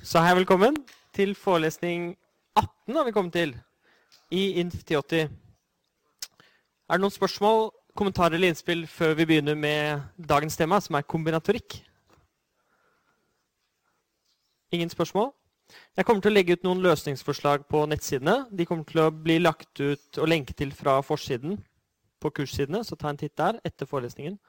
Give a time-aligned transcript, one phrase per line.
[0.00, 0.78] Så hei, velkommen
[1.12, 2.14] til forelesning
[2.56, 3.50] 18 har vi kommet til
[4.32, 5.26] i INF 1080.
[6.88, 11.04] Er det noen spørsmål, kommentarer eller innspill før vi begynner med dagens tema, som er
[11.04, 11.76] kombinatorikk?
[14.72, 15.34] Ingen spørsmål?
[15.96, 18.46] Jeg kommer til å legge ut noen løsningsforslag på nettsidene.
[18.56, 21.60] De kommer til å bli lagt ut og lenke til fra forsiden
[22.24, 24.40] på kurssidene, så ta en titt der etter forelesningen.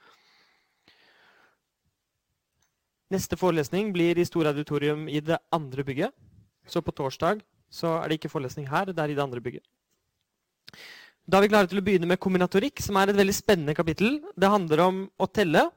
[3.12, 6.14] Neste forelesning blir i Store auditorium i det andre bygget.
[6.68, 7.41] Så på torsdag
[7.72, 9.63] så er det ikke forelesning her, det er i det andre bygget.
[11.27, 14.20] Da er vi klare til å begynne med kombinatorikk, som er et veldig spennende kapittel.
[14.35, 15.68] Det handler om å telle.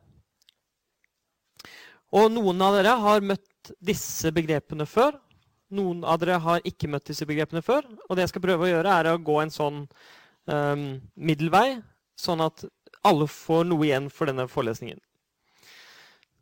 [2.15, 5.19] Og noen av dere har møtt disse begrepene før.
[5.75, 7.87] Noen av dere har ikke møtt disse begrepene før.
[8.07, 9.83] Og det jeg skal prøve å gjøre, er å gå en sånn
[10.47, 11.81] um, middelvei,
[12.19, 12.67] sånn at
[13.05, 15.03] alle får noe igjen for denne forelesningen.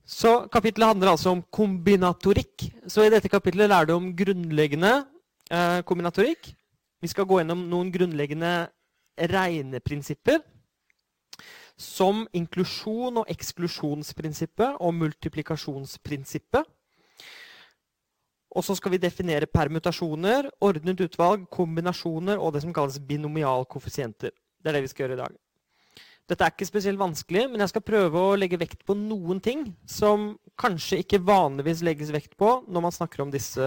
[0.04, 2.66] Så Kapittelet handler altså om kombinatorikk.
[2.90, 4.92] Så I dette kapittelet lærer du om grunnleggende
[5.50, 6.52] eh, kombinatorikk.
[7.02, 8.68] Vi skal gå gjennom noen grunnleggende
[9.18, 10.42] regneprinsipper.
[11.78, 16.66] Som inklusjon- og eksklusjonsprinsippet og multiplikasjonsprinsippet.
[18.52, 24.34] Og så skal vi definere permutasjoner, ordnet utvalg, kombinasjoner og det som kalles binomialkoeffisienter.
[24.60, 25.41] Det er det vi skal gjøre i dag.
[26.32, 29.66] Dette er ikke spesielt vanskelig, men jeg skal prøve å legge vekt på noen ting
[29.84, 33.66] som kanskje ikke vanligvis legges vekt på når man snakker om disse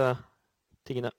[0.86, 1.12] tingene.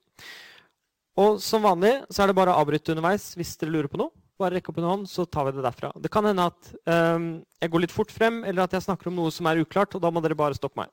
[1.18, 4.12] Og som vanlig så er det bare å avbryte underveis hvis dere lurer på noe.
[4.38, 5.94] Bare rekke opp en hånd, så tar vi det derfra.
[5.98, 6.68] Det kan hende at
[7.16, 7.30] um,
[7.64, 10.04] jeg går litt fort frem, eller at jeg snakker om noe som er uklart, og
[10.04, 10.92] da må dere bare stoppe meg.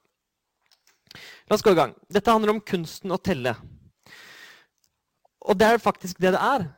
[1.50, 1.92] La oss gå i gang.
[2.08, 3.52] Dette handler om kunsten å telle.
[5.44, 6.70] Og det er faktisk det det er.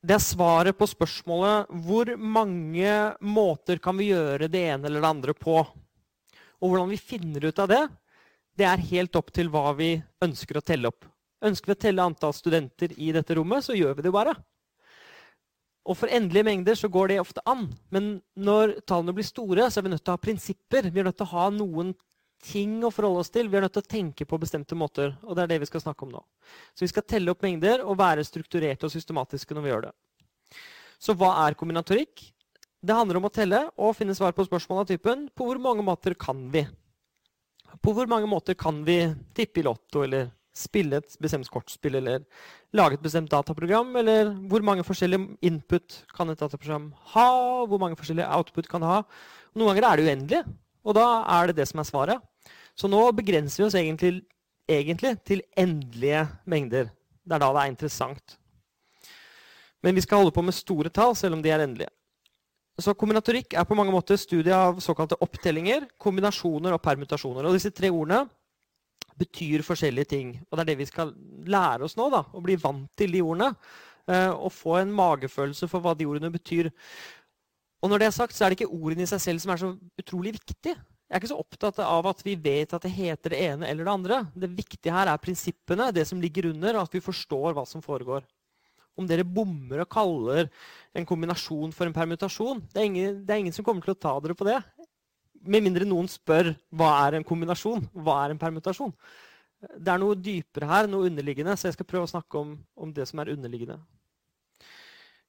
[0.00, 5.10] Det er svaret på spørsmålet hvor mange måter kan vi gjøre det ene eller det
[5.10, 5.58] andre på.
[5.60, 7.82] Og hvordan vi finner ut av det,
[8.56, 9.92] det er helt opp til hva vi
[10.24, 11.04] ønsker å telle opp.
[11.44, 14.34] Ønsker vi å telle antall studenter i dette rommet, så gjør vi det bare.
[15.88, 17.68] Og for endelige mengder så går det ofte an.
[17.92, 20.88] Men når tallene blir store, så er vi nødt til å ha prinsipper.
[20.88, 21.92] Vi er nødt til å ha noen
[22.44, 23.48] ting å forholde oss til.
[23.50, 25.16] Vi er nødt til å tenke på bestemte måter.
[25.22, 26.22] og det er det vi skal snakke om nå.
[26.74, 29.94] Så vi skal telle opp mengder og være strukturerte og systematiske når vi gjør det.
[31.00, 32.32] Så hva er kombinatorikk?
[32.80, 35.84] Det handler om å telle og finne svar på spørsmål av typen på hvor mange
[35.84, 36.64] måter kan vi?
[37.84, 39.02] På hvor mange måter kan vi
[39.36, 42.24] tippe i lotto eller spille et bestemt kortspill eller
[42.76, 43.92] lage et bestemt dataprogram?
[44.00, 47.28] Eller hvor mange forskjellige input kan et dataprogram ha?
[47.68, 48.98] Hvor mange forskjellige output kan ha?
[49.54, 50.42] Noen ganger er det uendelig,
[50.84, 51.06] og da
[51.36, 52.29] er det det som er svaret.
[52.80, 54.22] Så nå begrenser vi oss egentlig,
[54.64, 56.88] egentlig, til endelige mengder.
[57.20, 58.36] Det er da det er interessant.
[59.84, 61.92] Men vi skal holde på med store tall, selv om de er endelige.
[62.80, 67.44] Så Kombinatorikk er på mange måter studiet av såkalte opptellinger, kombinasjoner og permutasjoner.
[67.44, 68.22] Og disse tre ordene
[69.20, 70.32] betyr forskjellige ting.
[70.48, 71.12] Og det er det vi skal
[71.44, 72.08] lære oss nå.
[72.12, 73.50] da, Å bli vant til de ordene.
[74.08, 76.70] Eh, og få en magefølelse for hva de ordene betyr.
[77.84, 79.60] Og når det er sagt, så er det ikke ordene i seg selv som er
[79.60, 80.72] så utrolig viktig.
[81.10, 83.82] Jeg er ikke så opptatt av at vi vet at det heter det ene eller
[83.82, 84.18] det andre.
[84.30, 87.82] Det viktige her er prinsippene, det som ligger under, og at vi forstår hva som
[87.82, 88.22] foregår.
[88.94, 90.46] Om dere bommer og kaller
[90.94, 93.98] en kombinasjon for en permutasjon, det er, ingen, det er ingen som kommer til å
[94.06, 94.60] ta dere på det.
[95.50, 98.94] Med mindre noen spør hva er en kombinasjon, hva er en permutasjon.
[99.66, 102.94] Det er noe dypere her, noe underliggende, så jeg skal prøve å snakke om, om
[102.94, 103.82] det som er underliggende.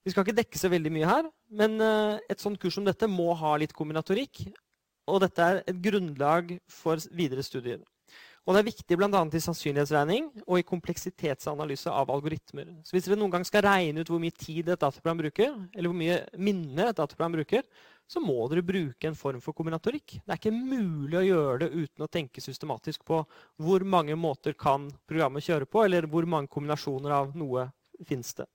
[0.05, 3.09] Vi skal ikke dekke så veldig mye her, men eh, et sånt kurs som dette
[3.09, 4.45] må ha litt kombinatorikk
[5.11, 7.81] og dette er et grunnlag for videre studier.
[8.41, 9.21] Og det er viktig bl.a.
[9.21, 12.71] i sannsynlighetsregning og i kompleksitetsanalyse av algoritmer.
[12.81, 15.91] Så Hvis dere noen gang skal regne ut hvor mye tid et dataprogram bruker, eller
[15.91, 17.67] hvor mye minne et dataprogram bruker,
[18.09, 20.17] så må dere bruke en form for kombinatorikk.
[20.17, 23.21] Det er ikke mulig å gjøre det uten å tenke systematisk på
[23.61, 27.69] hvor mange måter kan programmet kjøre på, eller hvor mange kombinasjoner av noe
[28.09, 28.49] fins det.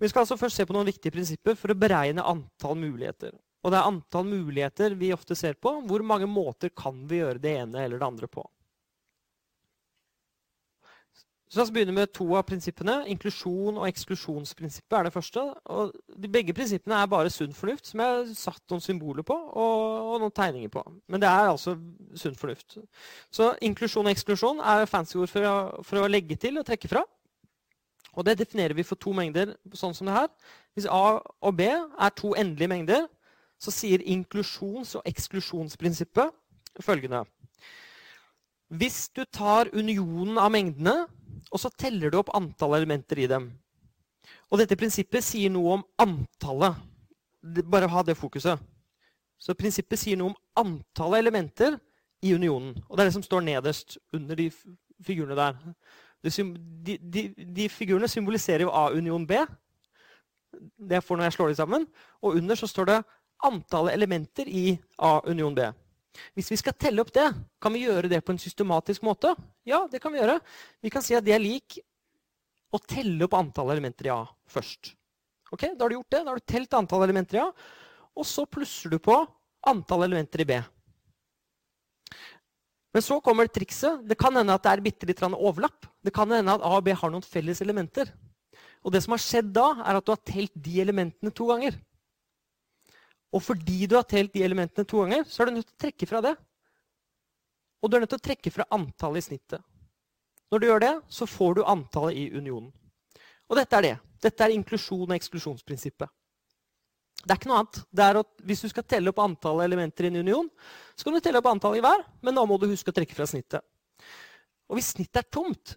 [0.00, 3.36] Vi skal altså først se på noen viktige prinsipper for å beregne antall muligheter.
[3.60, 5.74] Og det er antall muligheter vi ofte ser på.
[5.86, 8.46] Hvor mange måter kan vi gjøre det ene eller det andre på?
[11.50, 13.00] Så La oss begynne med to av prinsippene.
[13.10, 15.42] Inklusjon og eksklusjonsprinsippet er det første.
[15.74, 19.34] Og de begge prinsippene er bare sunn fornuft, som jeg har satt noen symboler på
[19.34, 20.84] og, noen tegninger på.
[21.10, 21.74] Men det er altså
[22.22, 22.78] sunn fornuft.
[23.34, 26.92] Så inklusjon og eksklusjon er fancy ord for å, for å legge til og trekke
[26.92, 27.02] fra.
[28.14, 30.30] Og det definerer vi for to mengder sånn som det her.
[30.78, 33.10] Hvis A og B er to endelige mengder,
[33.60, 36.32] så sier inklusjons- og eksklusjonsprinsippet
[36.80, 37.24] følgende
[38.70, 41.06] Hvis du tar unionen av mengdene,
[41.50, 43.50] og så teller du opp antall elementer i dem
[44.50, 46.74] Og dette prinsippet sier noe om antallet.
[47.42, 48.58] Bare ha det fokuset.
[49.38, 51.78] Så prinsippet sier noe om antallet elementer
[52.22, 52.74] i unionen.
[52.88, 54.50] Og det er det som står nederst under de
[55.06, 55.56] figurene der.
[56.20, 57.22] De, de,
[57.56, 59.38] de, figurene symboliserer jo A union B.
[60.76, 61.86] Det får når jeg slår de sammen.
[62.20, 62.98] Og under så står det
[63.46, 65.66] antallet elementer i A union B.
[66.36, 67.26] Hvis vi skal telle opp det,
[67.62, 69.32] kan vi gjøre det på en systematisk måte?
[69.68, 70.40] Ja, det kan vi gjøre.
[70.82, 71.78] Vi kan si at det er lik
[72.70, 74.94] å telle opp antallet elementer i A først.
[75.50, 76.24] Ok, Da har du gjort det.
[76.24, 77.48] Da har du telt antallet elementer i A.
[78.18, 79.16] Og så plusser du på
[79.66, 80.58] antall elementer i B.
[82.90, 84.02] Men så kommer trikset.
[84.06, 85.86] Det kan hende at det er bitte litt overlapp.
[86.02, 88.10] Det kan hende at A og B har noen felles elementer.
[88.82, 91.76] Og det som har skjedd da, er at du har telt de elementene to ganger.
[93.30, 95.82] Og fordi du har telt de elementene to ganger, så er du nødt til å
[95.86, 96.34] trekke fra det.
[97.80, 99.62] Og du er nødt til å trekke fra antallet i snittet.
[100.50, 102.72] Når du gjør det, så får du antallet i unionen.
[103.50, 103.96] Og dette er det.
[104.22, 106.10] Dette er inklusjon- og eksklusjonsprinsippet.
[107.20, 107.78] Det er ikke noe annet.
[107.92, 110.48] Det er at Hvis du skal telle opp antallet elementer i en union,
[110.96, 113.14] så kan du telle opp antallet i hver, men da må du huske å trekke
[113.14, 113.62] fra snittet.
[114.70, 115.76] Og hvis snittet er tomt,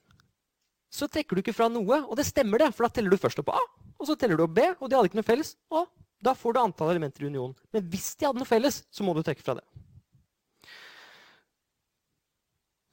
[0.93, 2.03] så trekker du ikke fra noe.
[2.05, 3.61] Og det stemmer, det, for da teller du først opp A,
[3.99, 5.55] og så teller du opp B, og de hadde ikke noe felles.
[5.73, 5.89] Og
[6.23, 7.55] da får du antall elementer i unionen.
[7.73, 9.65] Men hvis de hadde noe felles, så må du trekke fra det.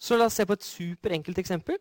[0.01, 1.77] Så la oss se på et superenkelt eksempel.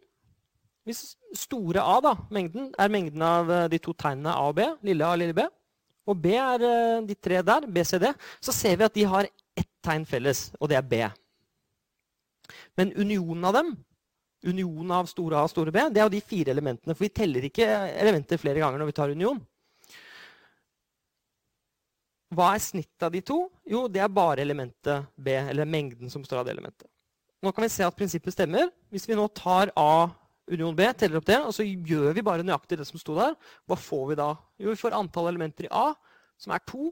[0.87, 4.65] Hvis store A, da, mengden, er mengden av eh, de to tegnene A og B,
[4.87, 5.45] lille A og lille B,
[6.09, 8.07] og B er eh, de tre der, BCD,
[8.41, 11.03] så ser vi at de har ett tegn felles, og det er B.
[12.79, 13.71] Men unionen av dem,
[14.49, 16.95] unionen av store A og store B, det er jo de fire elementene.
[16.95, 17.67] For vi teller ikke
[18.01, 19.39] elementer flere ganger når vi tar union.
[22.29, 23.39] Hva er snittet av de to?
[23.65, 26.85] Jo, det er bare elementet B, eller mengden som står av det elementet.
[27.41, 28.69] Nå kan vi se at prinsippet stemmer.
[28.93, 30.09] Hvis vi nå tar A
[30.49, 33.35] union B, teller opp det, og så gjør vi bare nøyaktig det som sto der,
[33.69, 34.29] hva får vi da?
[34.61, 35.91] Jo, vi får antall elementer i A,
[36.41, 36.89] som er 2,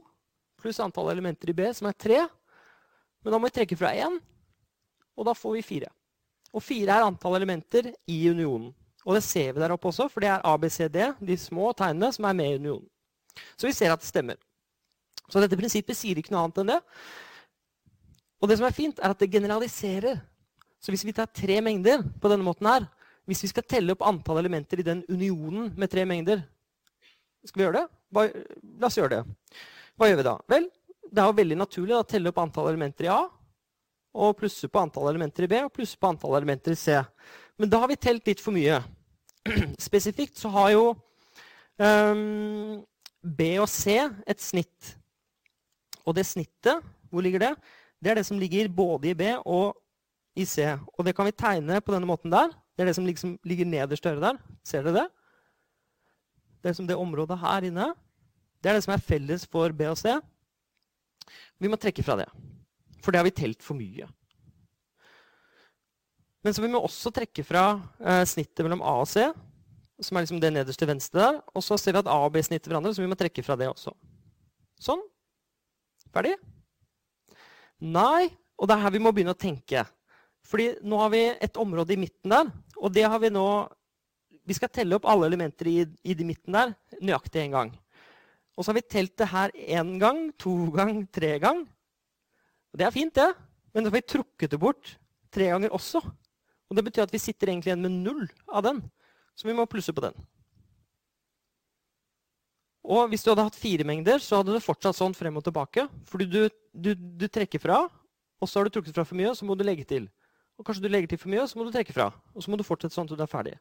[0.62, 2.24] pluss antall elementer i B, som er 3.
[3.22, 4.18] Men da må vi trekke fra 1,
[5.18, 5.90] og da får vi 4.
[6.54, 8.70] Og 4 er antall elementer i unionen.
[9.06, 12.26] Og det ser vi der oppe også, for det er ABCD, de små tegnene, som
[12.28, 12.86] er med i unionen.
[13.58, 14.38] Så vi ser at det stemmer.
[15.28, 16.78] Så dette prinsippet sier ikke noe annet enn det.
[18.38, 20.20] Og det som er fint, er at det generaliserer.
[20.78, 22.86] Så hvis vi tar tre mengder på denne måten her,
[23.28, 26.40] hvis vi skal telle opp antall elementer i den unionen med tre mengder
[27.44, 27.88] Skal vi gjøre det?
[28.14, 28.24] Hva,
[28.80, 29.58] la oss gjøre det.
[29.98, 30.32] Hva gjør vi da?
[30.48, 30.68] Vel,
[31.08, 33.20] det er jo veldig naturlig å telle opp antall elementer i A,
[34.18, 36.96] og plusse på antall elementer i B, og plusse på antall elementer i C.
[37.60, 38.80] Men da har vi telt litt for mye.
[39.88, 40.84] Spesifikt så har jo
[41.78, 42.80] um,
[43.22, 44.97] B og C et snitt
[46.08, 46.80] og det snittet,
[47.12, 47.52] hvor ligger det?
[48.00, 49.76] Det er det som ligger både i B og
[50.38, 50.64] i C.
[50.96, 52.52] Og det kan vi tegne på denne måten der.
[52.76, 54.38] Det er det som liksom ligger nederst øret der.
[54.66, 55.08] Ser dere det?
[56.62, 57.90] Det er som det området her inne.
[58.62, 60.14] Det er det som er felles for B og C.
[61.58, 62.28] Vi må trekke fra det.
[63.02, 64.06] For det har vi telt for mye.
[66.42, 67.64] Men så vi vi også trekke fra
[67.98, 69.26] eh, snittet mellom A og C,
[70.00, 71.40] som er liksom det nederste venstre der.
[71.54, 73.58] Og så ser vi at A og B snitter hverandre, så vi må trekke fra
[73.58, 73.94] det også.
[74.82, 75.02] Sånn.
[76.14, 76.36] Ferdig?
[77.84, 78.28] Nei.
[78.58, 79.84] Og det er her vi må begynne å tenke.
[80.48, 82.48] Fordi nå har vi et område i midten der,
[82.80, 83.48] og det har vi nå
[84.48, 86.70] Vi skal telle opp alle elementer i, i de midten der
[87.04, 87.72] nøyaktig én gang.
[88.56, 91.60] Og så har vi telt det her én gang, to gang, tre gang.
[92.72, 93.28] Og det er fint, det.
[93.74, 94.94] Men så har vi trukket det bort
[95.30, 96.00] tre ganger også.
[96.00, 98.80] Og det betyr at vi sitter egentlig igjen med null av den.
[99.36, 100.16] Så vi må plusse på den.
[102.88, 105.84] Og hvis du hadde hatt fire mengder, så hadde det fortsatt sånn frem og tilbake.
[106.08, 106.40] Fordi du,
[106.72, 107.82] du, du, trekker fra,
[108.40, 110.06] og så har du trukket fra for mye, så må du legge til.
[110.56, 112.08] Og kanskje du legger til for mye, så må du trekke fra.
[112.32, 113.58] Og så må du fortsette sånn til du er ferdig.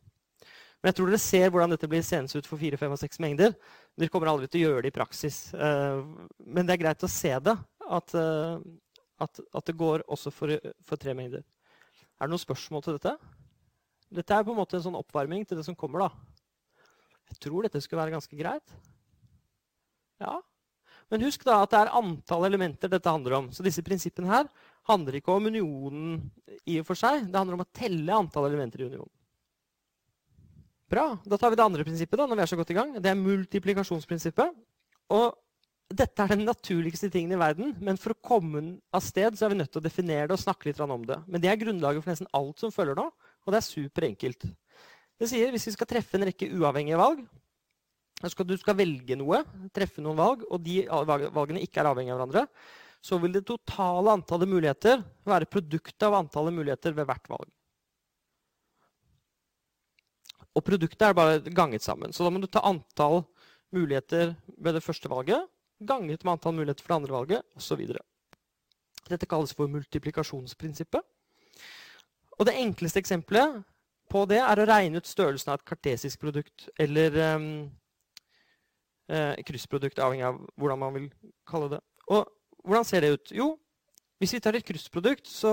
[0.80, 3.20] Men jeg tror dere ser hvordan dette blir seende ut for fire, fem og seks
[3.24, 3.56] mengder.
[3.98, 5.40] Dere kommer aldri til å gjøre det i praksis.
[5.54, 6.02] Eh,
[6.46, 7.56] men det er greit å se det.
[7.98, 8.60] At, eh,
[9.26, 10.54] at, at det går også for,
[10.86, 11.44] for, tre mengder.
[12.18, 13.16] Er det noen spørsmål til dette?
[14.22, 16.06] Dette er på en måte en sånn oppvarming til det som kommer.
[16.06, 16.86] da.
[17.34, 18.78] Jeg tror dette skulle være ganske greit.
[20.24, 20.40] Ja.
[21.12, 23.52] Men husk da at det er antall elementer dette handler om.
[23.56, 24.50] Så disse prinsippene her
[24.90, 26.18] handler ikke om unionen
[26.68, 27.28] i og for seg.
[27.28, 29.14] Det handler om å telle antall elementer i unionen.
[30.92, 31.10] Bra.
[31.28, 32.94] Da tar vi det andre prinsippet da, når vi er så godt i gang.
[33.04, 34.56] Det er multiplikasjonsprinsippet.
[35.16, 35.36] Og
[35.88, 38.62] dette er den naturligste tingen i verden, men for å komme
[38.96, 41.22] av sted så er vi nødt til å definere det og snakke litt om det.
[41.28, 44.48] Men det er grunnlaget for nesten alt som følger nå, og det er superenkelt.
[45.18, 47.24] Det sier hvis vi skal treffe en rekke uavhengige valg,
[48.26, 49.44] skal, du skal velge noe,
[49.76, 52.48] treffe noen valg, og de valgene ikke er avhengig av hverandre,
[53.04, 57.52] så vil det totale antallet muligheter være produktet av antallet muligheter ved hvert valg.
[60.58, 62.14] Og produktet er bare ganget sammen.
[62.14, 63.22] Så da må du ta antall
[63.76, 65.46] muligheter ved det første valget,
[65.78, 67.84] ganget med antall muligheter for det andre valget, osv.
[69.08, 71.06] Dette kalles for multiplikasjonsprinsippet.
[72.38, 73.62] Og det enkleste eksempelet
[74.12, 77.48] på det er å regne ut størrelsen av et kartesisk produkt eller um,
[79.10, 81.08] eh, kryssprodukt, avhengig av hvordan man vil
[81.48, 81.82] kalle det.
[82.08, 82.28] Og
[82.64, 83.34] hvordan ser det ut?
[83.36, 83.54] Jo,
[84.18, 85.52] hvis vi tar et kryssprodukt, så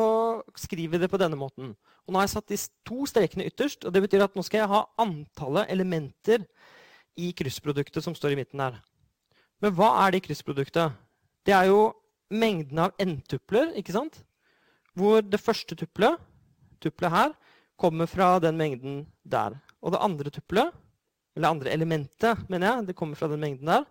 [0.56, 1.75] skriver vi det på denne måten.
[2.04, 2.58] Og nå har jeg satt de
[2.88, 6.46] to strekene ytterst, og det betyr at nå skal jeg ha antallet elementer
[7.20, 8.80] i kryssproduktet som står i midten her.
[9.62, 10.96] Men hva er det i kryssproduktet?
[11.44, 11.92] Det er jo
[12.32, 14.23] mengden av n-tupler, ikke sant?
[14.96, 16.16] Hvor det første tuplet,
[16.80, 17.34] tuplet her,
[17.80, 19.58] kommer fra den mengden der.
[19.82, 20.73] Og det andre tuplet,
[21.34, 23.86] eller andre elementet, mener jeg, det kommer fra den mengden der.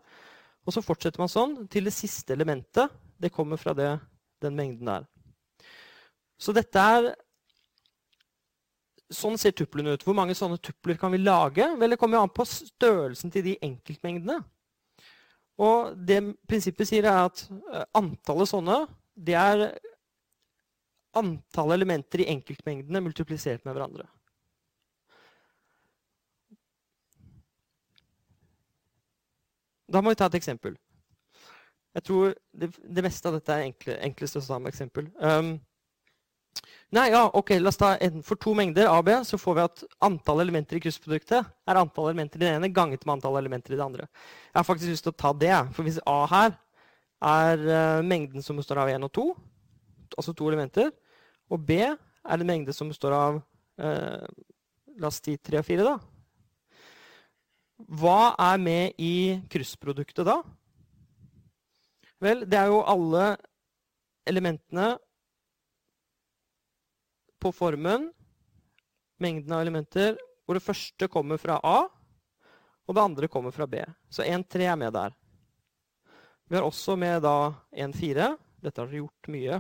[0.64, 2.92] Og så fortsetter man sånn til det siste elementet.
[3.20, 3.92] Det kommer fra det,
[4.44, 5.08] den mengden der.
[6.40, 7.14] Så dette er
[9.14, 10.02] Sånn ser tuplene ut.
[10.02, 11.68] Hvor mange sånne tupler kan vi lage?
[11.78, 14.40] Vel, det kommer jo an på størrelsen til de enkeltmengdene.
[15.62, 16.18] Og det
[16.50, 18.80] prinsippet sier, er at eh, antallet sånne
[19.14, 19.68] det er
[21.20, 24.08] antall elementer i enkeltmengdene multiplisert med hverandre.
[29.94, 30.76] Da må vi ta et eksempel.
[31.94, 35.12] Jeg tror det, det meste av dette er enkle, enklest å ta med eksempel.
[35.22, 35.52] Um,
[36.96, 39.58] nei, ja, ok, la oss ta en, For to mengder A og B så får
[39.60, 43.38] vi at antall elementer i kryssproduktet er antall elementer i det ene ganget med antall
[43.38, 44.08] elementer i det andre.
[44.50, 46.58] Jeg har faktisk lyst til å ta det, for hvis A her
[47.24, 49.28] er uh, mengden som består av 1 og 2,
[50.18, 50.90] altså to elementer,
[51.54, 51.96] og B er
[52.34, 54.26] en mengde som består av uh,
[55.02, 56.13] La oss si 3 og 4, da.
[57.88, 60.38] Hva er med i kryssproduktet da?
[62.24, 63.34] Vel, det er jo alle
[64.30, 64.94] elementene
[67.44, 68.08] på formen,
[69.20, 71.84] mengden av elementer, hvor det første kommer fra A,
[72.88, 73.82] og det andre kommer fra B.
[74.12, 75.14] Så 1-3 er med der.
[76.48, 78.34] Vi har også med da 1-4.
[78.64, 79.60] Dette har dere gjort mye.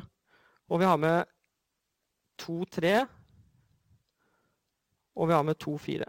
[0.71, 1.29] Og vi har med
[2.43, 2.91] 2-3,
[5.13, 6.07] og vi har med 2-4.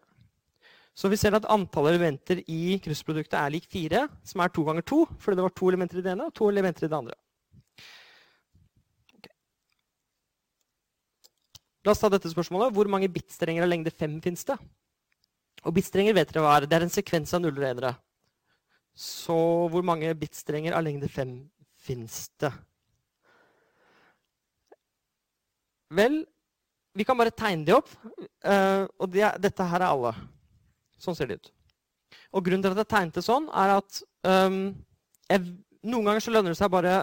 [0.94, 4.84] Så vi ser at antallet elementer i kryssproduktet er lik 4, som er 2 ganger
[4.86, 7.16] 2, fordi det var to elementer i det ene og to elementer i det andre.
[9.18, 9.32] Okay.
[11.82, 12.70] La oss ta dette spørsmålet.
[12.76, 14.58] Hvor mange bitstrenger av lengde 5 finnes det?
[15.64, 16.68] Og bitstrenger vet dere hva er.
[16.70, 17.90] Det er en sekvens av nuller og enere.
[18.94, 19.34] Så
[19.72, 21.34] hvor mange bitstrenger av lengde 5
[21.82, 22.52] finnes det?
[25.94, 26.20] Vel,
[26.94, 27.90] vi kan bare tegne de opp.
[28.46, 30.14] Uh, og de dette her er alle.
[31.00, 31.50] Sånn ser de ut.
[32.34, 34.60] Og grunnen til at jeg tegnet det sånn, er at um,
[35.30, 35.42] jeg,
[35.86, 37.02] noen ganger så lønner det seg bare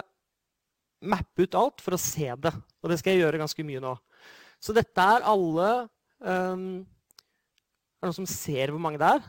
[1.02, 2.54] mappe ut alt for å se det.
[2.82, 3.94] Og det skal jeg gjøre ganske mye nå.
[4.62, 5.70] Så dette er alle
[6.22, 9.24] um, Er det noen som ser hvor mange det er?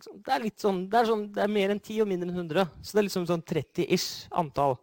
[0.00, 2.38] Det er, litt sånn, det er, sånn, det er mer enn 10 og mindre enn
[2.46, 2.70] 100.
[2.80, 4.78] Så det er liksom sånn 30-ish antall.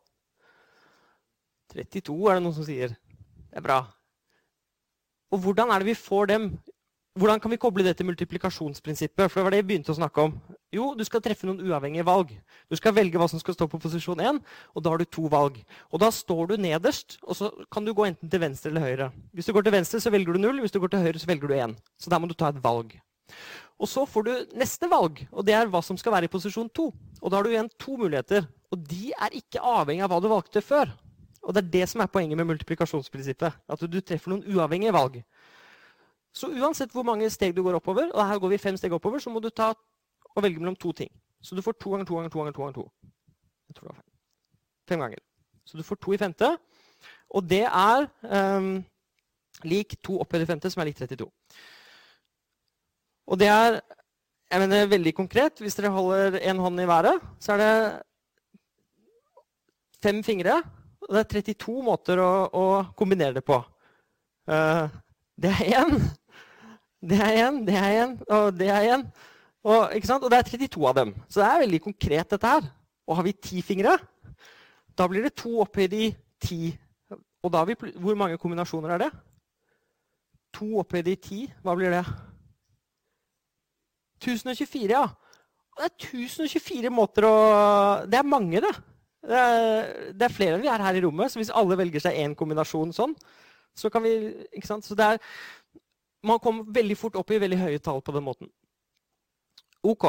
[1.73, 2.93] 32 er det noen som sier.
[3.49, 3.79] Det er bra.
[5.33, 6.51] Og hvordan er det vi får dem?
[7.17, 9.31] Hvordan kan vi koble det til multiplikasjonsprinsippet?
[9.31, 10.35] For det var det jeg begynte å snakke om.
[10.75, 12.33] Jo, du skal treffe noen uavhengige valg.
[12.69, 14.37] Du skal velge hva som skal stå på posisjon 1,
[14.77, 15.57] og da har du to valg.
[15.89, 19.07] Og da står du nederst, og så kan du gå enten til venstre eller høyre.
[19.33, 20.61] Hvis du går til venstre, så velger du 0.
[20.61, 21.73] Hvis du går til høyre, så velger du 1.
[21.97, 22.93] Så der må du ta et valg.
[23.81, 24.31] Og så får du
[24.61, 26.87] neste valg, og det er hva som skal være i posisjon 2.
[27.21, 28.45] Og da har du igjen to muligheter.
[28.69, 30.93] Og de er ikke avhengig av hva du valgte før.
[31.47, 33.57] Og det er det som er poenget med multiplikasjonsprinsippet.
[33.65, 35.21] At du treffer noen uavhengige valg.
[36.37, 39.21] Så uansett hvor mange steg du går oppover, og her går vi fem steg oppover,
[39.23, 41.09] så må du ta og velge mellom to ting.
[41.41, 42.61] Så du får to ganger to ganger to ganger to.
[42.61, 42.85] ganger to.
[43.67, 44.03] Jeg tror det var
[44.87, 45.19] Fem ganger.
[45.65, 46.57] Så du får to i femte.
[47.35, 48.05] Og det er
[48.57, 48.85] um,
[49.67, 51.27] lik to opphøyd i femte, som er lik 32.
[53.27, 53.81] Og det er
[54.51, 55.59] jeg mener, veldig konkret.
[55.59, 58.01] Hvis dere holder en hånd i været, så er det
[60.03, 60.61] fem fingre
[61.07, 62.63] og det er 32 måter å, å
[62.97, 63.57] kombinere det på.
[64.47, 64.87] Uh,
[65.39, 65.93] det er én,
[67.07, 69.05] det er én, det er én, og det er én.
[69.67, 71.13] Og, og, det er 32 av dem.
[71.27, 72.67] Så det er veldig konkret, dette her.
[73.07, 73.95] Og har vi ti fingre,
[74.97, 76.09] da blir det to opphøyd i
[76.41, 76.71] ti.
[77.43, 79.11] Og da har vi, hvor mange kombinasjoner er det?
[80.57, 82.03] To opphøyd i ti, hva blir det?
[84.23, 85.05] 1024, ja.
[85.77, 87.35] Og det er 1024 måter å
[88.09, 88.73] Det er mange, det.
[89.27, 92.01] Det er, det er, flere enn vi er her i rommet, så hvis alle velger
[92.01, 93.13] seg én kombinasjon sånn,
[93.77, 94.13] så kan vi
[94.55, 94.85] ikke sant?
[94.87, 95.19] Så det er,
[96.25, 98.49] Man kommer veldig fort opp i veldig høye tall på den måten.
[99.85, 100.05] OK.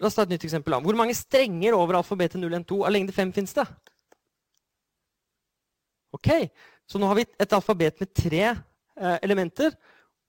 [0.00, 0.76] La oss ta et nytt eksempel.
[0.84, 3.66] Hvor mange strenger over alfabetet 012 av lengde 5 fins det?
[6.16, 6.28] Ok,
[6.86, 9.72] Så nå har vi et alfabet med tre eh, elementer.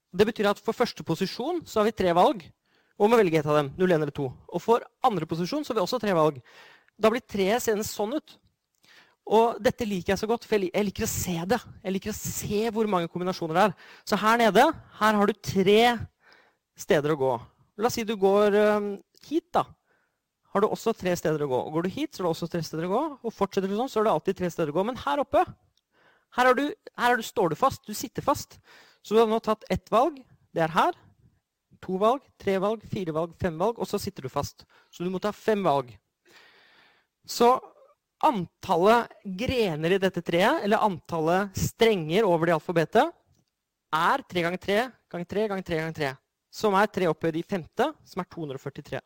[0.09, 2.41] Det betyr at for første posisjon så har vi tre valg.
[2.97, 3.69] Og må velge et av dem.
[3.77, 4.25] 0, 1 eller 2.
[4.57, 6.39] Og for andre posisjon så har vi også tre valg.
[6.97, 8.37] Da blir treet senest sånn ut.
[9.27, 11.59] Og dette liker jeg så godt, for jeg liker å se det.
[11.83, 13.73] Jeg liker å se hvor mange kombinasjoner det er.
[14.07, 14.63] Så her nede
[15.01, 15.81] her har du tre
[16.79, 17.33] steder å gå.
[17.77, 18.55] La oss si du går
[19.27, 19.65] hit, da.
[20.53, 21.59] Har du også tre steder å gå.
[21.67, 23.01] Og går du hit, så er det også tre steder å gå.
[23.27, 24.85] Og fortsetter du sånn, så er det alltid tre steder å gå.
[24.87, 25.43] Men her oppe
[26.35, 26.65] her, du,
[26.97, 27.83] her du, står du fast.
[27.87, 28.57] Du sitter fast.
[29.03, 30.19] Så du har nå tatt ett valg.
[30.55, 30.97] Det er her.
[31.85, 33.79] To valg, tre valg, fire valg, fem valg.
[33.79, 34.65] Og så sitter du fast.
[34.93, 35.91] Så du må ta fem valg.
[37.27, 37.57] Så
[38.23, 43.11] antallet grener i dette treet, eller antallet strenger over det alfabetet,
[43.93, 44.79] er 3 ganger 3
[45.11, 46.13] ganger 3 ganger 3 ganger 3.
[46.57, 49.01] Som er 3 opphøyd i femte, som er 243.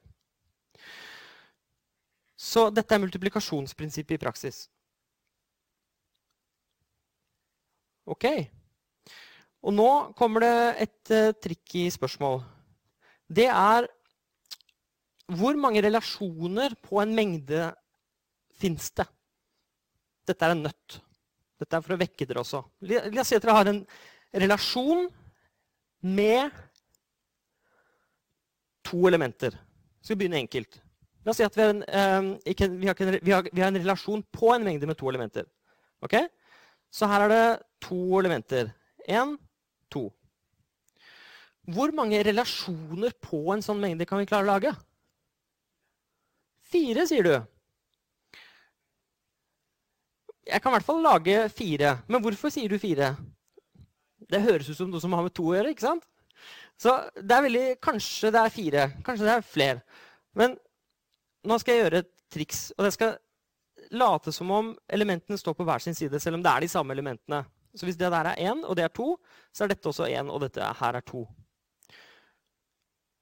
[2.42, 4.64] Så dette er multiplikasjonsprinsippet i praksis.
[8.10, 8.26] Ok.
[9.62, 10.56] Og nå kommer det
[10.88, 12.42] et uh, tricky spørsmål.
[13.30, 13.86] Det er
[15.32, 17.70] hvor mange relasjoner på en mengde
[18.62, 19.08] fins det.
[20.30, 21.00] Dette er en nøtt.
[21.62, 22.62] Dette er for å vekke dere også.
[22.90, 23.82] La oss si at dere har en
[24.44, 25.08] relasjon
[26.02, 26.62] med
[28.88, 29.58] to elementer.
[30.02, 30.80] Vi skal begynne enkelt.
[31.22, 34.54] La oss si at vi har en, vi vi har, vi har en relasjon på
[34.56, 35.46] en mengde med to elementer.
[36.02, 36.26] Okay?
[36.90, 37.46] Så her er det
[37.86, 38.74] to elementer.
[39.08, 39.38] Én,
[39.94, 40.10] to.
[41.70, 44.74] Hvor mange relasjoner på en sånn mengde kan vi klare å lage?
[46.72, 47.36] Fire, sier du.
[50.48, 51.98] Jeg kan i hvert fall lage fire.
[52.10, 53.14] Men hvorfor sier du fire?
[54.32, 55.74] Det høres ut som noe som har med to å gjøre.
[55.74, 56.08] ikke sant?
[56.82, 58.86] Så det er veldig, Kanskje det er fire.
[59.06, 59.82] Kanskje det er flere.
[60.38, 60.56] Men
[61.46, 62.62] nå skal jeg gjøre et triks.
[62.78, 63.18] Og jeg skal
[63.92, 66.96] late som om elementene står på hver sin side, selv om det er de samme
[66.96, 67.44] elementene.
[67.76, 69.14] Så hvis det der er én, og det er to,
[69.54, 71.24] så er dette også én, og dette her er to.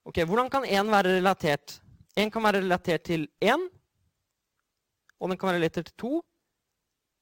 [0.10, 1.80] Ok, Hvordan kan én være relatert?
[2.18, 3.68] Én kan være relatert til én,
[5.20, 6.14] og den kan være relatert til to,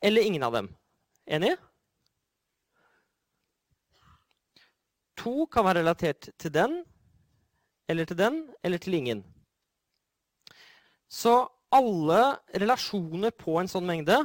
[0.01, 0.70] eller ingen av dem.
[1.25, 1.56] Enig?
[5.18, 6.80] To kan være relatert til den,
[7.89, 9.24] eller til den, eller til ingen.
[11.10, 11.40] Så
[11.74, 14.18] alle relasjoner på en sånn mengde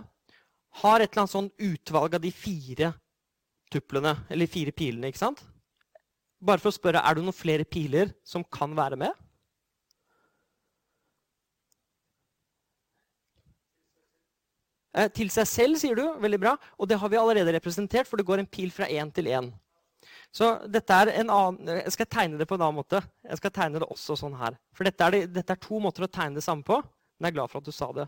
[0.83, 2.93] har et eller annet sånn utvalg av de fire
[3.73, 5.09] tuplene, eller fire pilene.
[5.09, 5.43] ikke sant?
[6.43, 9.15] Bare for å spørre, er det noen flere piler som kan være med?
[15.17, 16.05] Til seg selv, sier du.
[16.21, 16.57] Veldig bra.
[16.77, 19.49] Og det har vi allerede representert, for det går en pil fra én til én.
[20.33, 23.03] Så dette er en annen, Jeg skal tegne det på en annen måte.
[23.29, 24.57] Jeg skal tegne det også sånn her.
[24.73, 26.81] For dette er, det, dette er to måter å tegne det samme på.
[27.21, 28.07] Men jeg er glad for at du sa det.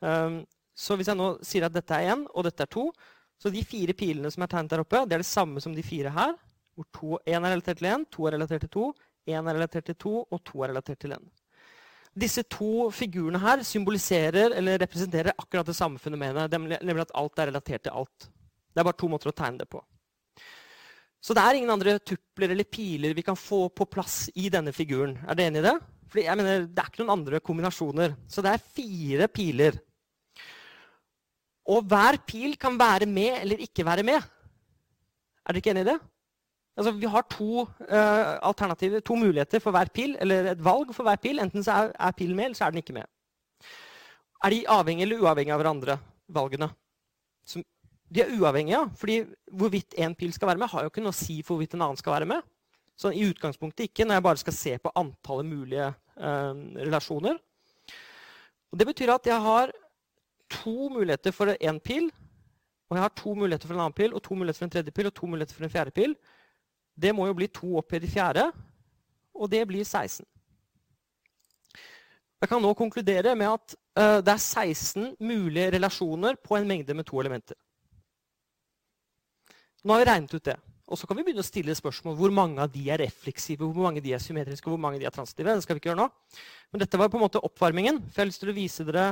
[0.00, 0.38] Um,
[0.78, 2.86] så hvis jeg nå sier at dette er én, og dette er to,
[3.38, 5.82] så de fire pilene som er tegnet der oppe, det er det samme som de
[5.82, 6.36] fire her.
[6.78, 8.86] Hvor én er relatert til én, to er relatert til to,
[9.26, 11.26] én er relatert til to, og to er relatert til én.
[12.18, 16.50] Disse to figurene her symboliserer eller representerer akkurat det samme fenomenet.
[16.50, 18.28] Nemlig at alt er relatert til alt.
[18.72, 19.82] Det er bare to måter å tegne det på.
[21.18, 24.72] Så det er ingen andre tupler eller piler vi kan få på plass i denne
[24.74, 25.16] figuren.
[25.26, 25.76] Er dere enig i det?
[26.08, 28.16] Fordi jeg mener, Det er ikke noen andre kombinasjoner.
[28.28, 29.80] Så det er fire piler.
[31.68, 34.22] Og hver pil kan være med eller ikke være med.
[35.44, 35.98] Er dere ikke enig i det?
[36.78, 41.18] Altså, vi har to uh, to muligheter for hver pil, eller et valg for hver
[41.18, 41.40] pil.
[41.42, 43.08] Enten så er, er pilen med, eller så er den ikke med.
[44.44, 45.98] Er de avhengige eller uavhengige av hverandre,
[46.30, 46.68] valgene?
[47.44, 47.64] Som,
[48.08, 49.16] de er uavhengige, fordi
[49.50, 51.82] hvorvidt én pil skal være med, har jo ikke noe å si for hvorvidt en
[51.88, 52.46] annen skal være med.
[52.98, 57.42] Så i utgangspunktet ikke, når jeg bare skal se på antallet mulige uh, relasjoner.
[58.70, 59.74] Og det betyr at jeg har
[60.62, 62.08] to muligheter for én pil,
[62.88, 64.94] og jeg har to muligheter for en annen pil, og to muligheter for en tredje
[64.94, 66.14] pil og to muligheter for en fjerde pil.
[66.98, 68.48] Det må jo bli to opphøyd i fjerde,
[69.38, 70.26] og det blir 16.
[72.38, 76.94] Jeg kan nå konkludere med at uh, det er 16 mulige relasjoner på en mengde
[76.94, 77.58] med to elementer.
[79.82, 80.58] Nå har vi regnet ut det.
[80.88, 83.84] Og så kan vi begynne å stille spørsmål hvor mange av de er refleksive, hvor
[83.84, 85.54] mange av de er symmetriske, hvor mange av de er transitive.
[85.54, 86.08] Det skal vi ikke gjøre nå.
[86.72, 88.00] Men dette var på en måte oppvarmingen.
[88.06, 89.10] For jeg har lyst til å vise dere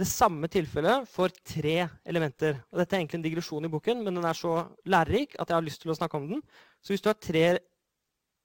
[0.00, 2.56] det samme tilfellet for tre elementer.
[2.70, 4.54] Og dette er egentlig en digresjon i boken, men den er så
[4.88, 6.42] lærerik at jeg har lyst til å snakke om den.
[6.80, 7.44] Så hvis du har tre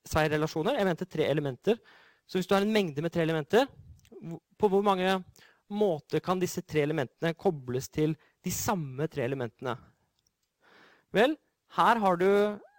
[0.05, 1.79] seierrelasjoner, jeg mente tre elementer
[2.25, 3.67] Så hvis du har en mengde med tre elementer,
[4.57, 5.19] på hvor mange
[5.69, 9.75] måter kan disse tre elementene kobles til de samme tre elementene?
[11.13, 11.35] Vel,
[11.77, 12.29] her har du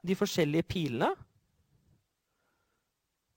[0.07, 1.13] de forskjellige pilene.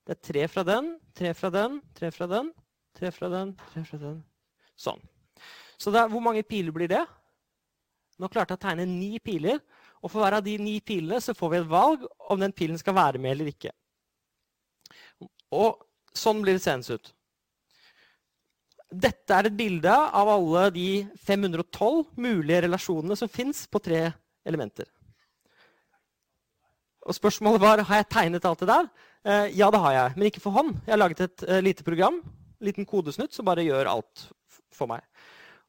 [0.09, 2.49] Det er tre fra den, tre fra den, tre fra den,
[2.97, 4.19] tre fra den, tre fra den.
[4.79, 5.01] Sånn.
[5.79, 7.05] Så er, hvor mange piler blir det?
[8.19, 9.61] Nå klarte jeg å tegne ni piler.
[10.03, 12.79] Og for hver av de ni pilene så får vi et valg om den pilen
[12.79, 13.71] skal være med eller ikke.
[15.55, 15.79] Og
[16.15, 17.15] sånn blir det seende ut.
[18.89, 20.87] dette er et bilde av alle de
[21.21, 24.07] 512 mulige relasjonene som fins på tre
[24.49, 24.87] elementer.
[27.05, 28.89] Og spørsmålet var har jeg tegnet alt det der.
[29.25, 30.73] Eh, ja, det har jeg, men ikke for hånd.
[30.87, 34.25] Jeg har laget et uh, lite program, en liten kodesnutt, som bare gjør alt
[34.73, 35.05] for meg.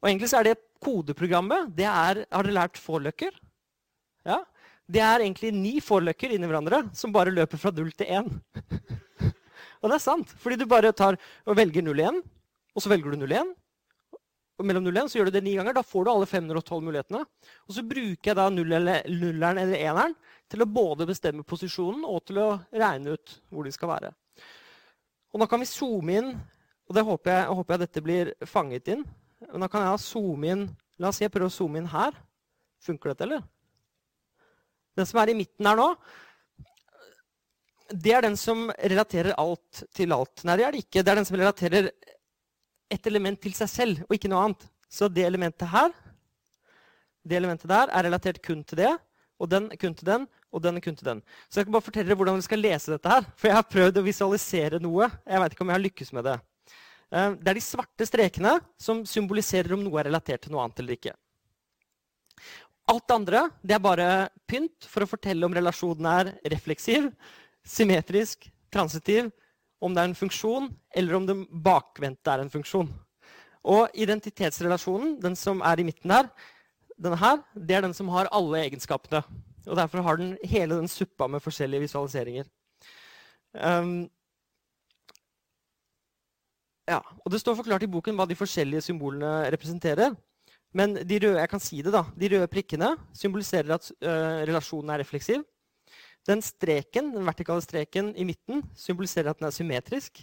[0.00, 3.34] Og egentlig så er det kodeprogrammet det er, Har dere lært forløkker?
[4.26, 4.42] Ja.
[4.90, 8.30] Det er egentlig ni forløkker inni hverandre som bare løper fra null til én.
[9.80, 12.18] og det er sant, fordi du bare tar og velger 0-1,
[12.74, 13.52] og så velger du 0-1.
[14.60, 15.72] Og mellom 0 og 1 så gjør du det ni ganger.
[15.78, 17.22] Da får du alle 512 mulighetene.
[17.64, 20.16] Og så bruker jeg da nulleren eller eneren
[20.52, 24.10] til å både bestemme posisjonen og til å regne ut hvor de skal være.
[25.32, 26.30] Og nå kan vi zoome inn,
[26.90, 29.06] og det håper jeg, håper jeg dette blir fanget inn.
[29.48, 30.68] Men da kan jeg zoome inn
[31.00, 32.12] La oss si jeg prøver å zoome inn her.
[32.84, 33.40] Funker dette, eller?
[34.98, 35.86] Den som er i midten her nå,
[37.90, 40.44] det er den som relaterer alt til alt.
[40.44, 41.00] Nei, det er det ikke.
[41.00, 41.88] Det er den som relaterer
[42.92, 44.66] et element til seg selv, og ikke noe annet.
[44.92, 45.94] Så det elementet her,
[47.24, 48.92] det elementet der, er relatert kun til det.
[49.40, 51.24] Og den kun til den, og den kun til den.
[51.48, 53.24] Så jeg kan bare fortelle dere hvordan vi skal lese dette her.
[53.40, 55.08] For jeg har prøvd å visualisere noe.
[55.24, 56.36] Jeg vet ikke om jeg har lykkes med det.
[57.10, 60.82] Eh, det er de svarte strekene som symboliserer om noe er relatert til noe annet
[60.82, 61.16] eller ikke.
[62.90, 64.08] Alt det andre det er bare
[64.50, 67.10] pynt for å fortelle om relasjonen er refleksiv,
[67.66, 69.30] symmetrisk, transitiv,
[69.80, 72.88] om det er en funksjon, eller om det bakvendte er en funksjon.
[73.70, 76.28] Og identitetsrelasjonen, den som er i midten der,
[77.00, 79.22] denne her, det er den som har alle egenskapene.
[79.66, 82.48] Og Derfor har den hele den suppa med forskjellige visualiseringer.
[83.54, 84.08] Um,
[86.90, 90.16] ja, og Det står forklart i boken hva de forskjellige symbolene representerer.
[90.76, 94.12] Men de røde jeg kan si det da, de røde prikkene symboliserer at ø,
[94.46, 95.42] relasjonen er refleksiv.
[96.28, 100.22] Den streken, den vertikale streken i midten symboliserer at den er symmetrisk.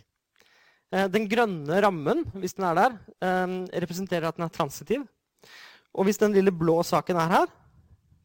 [0.88, 5.04] Uh, den grønne rammen hvis den er der, uh, representerer at den er transitiv.
[5.92, 7.50] Og hvis den lille blå saken er her,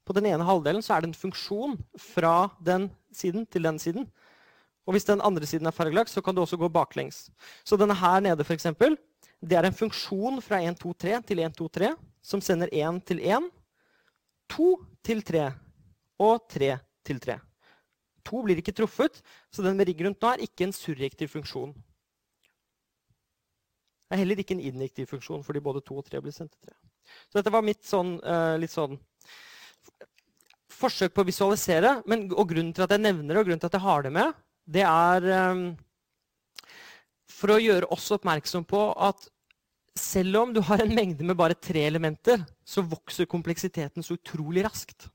[0.06, 4.08] på den ene halvdelen, så er det en funksjon fra den siden til den siden.
[4.86, 7.28] Og hvis den andre siden er fargelagt, så kan du også gå baklengs.
[7.64, 8.96] Så denne her nede, for eksempel,
[9.42, 11.92] det er en funksjon fra 1, 2, 3 til 1, 2, 3
[12.22, 13.48] som sender 1 til 1,
[14.54, 14.68] 2
[15.06, 15.46] til 3
[16.22, 17.38] og 3 til 3.
[18.22, 19.18] 2 blir ikke truffet,
[19.50, 21.74] så den med rigg rundt nå er ikke en surrektiv funksjon.
[24.06, 26.70] Det er heller ikke en injektiv funksjon, fordi både 2 og 3 blir sendt til
[26.70, 26.76] 3.
[27.32, 28.98] Så dette var mitt sånn, uh, litt sånn
[30.72, 31.96] forsøk på å visualisere.
[32.06, 34.12] Men, og grunnen til at jeg nevner det, og grunnen til at jeg har det
[34.14, 35.64] med, det er um,
[37.26, 39.26] for å gjøre oss oppmerksom på at
[39.98, 44.64] selv om du har en mengde med bare tre elementer, så vokser kompleksiteten så utrolig
[44.64, 45.08] raskt.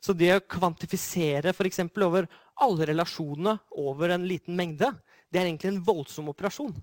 [0.00, 1.80] Så det å kvantifisere f.eks.
[2.06, 2.28] over
[2.62, 4.92] alle relasjonene over en liten mengde,
[5.28, 6.76] det er egentlig en voldsom operasjon.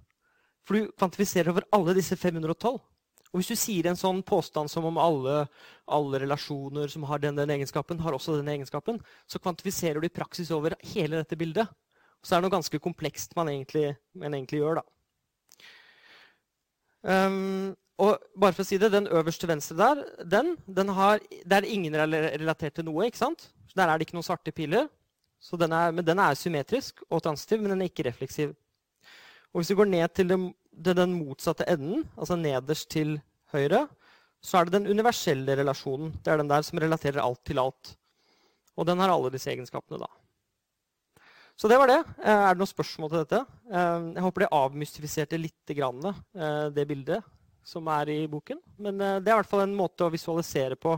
[0.65, 2.75] For du kvantifiserer over alle disse 512.
[3.35, 5.45] Og hvis du sier en sånn påstand som om alle,
[5.91, 10.13] alle relasjoner som har den, den egenskapen, har også den egenskapen, så kvantifiserer du i
[10.13, 11.67] praksis over hele dette bildet.
[12.21, 14.85] Og så er det noe ganske komplekst man egentlig, man egentlig gjør, da.
[17.05, 21.61] Um, og bare for å si det, Den øverste venstre der, den, den har, der
[21.61, 23.05] er ingen relatert til noe.
[23.05, 23.51] ikke sant?
[23.75, 24.89] Der er det ikke noen svarte piler.
[25.45, 28.55] Den er, men den er symmetrisk og transitiv, men den er ikke refleksiv.
[29.53, 33.19] Og Hvis vi går ned til den, det den motsatte enden, altså nederst til
[33.53, 33.85] høyre,
[34.43, 36.11] så er det den universelle relasjonen.
[36.25, 37.93] Det er den der som relaterer alt til alt.
[38.75, 40.09] Og den har alle disse egenskapene, da.
[41.55, 42.01] Så det var det.
[42.19, 43.39] Eh, er det noen spørsmål til dette?
[43.71, 47.23] Eh, jeg håper det avmystifiserte litt eh, det bildet
[47.63, 48.59] som er i boken.
[48.77, 50.97] Men det er i hvert fall en måte å visualisere på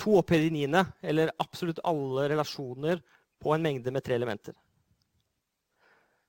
[0.00, 3.02] to opphøyd i niende, eller absolutt alle relasjoner
[3.38, 4.56] på en mengde med tre elementer.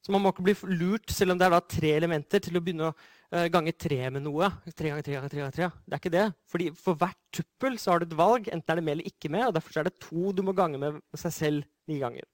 [0.03, 2.91] Så man må ikke bli lurt, selv om det er tre elementer, til å begynne
[2.91, 4.51] å gange tre med noe.
[4.75, 5.71] Tre ganger tre ganger tre ganger tre.
[5.87, 6.27] Det er ikke det.
[6.51, 8.51] Fordi For hvert tuppel så har du et valg.
[8.51, 9.47] Enten er det med eller ikke med.
[9.47, 12.27] og Derfor er det to du må gange med seg selv ni ganger.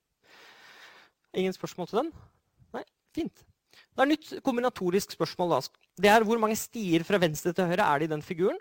[1.37, 2.09] Ingen spørsmål til den?
[2.73, 2.83] Nei?
[3.15, 3.45] Fint.
[3.93, 5.49] Det er nytt kombinatorisk spørsmål.
[5.53, 5.83] da.
[6.01, 8.57] Det er Hvor mange stier fra venstre til høyre er det i den figuren?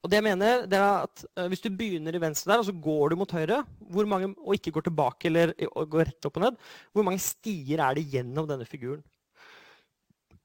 [0.00, 2.64] Og det jeg mener, det er at uh, Hvis du begynner i venstre der, og
[2.64, 3.64] så går du mot høyre,
[4.08, 6.56] mange, og ikke går tilbake eller går rett opp og ned,
[6.92, 9.02] hvor mange stier er det gjennom denne figuren?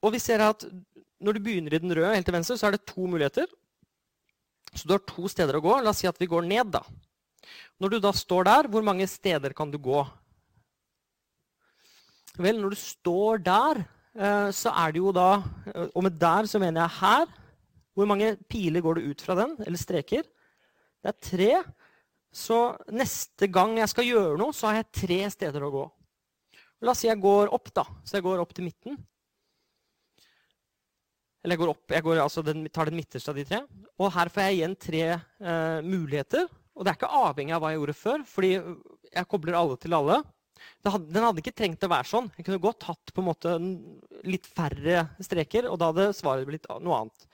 [0.03, 0.65] Og vi ser at
[1.23, 3.47] Når du begynner i den røde helt til venstre, så er det to muligheter.
[4.75, 5.77] Så du har to steder å gå.
[5.79, 6.73] La oss si at vi går ned.
[6.75, 6.83] da.
[7.79, 10.03] Når du da står der, hvor mange steder kan du gå?
[12.41, 13.81] Vel, når du står der,
[14.19, 17.33] uh, så er det jo da uh, Og med der så mener jeg her.
[17.95, 19.55] Hvor mange piler går det ut fra den?
[19.63, 20.25] Eller streker?
[21.03, 21.51] Det er tre.
[22.35, 25.83] Så neste gang jeg skal gjøre noe, så har jeg tre steder å gå.
[26.83, 27.85] La oss si jeg går opp, da.
[28.03, 28.97] Så jeg går opp til midten.
[31.45, 33.61] Eller jeg går opp, jeg går, altså den, tar den midterste av de tre.
[34.01, 36.47] Og her får jeg igjen tre eh, muligheter.
[36.75, 39.95] Og det er ikke avhengig av hva jeg gjorde før, fordi jeg kobler alle til
[39.95, 40.17] alle.
[40.85, 42.27] Hadde, den hadde ikke trengt å være sånn.
[42.37, 43.53] Jeg kunne godt hatt på en måte
[44.27, 47.27] litt færre streker, og da hadde svaret blitt noe annet.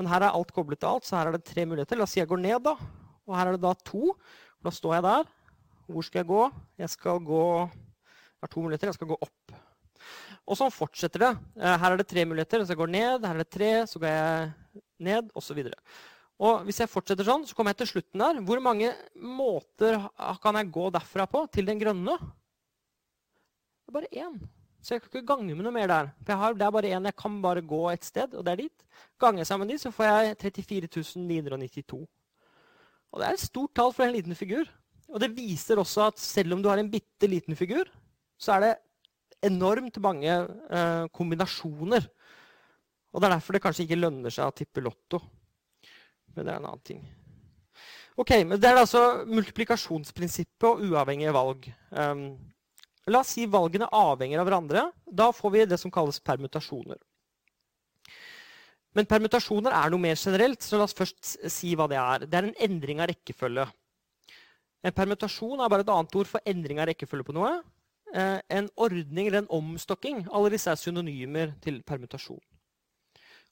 [0.00, 1.98] Men her er alt koblet til alt, så her er det tre muligheter.
[2.00, 2.76] La oss si jeg går ned, da.
[3.28, 4.14] Og her er det da to.
[4.64, 5.32] Da står jeg der.
[5.90, 6.44] Hvor skal jeg gå?
[6.80, 8.88] Jeg skal gå Jeg har to muligheter.
[8.88, 9.58] Jeg skal gå opp.
[10.48, 11.30] Og sånn fortsetter det.
[11.60, 12.64] Eh, her er det tre muligheter.
[12.64, 13.26] Så jeg går ned.
[13.28, 13.70] Her er det tre.
[13.90, 15.60] Så går jeg ned, osv.
[16.40, 18.40] Og, hvis jeg fortsetter sånn, så kommer jeg til slutten der.
[18.48, 20.00] Hvor mange måter
[20.40, 22.16] kan jeg gå derfra på til den grønne?
[23.90, 24.34] Det er bare én.
[24.80, 26.08] Så jeg kan ikke gange med noe mer der.
[26.22, 27.06] For har, det er bare én.
[27.08, 28.84] Jeg kan bare gå et sted, og det er dit.
[29.18, 31.98] Ganger jeg sammen de, så får jeg 34 992.
[33.10, 34.70] Og det er et stort tall for en liten figur.
[35.10, 37.90] Og det viser også at selv om du har en bitte liten figur,
[38.38, 38.70] så er det
[39.50, 42.06] enormt mange eh, kombinasjoner.
[43.10, 45.18] Og det er derfor det kanskje ikke lønner seg å tippe Lotto.
[46.36, 47.02] Men det er en annen ting.
[48.14, 51.66] Ok, men Det er altså multiplikasjonsprinsippet og uavhengige valg.
[51.90, 52.38] Um,
[53.08, 54.84] la oss si valgene avhenger av hverandre.
[55.06, 56.98] Da får vi det som kalles permutasjoner.
[58.96, 62.26] Men permutasjoner er noe mer generelt, så la oss først si hva det er.
[62.26, 63.68] Det er en endring av rekkefølge.
[64.82, 67.52] En permutasjon er bare et annet ord for endring av rekkefølge på noe.
[68.10, 70.24] Eh, en ordning eller en omstokking.
[70.34, 72.40] Alle disse er synonymer til permutasjon.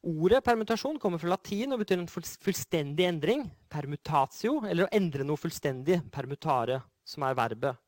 [0.08, 3.44] Ordet permutasjon kommer fra latin og betyr en fullstendig endring.
[3.70, 6.00] Permutatio, eller å endre noe fullstendig.
[6.14, 7.87] Permutare, som er verbet.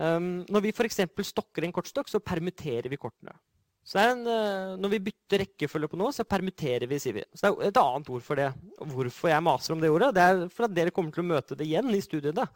[0.00, 1.02] Um, når vi f.eks.
[1.28, 3.34] stokker en kortstokk, så permuterer vi kortene.
[3.98, 7.24] En, eh, Når vi bytter rekkefølge på noe, så permitterer vi, sier vi.
[7.34, 8.52] Så det er et annet ord for det.
[8.78, 11.56] Hvorfor jeg maser om det ordet, det er for at dere kommer til å møte
[11.58, 12.46] det igjen i studiene.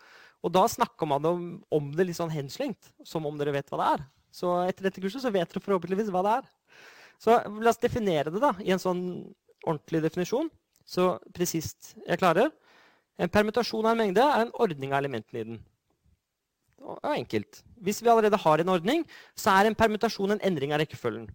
[0.44, 3.80] Og da snakker man om, om det litt sånn henslengt, som om dere vet hva
[3.80, 4.04] det er.
[4.34, 6.50] Så etter dette kurset så vet dere forhåpentligvis hva det er.
[7.22, 9.02] Så la oss definere det da, i en sånn
[9.64, 10.50] ordentlig definisjon.
[10.84, 12.52] Så presist jeg klarer.
[13.18, 15.62] En permutasjon av en mengde er en ordning av elementene i den.
[16.84, 17.62] Er enkelt.
[17.80, 19.04] Hvis vi allerede har en ordning,
[19.36, 21.30] så er en permutasjon en endring av rekkefølgen.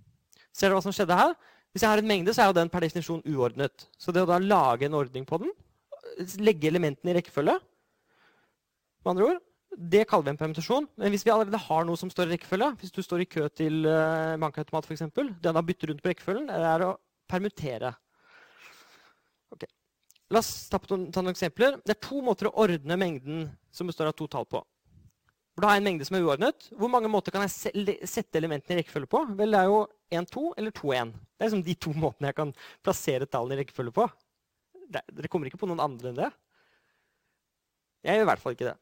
[0.53, 1.33] Ser dere hva som skjedde her?
[1.73, 3.85] Hvis jeg har en mengde, så er jo den per definisjon uordnet.
[3.97, 5.51] Så det å da lage en ordning på den,
[6.41, 7.59] legge elementene i rekkefølge
[9.05, 10.87] med andre ord, Det kaller vi en permutasjon.
[10.97, 13.43] Men hvis vi allerede har noe som står i rekkefølge, hvis du står i kø
[13.53, 16.95] til uh, bankautomat f.eks., det å da bytte rundt på rekkefølgen, er å
[17.29, 17.93] permutere.
[19.53, 19.69] Okay.
[20.33, 21.77] La oss ta noen eksempler.
[21.85, 24.63] Det er to måter å ordne mengden som består av to tall på.
[25.53, 26.67] For da har jeg en mengde som er uordnet.
[26.79, 29.23] Hvor mange måter kan jeg sette elementene i rekkefølge på?
[29.39, 29.79] Vel, det er jo
[30.15, 31.13] 1, 2 eller 2, 1.
[31.13, 32.53] Det er liksom de to måtene jeg kan
[32.85, 34.05] plassere tallene i rekkefølge på.
[34.89, 36.29] Dere kommer ikke på noen andre enn det.
[38.07, 38.77] Jeg gjør i hvert fall ikke det.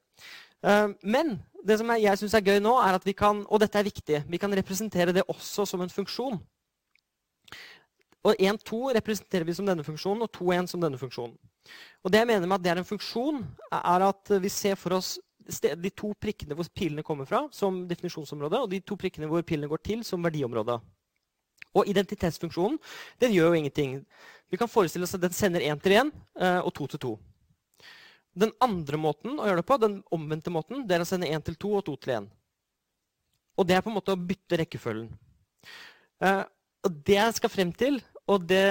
[0.65, 1.33] Uh, men
[1.67, 4.21] det som jeg, syns er gøy nå, er at vi kan og dette er viktig,
[4.29, 6.37] vi kan representere det også som en funksjon.
[8.27, 11.37] Og 1-2 representerer vi som denne funksjonen, og 2-1 som denne funksjonen.
[12.03, 14.97] Og det jeg mener med at det er en funksjon, er at vi ser for
[14.97, 15.15] oss
[15.47, 19.69] de to prikkene hvor pilene kommer fra, som definisjonsområde, og de to prikkene hvor pilene
[19.71, 20.77] går til, som verdiområde.
[21.77, 22.77] Og identitetsfunksjonen
[23.21, 23.97] den gjør jo ingenting.
[24.51, 27.13] Vi kan forestille oss at den sender én til én eh, og to til to.
[28.37, 31.43] Den andre måten å gjøre det på, den omvendte måten, det er å sende én
[31.43, 32.27] til to og to til én.
[33.57, 35.09] Og det er på en måte å bytte rekkefølgen.
[36.21, 36.43] Eh,
[36.85, 38.67] og det jeg skal frem til, og det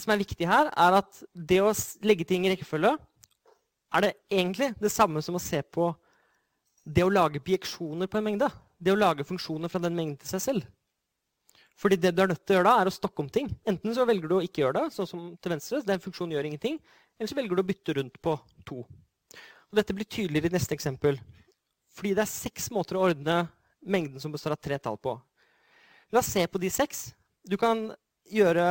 [0.00, 1.72] som er viktig her, er at det å
[2.06, 2.94] legge ting i rekkefølge
[3.90, 5.90] er det egentlig det samme som å se på
[6.84, 8.48] det å lage bieksjoner på en mengde.
[8.78, 10.68] Det å lage funksjoner fra den mengden til seg selv.
[11.80, 13.48] Fordi det du er nødt til å gjøre da, er å stokke om ting.
[13.68, 16.48] Enten så velger du å ikke gjøre det, sånn som til venstre, den funksjonen gjør
[16.50, 16.76] ingenting,
[17.16, 18.34] eller så velger du å bytte rundt på
[18.68, 18.82] to.
[19.70, 21.18] Og dette blir tydeligere i neste eksempel.
[21.96, 23.42] Fordi det er seks måter å ordne
[23.80, 25.14] mengden som består av tre tall på.
[26.12, 27.10] La oss se på de seks.
[27.46, 27.88] Du kan
[28.28, 28.64] gjøre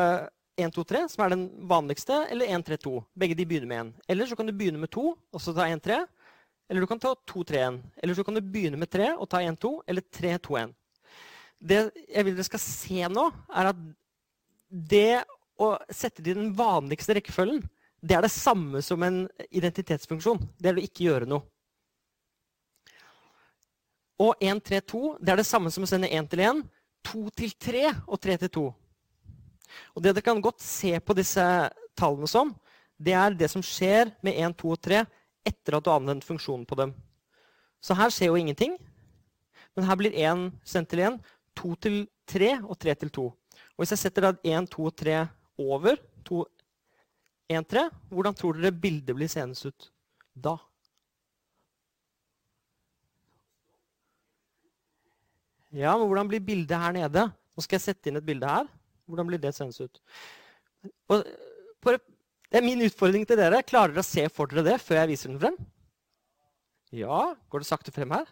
[0.59, 2.93] 1, 2, 3, som er den vanligste, eller 1, 3, 2.
[3.23, 4.03] Begge de begynner med 1.
[4.13, 5.99] Eller så kan du begynne med 2 og så ta 1, 3.
[6.69, 7.79] Eller du kan ta 2, 3, 1.
[8.03, 9.73] Eller så kan du begynne med 3 og ta 1, 2.
[9.89, 10.75] Eller 3, 2, 1.
[11.59, 13.79] Det jeg vil dere skal se nå, er at
[14.69, 15.23] det
[15.59, 17.63] å sette det i den vanligste rekkefølgen,
[17.99, 20.39] det er det samme som en identitetsfunksjon.
[20.55, 21.43] Det er å ikke gjøre noe.
[24.19, 26.61] Og 1, 3, 2, det er det samme som å sende 1 til 1,
[27.07, 28.63] 2 til 3 og 3 til 2.
[29.95, 31.43] Og det dere kan godt se på disse
[31.99, 32.53] tallene som,
[32.99, 35.03] det er det som skjer med 1, 2 og 3
[35.47, 36.93] etter at du har anvendt funksjonen på dem.
[37.79, 38.75] Så her skjer jo ingenting.
[39.75, 41.19] Men her blir 1 sendt til 1,
[41.59, 43.27] 2 til 3 og 3 til 2.
[43.29, 45.19] Og hvis jeg setter da 1, 2 og 3
[45.59, 46.41] over 2,
[47.49, 49.87] 1, 3, hvordan tror dere bildet blir senest ut
[50.35, 50.57] da?
[55.69, 57.27] Ja, men hvordan blir bildet her nede?
[57.29, 58.65] Nå skal jeg sette inn et bilde her.
[59.09, 59.99] Hvordan blir det sendes ut?
[61.09, 61.25] Og
[62.49, 63.61] det er min utfordring til dere.
[63.65, 65.57] Klarer dere å se for dere det før jeg viser den frem?
[66.95, 67.33] Ja.
[67.49, 68.29] Går det sakte frem her?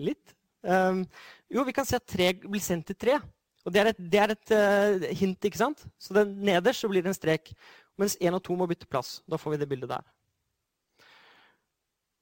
[0.00, 0.34] Litt?
[0.64, 1.04] Um,
[1.52, 3.20] jo, vi kan se at tre blir sendt til tre.
[3.64, 5.86] Og det er et, det er et uh, hint, ikke sant?
[6.00, 7.52] Så den, nederst så blir det en strek.
[8.00, 9.18] Mens én og to må bytte plass.
[9.28, 10.04] Da får vi det bildet der.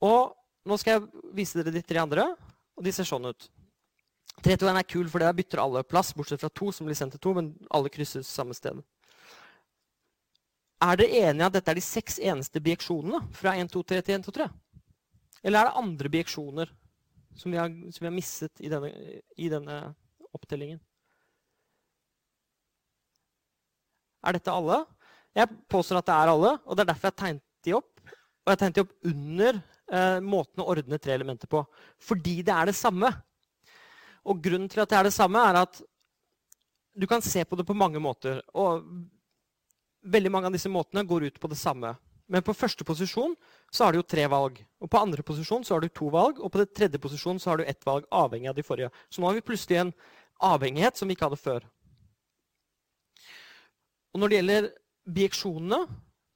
[0.02, 0.34] Og
[0.68, 2.28] nå skal jeg vise dere de tre andre,
[2.78, 3.48] og de ser sånn ut.
[4.42, 6.98] 3 2 1 er kul, for der bytter alle plass, bortsett fra to som blir
[6.98, 8.80] sendt til to, men alle krysses samme sted.
[10.82, 14.16] Er dere enige at dette er de seks eneste bieksjonene fra 1, 2, 3 til
[14.18, 14.48] 1, 2, 3?
[15.42, 16.72] Eller er det andre bieksjoner
[17.38, 18.90] som vi har, som vi har misset i denne,
[19.38, 19.78] i denne
[20.34, 20.82] opptellingen?
[24.26, 24.82] Er dette alle?
[25.38, 27.90] Jeg påstår at det er alle, og det er derfor jeg tegnet de opp.
[28.42, 31.62] Og jeg tegnet de opp under eh, måten å ordne tre elementer på.
[32.02, 33.10] Fordi det er det samme.
[34.28, 35.82] Og grunnen til at det er det samme, er at
[36.94, 38.42] du kan se på det på mange måter.
[38.54, 38.84] Og
[40.02, 41.94] veldig mange av disse måtene går ut på det samme.
[42.32, 43.34] Men på første posisjon
[43.72, 44.60] så har du jo tre valg.
[44.80, 46.38] Og på andre posisjon så har du to valg.
[46.40, 48.92] Og på det tredje posisjon så har du ett valg, avhengig av de forrige.
[49.10, 49.92] Så nå har vi plutselig en
[50.42, 51.66] avhengighet som vi ikke hadde før.
[54.12, 54.70] Og når det gjelder
[55.08, 55.80] bieksjonene,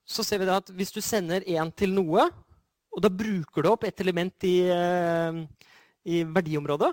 [0.06, 2.28] så ser vi at hvis du sender én til noe,
[2.96, 5.40] og da bruker du opp et element i, eh,
[6.06, 6.92] i, verdiområdet.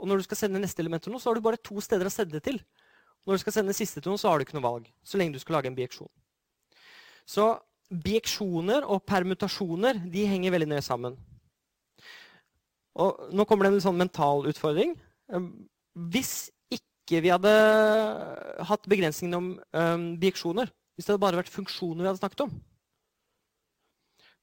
[0.00, 2.08] Og når du skal sende neste element til noe, så har du bare to steder
[2.08, 2.60] å sende det til.
[3.28, 4.86] Når du skal sende siste til noe, så har du ikke noe valg.
[5.04, 6.08] Så lenge du skal lage en bieksjon.
[7.28, 7.52] Så
[7.90, 11.18] bieksjoner og permutasjoner de henger veldig nøye sammen.
[13.00, 14.96] Og nå kommer det en sånn mental utfordring.
[15.32, 15.52] Ehm,
[16.10, 17.52] hvis ikke vi hadde
[18.66, 22.52] hatt begrensningene om um, bieksjoner, hvis det hadde bare vært funksjoner vi hadde snakket om,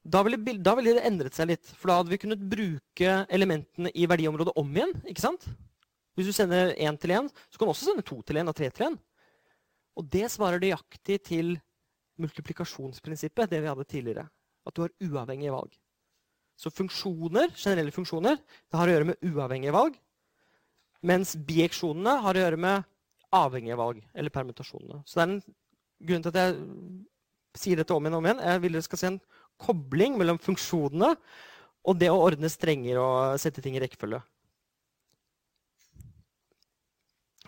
[0.08, 1.70] da ville, da ville, det endret seg litt.
[1.76, 4.94] For da hadde vi kunnet bruke elementene i verdiområdet om igjen.
[5.08, 5.46] ikke sant?
[6.18, 8.56] Hvis du sender én til én, så kan du også sende to til én og
[8.58, 8.98] tre til én.
[9.98, 11.56] Og det svarer nøyaktig til
[12.18, 14.26] multiplikasjonsprinsippet, det vi hadde tidligere.
[14.66, 15.72] At du har uavhengige valg.
[16.58, 19.98] Så funksjoner, generelle funksjoner det har å gjøre med uavhengige valg.
[21.06, 22.88] Mens bieksjonene har å gjøre med
[23.34, 25.02] avhengige valg, eller permutasjonene.
[25.06, 25.42] Så det er en
[26.08, 26.56] grunn til at jeg
[27.58, 28.42] sier dette om igjen og om igjen.
[28.50, 29.20] Jeg vil dere skal se en
[29.60, 31.14] kobling mellom funksjonene
[31.88, 34.20] og det å ordne strenger og sette ting i rekkefølge.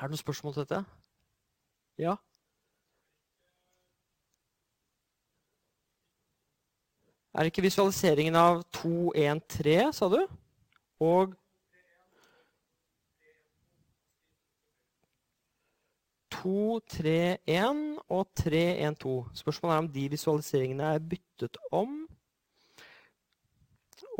[0.00, 0.80] Er det noen spørsmål til dette?
[2.00, 2.16] Ja?
[7.30, 10.22] Er det ikke visualiseringen av 2, 1, 3, sa du?
[11.04, 11.36] Og
[16.30, 17.16] 2, 3,
[17.46, 19.14] 1 og 3, 1, 2.
[19.42, 21.96] Spørsmålet er om de visualiseringene er byttet om.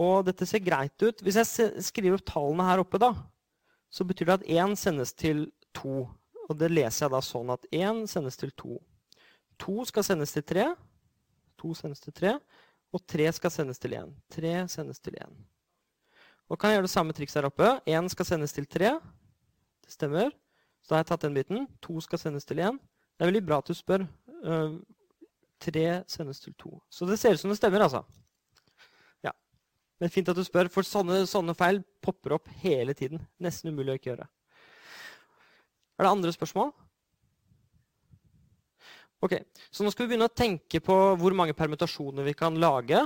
[0.01, 1.23] Og dette ser greit ut.
[1.23, 3.13] Hvis jeg skriver opp tallene her oppe, da,
[3.91, 5.99] så betyr det at 1 sendes til 2.
[6.49, 8.81] Og det leser jeg da sånn at 1 sendes til 2.
[9.61, 10.67] 2 skal sendes til 3.
[11.61, 12.35] 2 sendes til 3.
[12.97, 14.15] Og 3 skal sendes til 1.
[14.35, 15.41] 3 sendes til 1.
[16.51, 17.75] Og kan jeg gjøre det samme trikset her oppe.
[17.87, 18.97] 1 skal sendes til 3.
[19.85, 20.33] Det stemmer.
[20.91, 21.69] Da har jeg tatt den biten.
[21.87, 22.81] To skal sendes til én.
[23.15, 24.03] Det er veldig bra at du spør.
[24.43, 24.81] Uh,
[25.63, 26.73] tre sendes til to.
[26.91, 28.03] Så det ser ut som det stemmer, altså.
[29.23, 29.31] Ja.
[30.03, 33.23] Men fint at du spør, for sånne, sånne feil popper opp hele tiden.
[33.39, 34.27] Nesten umulig å ikke gjøre.
[35.95, 36.73] Er det andre spørsmål?
[39.23, 39.37] Ok,
[39.71, 43.05] Så nå skal vi begynne å tenke på hvor mange permutasjoner vi kan lage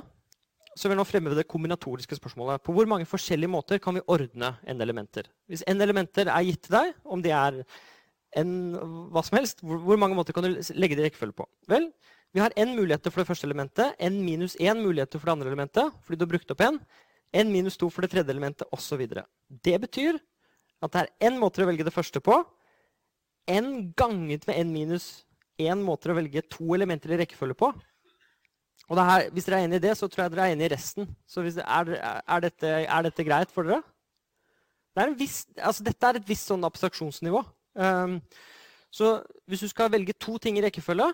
[0.74, 2.62] så vil jeg nå fremme det kombinatoriske spørsmålet.
[2.64, 5.28] På hvor mange forskjellige måter kan vi ordne n-elementer?
[5.50, 7.60] Hvis n-elementer er gitt til deg, om de er
[8.40, 8.50] n
[9.14, 11.46] hva som helst, hvor, mange måter kan du legge det i rekkefølge på?
[11.70, 11.88] Vel,
[12.34, 15.52] vi har n muligheter for det første elementet, n minus 1 muligheter for det andre
[15.52, 16.80] elementet, fordi du har brukt opp n,
[17.34, 19.06] n minus 2 for det tredje elementet, osv.
[19.62, 20.18] Det betyr
[20.82, 22.42] at det er n måter å velge det første på,
[23.54, 25.08] n ganget med n minus
[25.60, 27.70] 1 måter å velge to elementer i rekkefølge på,
[28.88, 30.74] og her, Hvis dere er enig i det, så tror jeg dere er enig i
[30.74, 31.08] resten.
[31.26, 31.92] Så det, er,
[32.28, 33.82] er, dette, er, dette, greit for dere?
[34.94, 37.40] Det viss, altså dette er et visst sånn abstraksjonsnivå.
[37.74, 38.20] Um,
[38.94, 39.16] så
[39.50, 41.08] hvis du skal velge to ting i rekkefølge,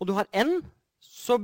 [0.00, 0.58] og du har n,
[1.00, 1.38] så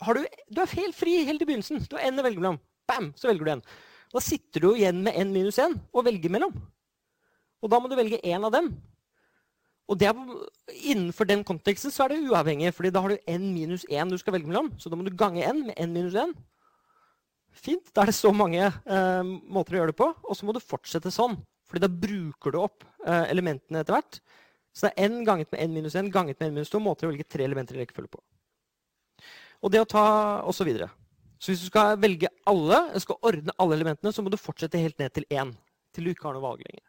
[0.00, 1.82] har du, du er helt fri helt i begynnelsen.
[1.90, 2.60] Du har n å velge mellom.
[2.88, 3.64] Bam, så velger du n.
[4.12, 6.54] Da sitter du igjen med n minus 1 og velger mellom.
[7.62, 8.72] Og da må du velge én av dem.
[9.92, 10.16] Og er,
[10.72, 14.16] Innenfor den konteksten så er det uavhengig, fordi da har du n minus 1 du
[14.20, 14.70] skal velge mellom.
[14.80, 16.32] Så da må du gange n med n minus 1.
[17.52, 17.90] Fint.
[17.92, 20.08] Da er det så mange eh, måter å gjøre det på.
[20.24, 21.36] Og så må du fortsette sånn,
[21.68, 24.22] fordi da bruker du opp eh, elementene etter hvert.
[24.72, 27.06] Så det er n ganget med n minus 1 ganget med n minus 2 måter
[27.06, 28.22] å velge tre elementer i rekkefølge på.
[29.62, 30.06] Og det å ta
[30.40, 30.88] og så videre.
[31.42, 34.98] Så hvis du skal velge alle, skal ordne alle elementene, så må du fortsette helt
[35.02, 35.52] ned til 1.
[35.92, 36.86] Til du ikke har noe valg lenger.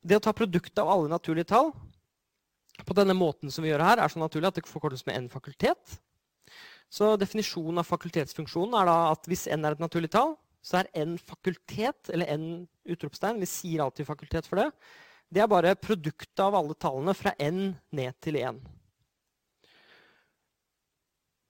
[0.00, 1.74] Det å ta produktet av alle naturlige tall
[2.86, 5.28] på denne måten som vi gjør her, er så naturlig at det forkortes med n
[5.32, 5.98] fakultet.
[6.90, 10.90] Så definisjonen av fakultetsfunksjonen er da at hvis n er et naturlig tall, så er
[10.98, 12.48] n fakultet, eller n
[12.90, 14.68] utropstegn, vi sier alltid fakultet for det,
[15.30, 18.58] det er bare produktet av alle tallene fra n ned til 1.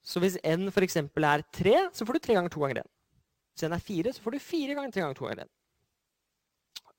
[0.04, 0.98] Så hvis n f.eks.
[1.00, 2.90] er 3, så får du 3 ganger 2 ganger 1.
[3.54, 5.52] Hvis n er 4, så får du 4 ganger 3 ganger 2 ganger 1.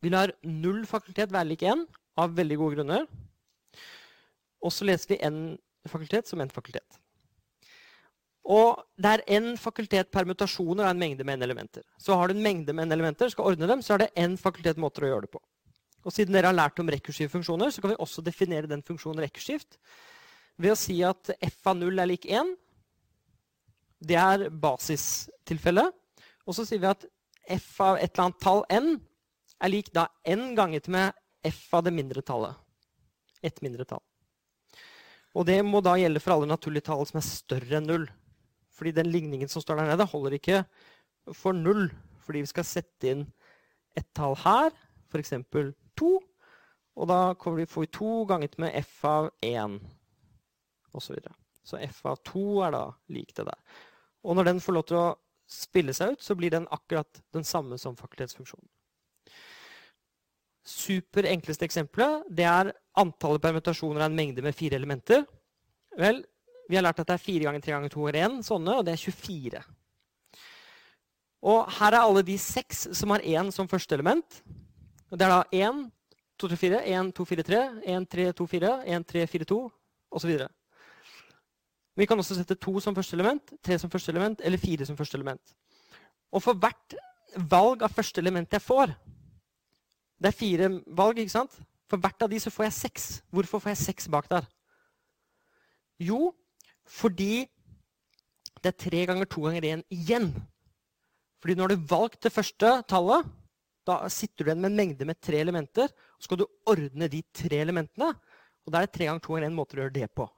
[0.01, 1.85] Vi lar null fakultet være lik 1
[2.21, 3.05] av veldig gode grunner.
[4.61, 5.39] Og så leser vi én
[5.89, 6.99] fakultet som én fakultet.
[8.41, 11.83] Og der er n fakultet permutasjoner av en mengde med n elementer.
[11.97, 14.37] Så har du en mengde med n elementer, skal ordne dem, så er det n
[14.37, 15.41] fakultet måter å gjøre det på.
[16.01, 19.21] Og siden dere har lært om rekursive funksjoner, så kan vi også definere den funksjonen
[19.21, 19.77] rekursivt
[20.57, 22.55] ved å si at f av 0 er lik 1.
[24.01, 25.93] Det er basistilfellet.
[26.49, 27.05] Og så sier vi at
[27.53, 28.95] f av et eller annet tall n
[29.61, 31.13] er lik da n ganget med
[31.45, 32.57] f av det mindre tallet.
[33.45, 34.01] Et mindre tall.
[35.37, 38.07] Og det må da gjelde for alle naturlige tall som er større enn null.
[38.75, 40.63] Fordi den ligningen som står der nede, holder ikke
[41.37, 41.87] for null.
[42.25, 43.23] Fordi vi skal sette inn
[43.97, 44.75] et tall her,
[45.11, 45.33] f.eks.
[45.99, 46.11] 2.
[46.99, 49.79] Og da får vi 2 ganget med f av 1,
[50.91, 51.05] osv.
[51.05, 51.35] Så, videre.
[51.63, 53.79] så f av 2 er da lik det der.
[54.27, 55.07] Og når den får lov til å
[55.51, 58.67] spille seg ut, så blir den akkurat den samme som fakultetsfunksjonen
[60.67, 65.23] super enkleste eksempelet det er antallet permutasjoner er en mengde med fire elementer.
[65.99, 66.21] Vel,
[66.69, 68.85] vi har lært at det er fire ganger tre ganger to ganger én sånne, og
[68.87, 69.63] det er 24.
[71.51, 74.41] Og her er alle de seks som har én som første element.
[75.11, 75.85] Og det er da 1,
[76.39, 77.61] 2, 3, 4, 1, 2, 4, 3,
[77.95, 79.61] 1, 3, 2, 4, 1, 3, 4, 2,
[80.11, 80.35] osv.
[81.97, 84.97] Vi kan også sette to som første element, tre som første element eller fire som
[84.97, 85.41] første element.
[86.31, 86.95] Og for hvert
[87.51, 88.93] valg av første element jeg får,
[90.21, 91.57] det er fire valg, ikke sant?
[91.91, 93.05] For hvert av de så får jeg seks.
[93.35, 94.45] Hvorfor får jeg seks bak der?
[95.99, 96.31] Jo,
[96.87, 97.43] fordi
[98.63, 100.29] det er tre ganger to ganger én igjen.
[101.43, 103.27] Fordi når du har valgt det første tallet,
[103.83, 105.91] da sitter du igjen med en mengde med tre elementer.
[105.91, 108.13] Og så skal du ordne de tre elementene.
[108.63, 110.29] Og da er det tre ganger to ganger én måte å gjøre det på.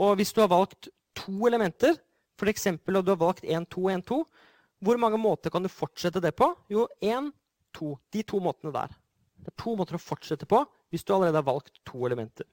[0.00, 0.88] Og hvis du har valgt
[1.18, 1.98] to elementer,
[2.40, 2.70] f.eks.
[2.72, 4.22] og du har valgt 1, 2, 1, 2,
[4.80, 6.48] hvor mange måter kan du fortsette det på?
[6.72, 7.28] Jo, én,
[7.74, 7.94] to.
[8.12, 8.94] De to måtene der.
[9.40, 12.48] Det er to måter å fortsette på hvis du allerede har valgt to elementer.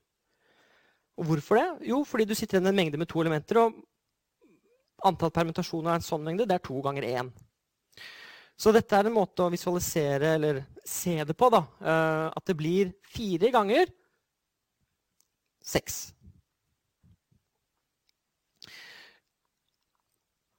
[1.18, 1.90] Og hvorfor det?
[1.90, 5.98] Jo, fordi du sitter igjen med en mengde med to elementer, og antall permutasjoner av
[5.98, 7.32] en sånn mengde det er to ganger én.
[8.58, 11.50] Så dette er en måte å visualisere eller se det på.
[11.50, 13.86] da, eh, At det blir fire ganger
[15.62, 16.14] seks.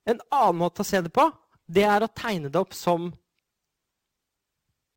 [0.07, 1.27] En annen måte å se det på
[1.69, 3.11] det er å tegne det opp som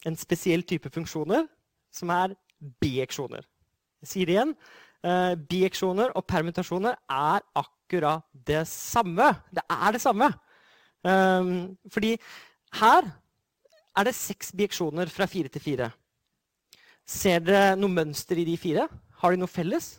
[0.08, 1.48] en spesiell type funksjoner,
[1.94, 2.36] som er
[2.82, 3.46] bieksjoner.
[4.02, 4.54] Jeg sier det igjen.
[5.02, 9.32] Uh, bieksjoner og permutasjoner er akkurat det samme.
[9.54, 10.30] Det er det samme.
[11.02, 12.16] Um, fordi
[12.78, 13.10] her
[13.98, 15.90] er det seks bieksjoner fra fire til fire.
[17.08, 18.86] Ser dere noe mønster i de fire?
[19.22, 19.96] Har de noe felles?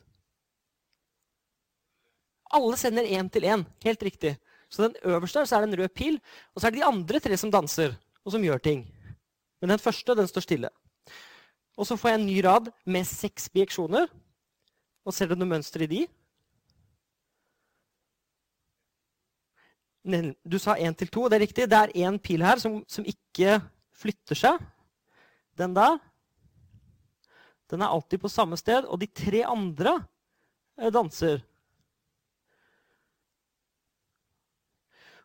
[2.52, 3.66] Alle sender én til én.
[3.84, 4.36] Helt riktig.
[4.72, 6.18] Så den øverste så er det en rød pil,
[6.54, 8.86] og så er det de andre tre som danser og som gjør ting.
[9.62, 10.68] Men den første den står stille.
[11.78, 14.10] Og så får jeg en ny rad med seks bieksjoner.
[15.06, 16.00] Og ser du noe mønster i de?
[20.42, 21.28] Du sa én til to.
[21.30, 21.68] Det er riktig.
[21.70, 23.60] Det er én pil her som, som ikke
[23.94, 24.58] flytter seg.
[25.58, 26.00] Den der.
[27.70, 28.82] Den er alltid på samme sted.
[28.90, 29.94] Og de tre andre
[30.74, 31.46] eh, danser.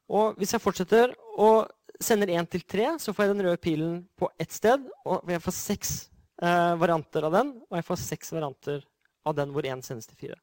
[0.08, 1.74] Og hvis jeg fortsetter og
[2.04, 4.84] sender én til tre, så får jeg den røde pilen på ett sted.
[5.08, 5.94] Og jeg får seks
[6.42, 8.84] eh, varianter av den, og jeg får seks varianter
[9.28, 10.38] av den hvor én sendes til fire.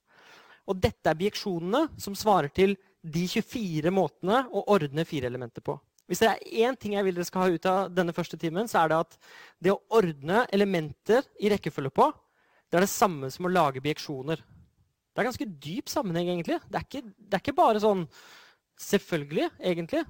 [0.69, 5.77] Og dette er bieksjonene som svarer til de 24 måtene å ordne fire elementer på.
[6.09, 8.69] Hvis det er én ting jeg vil dere skal ha ut av denne første timen,
[8.69, 9.19] så er det at
[9.65, 12.11] det å ordne elementer i rekkefølge på,
[12.69, 14.41] det er det samme som å lage bieksjoner.
[15.15, 16.59] Det er ganske dyp sammenheng, egentlig.
[16.69, 18.09] Det er ikke, det er ikke bare sånn
[18.75, 20.01] Selvfølgelig, egentlig.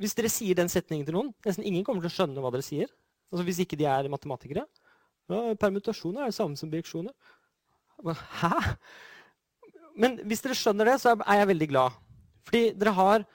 [0.00, 2.66] Hvis dere sier den setningen til noen, nesten ingen kommer til å skjønne hva dere
[2.66, 2.90] sier.
[3.32, 4.66] Altså Hvis ikke de er matematikere.
[5.30, 7.14] Ja, permutasjoner er det samme som bieksjoner.
[8.40, 8.52] Hæ?
[9.96, 11.96] Men hvis dere skjønner det, så er jeg veldig glad.
[12.48, 13.26] Fordi dere har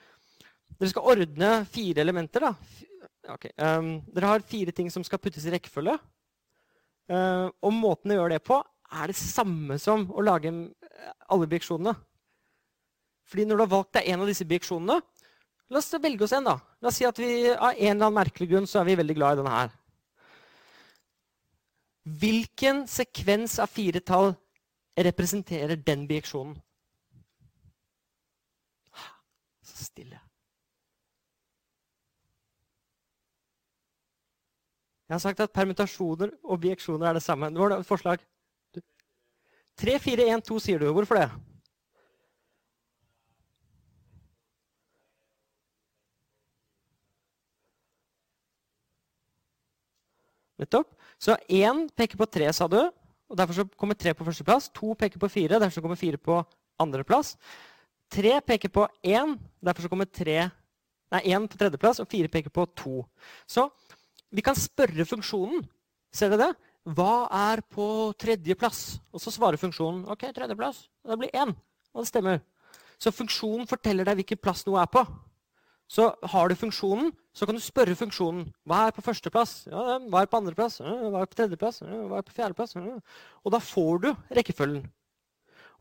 [0.80, 2.40] Dere skal ordne fire elementer.
[2.40, 2.54] da.
[3.34, 3.50] Okay.
[3.58, 5.92] Um, dere har fire ting som skal puttes i rekkefølge.
[7.10, 8.56] Uh, og måten å gjøre det på
[8.96, 10.48] er det samme som å lage
[11.28, 11.92] alle bieksjonene.
[13.28, 14.98] Fordi når du har valgt deg en av disse bieksjonene,
[15.70, 16.44] la oss velge oss en.
[16.44, 16.56] da.
[16.80, 19.16] La oss si at vi av en eller annen merkelig grunn så er vi veldig
[19.18, 19.76] glad i denne her.
[22.20, 24.32] Hvilken sekvens av fire tall
[24.98, 26.56] representerer den bieksjonen?
[29.62, 30.18] Så stille.
[35.10, 37.50] Jeg har sagt at permutasjoner og bieksjoner er det samme.
[37.50, 38.20] Det var et forslag?
[39.80, 40.90] 3, 4, 1, 2 sier du.
[40.94, 41.30] Hvorfor det?
[50.60, 50.92] Nettopp.
[51.20, 52.80] Så én peker på tre, sa du.
[53.30, 54.70] og Derfor kommer tre på førsteplass.
[54.76, 56.40] To peker på fire, derfor kommer fire på
[56.80, 57.36] andreplass.
[58.10, 60.50] Tre peker på én, derfor kommer tre
[61.10, 63.04] nei, én på tredjeplass, og fire peker på to.
[63.46, 63.68] Så
[64.30, 65.64] vi kan spørre funksjonen.
[66.14, 66.68] Ser dere det?
[66.96, 67.86] Hva er på
[68.18, 69.00] tredjeplass?
[69.14, 70.86] Og så svarer funksjonen ok, tredjeplass.
[71.06, 71.54] Det blir én.
[71.94, 72.40] Og det stemmer.
[73.00, 75.04] Så funksjonen forteller deg hvilken plass noe er på.
[75.90, 79.64] Så har du funksjonen, så kan du spørre funksjonen hva er på førsteplass.
[79.72, 80.78] Ja, hva er på andreplass?
[80.84, 81.80] Hva er på tredjeplass?
[81.82, 82.76] Hva er på fjerdeplass?
[82.78, 84.84] Og da får du rekkefølgen.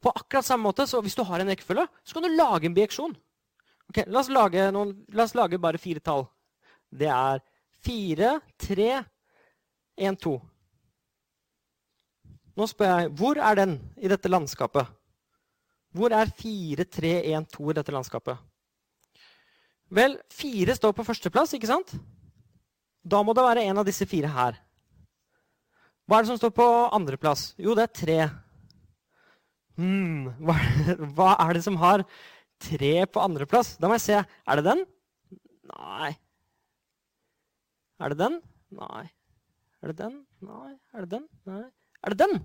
[0.01, 2.73] På akkurat samme måte, så Hvis du har en rekkefølge, så kan du lage en
[2.73, 3.13] bieksjon.
[3.89, 6.25] Okay, la, oss lage noen, la oss lage bare fire tall.
[6.89, 7.41] Det er
[7.85, 8.91] 4, 3,
[9.97, 10.35] 1, 2.
[12.57, 14.89] Nå spør jeg hvor er den i dette landskapet?
[15.93, 18.48] Hvor er 4, 3, 1, 2 i dette landskapet?
[19.89, 21.95] Vel, fire står på førsteplass, ikke sant?
[23.01, 24.59] Da må det være en av disse fire her.
[26.05, 27.53] Hva er det som står på andreplass?
[27.61, 28.19] Jo, det er tre.
[29.79, 30.55] Hmm, hva,
[31.15, 32.03] hva er det som har
[32.61, 33.75] tre på andreplass?
[33.79, 34.21] Da må jeg se.
[34.21, 34.83] Er det den?
[35.69, 36.11] Nei.
[37.99, 38.39] Er det den?
[38.75, 39.05] Nei.
[39.79, 40.17] Er det den?
[40.45, 40.73] Nei.
[40.93, 41.27] Er det den?
[41.47, 41.65] Nei.
[42.03, 42.41] Er det den?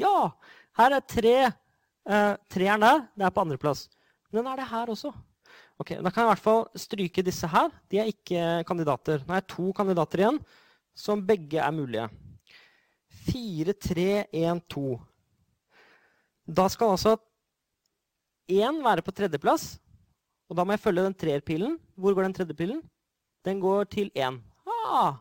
[0.00, 0.16] Ja!
[0.76, 1.36] Her er tre.
[2.06, 3.06] Eh, treeren der.
[3.16, 3.86] Det er på andreplass.
[4.34, 5.14] Men er det her også.
[5.76, 7.68] Ok, Da kan jeg i hvert fall stryke disse her.
[7.92, 9.20] De er ikke kandidater.
[9.24, 10.38] Nå er jeg to kandidater igjen,
[10.96, 12.08] som begge er mulige.
[13.26, 14.96] 4, 3, 1, 2.
[16.46, 17.16] Da skal altså
[18.48, 19.76] 1 være på tredjeplass.
[20.48, 21.76] Og da må jeg følge den treerpilen.
[21.98, 22.80] Hvor går den tredjepilen?
[23.44, 24.40] Den går til 1.
[24.86, 25.18] Ah,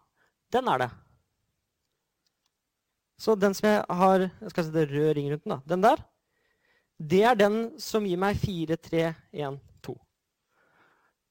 [0.53, 0.91] den er det.
[3.19, 6.01] Så den som jeg har jeg skal sette rød ring rundt den, da, den der,
[6.99, 9.74] det er den som gir meg 4, 3, 1, 2.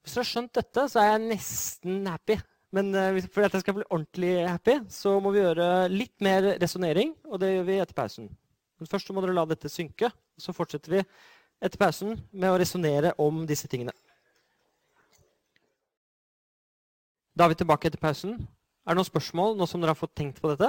[0.05, 2.36] Hvis dere har skjønt dette, så er jeg nesten happy.
[2.76, 6.50] Men uh, for at jeg skal bli ordentlig happy, så må vi gjøre litt mer
[6.61, 7.14] resonnering.
[7.30, 8.28] Og det gjør vi etter pausen.
[8.76, 10.11] Men først må dere la dette synke.
[10.36, 11.00] Så fortsetter vi
[11.64, 13.94] etter pausen med å resonnere om disse tingene.
[17.34, 18.36] Da er vi tilbake etter pausen.
[18.84, 20.68] Er det noen spørsmål nå som dere har fått tenkt på dette?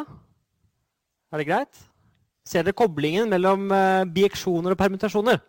[1.34, 1.86] Er det greit?
[2.48, 5.44] Ser dere koblingen mellom uh, bieksjoner og permutasjoner?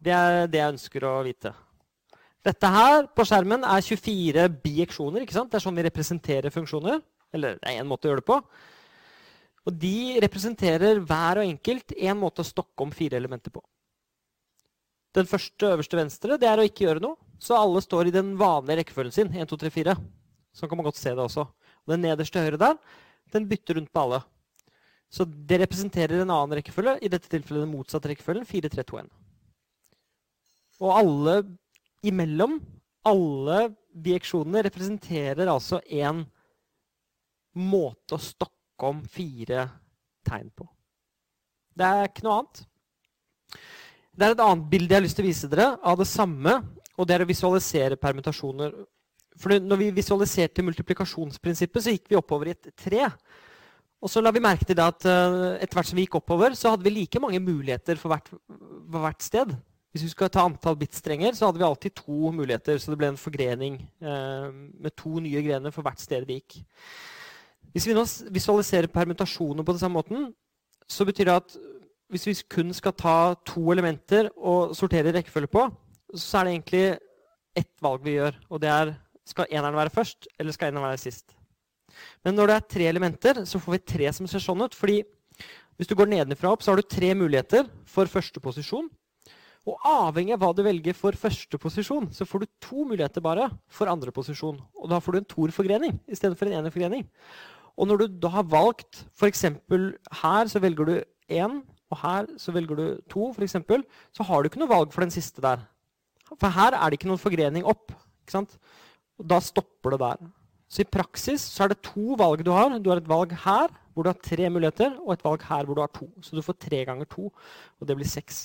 [0.00, 1.52] Det er det jeg ønsker å vite.
[2.48, 5.24] Dette her på skjermen er 24 bieksjoner.
[5.24, 5.50] ikke sant?
[5.52, 7.02] Det er sånn vi representerer funksjoner.
[7.36, 8.38] Eller det er én måte å gjøre det på.
[9.68, 13.60] Og de representerer hver og enkelt én måte å stokke om fire elementer på.
[15.16, 17.20] Den første øverste venstre det er å ikke gjøre noe.
[17.42, 19.30] Så alle står i den vanlige rekkefølgen sin.
[19.34, 19.98] 1, 2, 3, 4.
[20.56, 21.44] Sånn kan man godt se det også.
[21.84, 22.80] Og den nederste høyre der,
[23.34, 24.22] den bytter rundt på alle.
[25.12, 26.98] Så det representerer en annen rekkefølge.
[27.04, 28.48] I dette tilfellet den motsatte rekkefølgen.
[28.48, 29.14] 4, 3, 2, 1.
[30.78, 31.40] Og alle
[32.06, 32.58] imellom,
[33.08, 33.60] alle
[33.94, 36.24] bieksjonene, representerer altså en
[37.58, 39.66] måte å stokke om fire
[40.26, 40.66] tegn på.
[41.78, 42.62] Det er ikke noe annet.
[44.18, 46.54] Det er et annet bilde jeg har lyst til å vise dere av det samme.
[46.98, 48.72] Og det er å visualisere permutasjoner.
[49.38, 53.06] For når vi visualiserte multiplikasjonsprinsippet, så gikk vi oppover i et tre.
[54.02, 56.74] Og så la vi merke til at uh, etter hvert som vi gikk oppover, så
[56.74, 59.54] hadde vi like mange muligheter for hvert, for hvert sted.
[59.98, 62.78] Hvis vi skulle ta antall bitstrenger, så hadde vi alltid to muligheter.
[62.78, 64.44] Så det ble en forgrening eh,
[64.78, 66.60] med to nye grener for hvert sted vi gikk.
[67.74, 70.28] Hvis vi nå visualiserer permutasjoner på den samme måten,
[70.86, 71.58] så betyr det at
[72.14, 75.66] hvis vi kun skal ta to elementer og sortere rekkefølge på,
[76.14, 76.86] så er det egentlig
[77.58, 78.38] ett valg vi gjør.
[78.54, 78.94] Og det er
[79.28, 81.34] skal eneren være først, eller skal eneren være sist.
[82.22, 84.78] Men når det er tre elementer, så får vi tre som ser sånn ut.
[84.78, 85.02] fordi
[85.78, 88.88] hvis du går nedenfra opp, så har du tre muligheter for første posisjon.
[89.66, 93.48] Og avhengig av hva du velger for første posisjon, så får du to muligheter bare
[93.72, 94.60] for andre posisjon.
[94.78, 97.08] Og da får du en torforgrening istedenfor en enerforgrening.
[97.78, 99.44] Og når du da har valgt f.eks.
[100.22, 100.94] her, så velger du
[101.28, 103.56] én og her så velger du to, f.eks.,
[104.12, 105.62] så har du ikke noe valg for den siste der.
[106.36, 107.94] For her er det ikke noen forgrening opp.
[108.22, 108.58] ikke sant?
[109.18, 110.26] Og da stopper det der.
[110.68, 112.74] Så i praksis så er det to valg du har.
[112.76, 115.74] Du har et valg her hvor du har tre muligheter, og et valg her hvor
[115.74, 116.06] du har to.
[116.22, 118.44] Så du får tre ganger to, og det blir seks.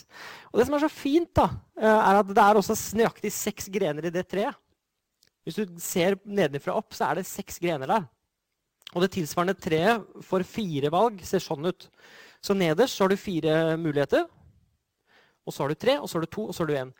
[0.49, 1.45] Og det som er så fint, da,
[1.77, 4.57] eh, er at det er også nøyaktig seks grener i det treet.
[5.45, 8.09] Hvis du ser nedenfra opp, så er det seks grener der.
[8.95, 11.85] Og det tilsvarende treet for fire valg ser sånn ut.
[12.41, 14.25] Så nederst så har du fire muligheter.
[15.45, 16.95] Og så har du tre, og så har du to, og så har du én.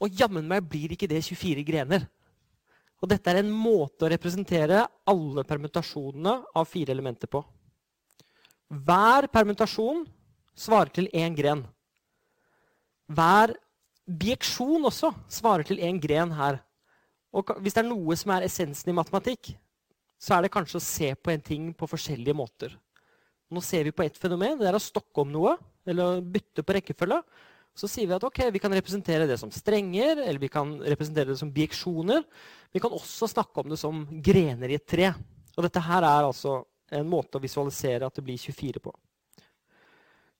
[0.00, 2.08] Og jammen meg blir ikke det 24 grener.
[3.02, 7.42] Og dette er en måte å representere alle permutasjonene av fire elementer på.
[8.68, 10.04] Hver permutasjon
[10.58, 11.62] svarer til én gren.
[13.08, 13.54] Hver
[14.08, 16.60] bieksjon også svarer til én gren her.
[17.32, 19.54] Og hvis det er noe som er essensen i matematikk,
[20.20, 22.72] så er det kanskje å se på en ting på forskjellige måter.
[23.48, 24.58] Nå ser vi på ett fenomen.
[24.60, 25.54] Det er å stokke om noe,
[25.88, 27.22] eller bytte på rekkefølge.
[27.78, 31.30] Så sier vi at okay, vi kan representere det som strenger, eller vi kan representere
[31.30, 32.24] det som bieksjoner.
[32.74, 35.12] Vi kan også snakke om det som grener i et tre.
[35.56, 36.60] Og dette her er altså
[36.90, 38.92] en måte å visualisere at det blir 24 på.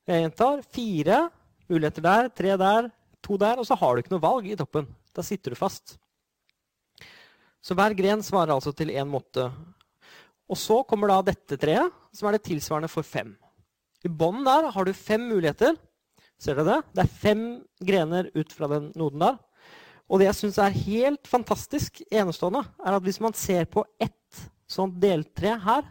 [0.08, 1.22] Jeg gjentar fire
[1.68, 2.90] muligheter der, tre der,
[3.24, 4.86] to der, og så har du ikke noe valg i toppen.
[5.12, 5.98] Da sitter du fast.
[7.60, 9.50] Så hver gren svarer altså til én måte.
[10.48, 13.34] Og så kommer da dette treet, som er det tilsvarende for fem.
[14.06, 15.76] I bånn der har du fem muligheter.
[16.38, 16.78] Ser dere det?
[16.94, 17.44] Det er fem
[17.82, 19.36] grener ut fra den noden der.
[20.08, 24.46] Og det jeg syns er helt fantastisk enestående, er at hvis man ser på ett
[24.70, 25.84] sånt deltre her,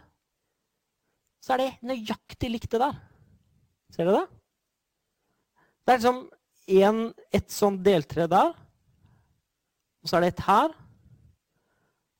[1.48, 2.96] så er det nøyaktig likt det der.
[3.94, 4.40] Ser dere det?
[5.80, 6.18] Det er liksom
[6.76, 6.98] en,
[7.32, 8.50] et sånt deltre der,
[10.04, 10.74] og så er det et her.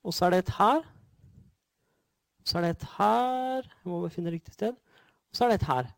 [0.08, 0.80] Og så er det et her.
[2.40, 3.66] Og Så er det et her.
[3.68, 4.72] Jeg må bare finne riktig sted.
[4.72, 5.90] Og så er det et her.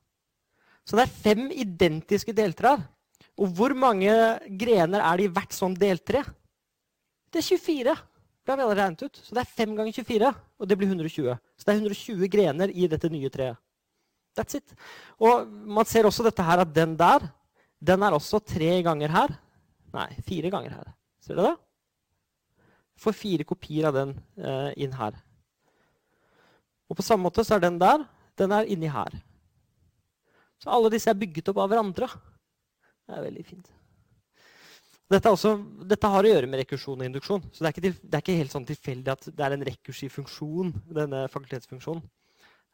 [0.82, 2.82] Så det er fem identiske deltrær.
[3.38, 4.10] Og hvor mange
[4.58, 6.24] grener er det i hvert sånn deltre?
[7.30, 7.94] Det er 24.
[8.50, 9.22] Har vi allerede regnet ut.
[9.22, 11.38] Så det er 5 ganger 24, og det blir 120.
[11.56, 13.60] Så det er 120 grener i dette nye treet.
[14.38, 14.74] That's it.
[15.22, 17.24] Og man ser også dette her at den der,
[17.80, 19.34] den er også tre ganger her.
[19.94, 20.94] Nei, fire ganger her.
[21.22, 21.56] Ser du det?
[23.00, 25.16] får fire kopier av den eh, inn her.
[26.90, 28.04] Og på samme måte så er den der
[28.40, 29.12] den er inni her.
[30.60, 32.08] Så alle disse er bygget opp av hverandre.
[32.08, 33.68] Det er veldig fint.
[35.10, 35.56] Dette, også,
[35.90, 37.42] dette har å gjøre med rekursjon og induksjon.
[37.50, 39.64] Så det er ikke, til, det er ikke helt sånn tilfeldig at det er en
[39.66, 40.70] rekursiv funksjon.
[40.86, 42.04] denne fakultetsfunksjonen.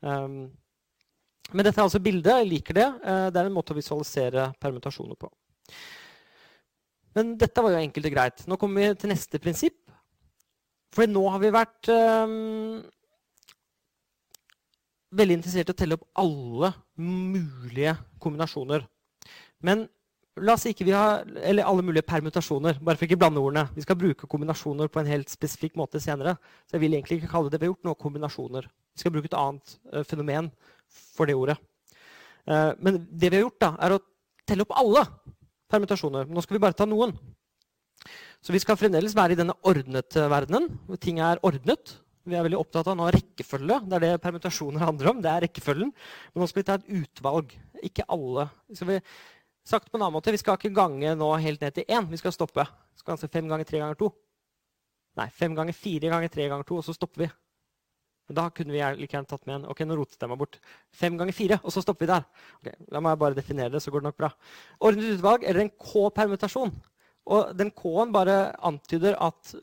[0.05, 0.35] Um,
[1.55, 2.43] men dette er altså bildet.
[2.43, 2.91] Jeg liker det.
[3.01, 5.31] Uh, det er en måte å visualisere permutasjoner på.
[7.17, 8.45] Men dette var jo enkelt og greit.
[8.45, 9.81] Nå kommer vi til neste prinsipp.
[10.93, 12.83] For nå har vi vært um,
[15.17, 18.85] veldig interessert i å telle opp alle mulige kombinasjoner.
[19.65, 19.89] Men
[20.37, 22.81] la oss ikke vi ha, eller alle mulige permutasjoner.
[22.85, 23.69] bare for ikke blande ordene.
[23.75, 26.37] Vi skal bruke kombinasjoner på en helt spesifikk måte senere.
[26.67, 28.69] Så jeg vil egentlig ikke kalle det vi har gjort, nå kombinasjoner.
[28.69, 30.51] Vi skal bruke et annet uh, fenomen
[31.17, 31.57] for det ordet.
[32.47, 34.03] Uh, men det vi har gjort, da, er å
[34.47, 35.07] telle opp alle
[35.73, 36.29] permutasjoner.
[36.29, 37.17] Nå skal vi bare ta noen.
[38.45, 41.97] Så vi skal fremdeles være i denne ordnete verdenen, hvor ting er ordnet.
[42.27, 43.81] Vi er veldig opptatt av nå rekkefølge.
[43.87, 45.23] Det er det permutasjoner handler om.
[45.23, 45.93] det er rekkefølgen.
[46.35, 47.53] Men nå skal vi ta et utvalg.
[47.87, 48.49] Ikke alle.
[48.75, 48.97] Skal vi,
[49.67, 52.07] sagt på en annen måte, vi skal ikke gange nå helt ned til én.
[52.11, 52.67] Vi skal stoppe.
[52.95, 54.13] Vi skal altså fem ganger tre ganger to.
[55.17, 57.29] Nei, fem ganger fire ganger tre ganger to, og så stopper vi.
[58.37, 60.59] Da kunne vi like gjerne tatt med en ok, nå rotet jeg meg bort.
[60.95, 62.27] Fem ganger fire, og så stopper vi der.
[62.59, 64.33] Okay, la meg bare definere det, så går det nok bra.
[64.83, 66.75] Ordnet utvalg, eller en K-permutasjon,
[67.37, 68.37] og den K-en bare
[68.67, 69.17] antyder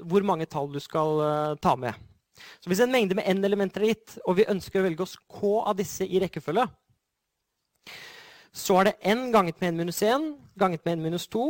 [0.07, 1.99] hvor mange tall du skal uh, ta med.
[2.63, 5.59] Så hvis en mengde med n-elementer er gitt, og vi ønsker å velge oss K
[5.61, 6.65] av disse i rekkefølge,
[8.53, 10.27] så er det n ganget med n minus 1
[10.59, 11.45] ganget med n minus 2.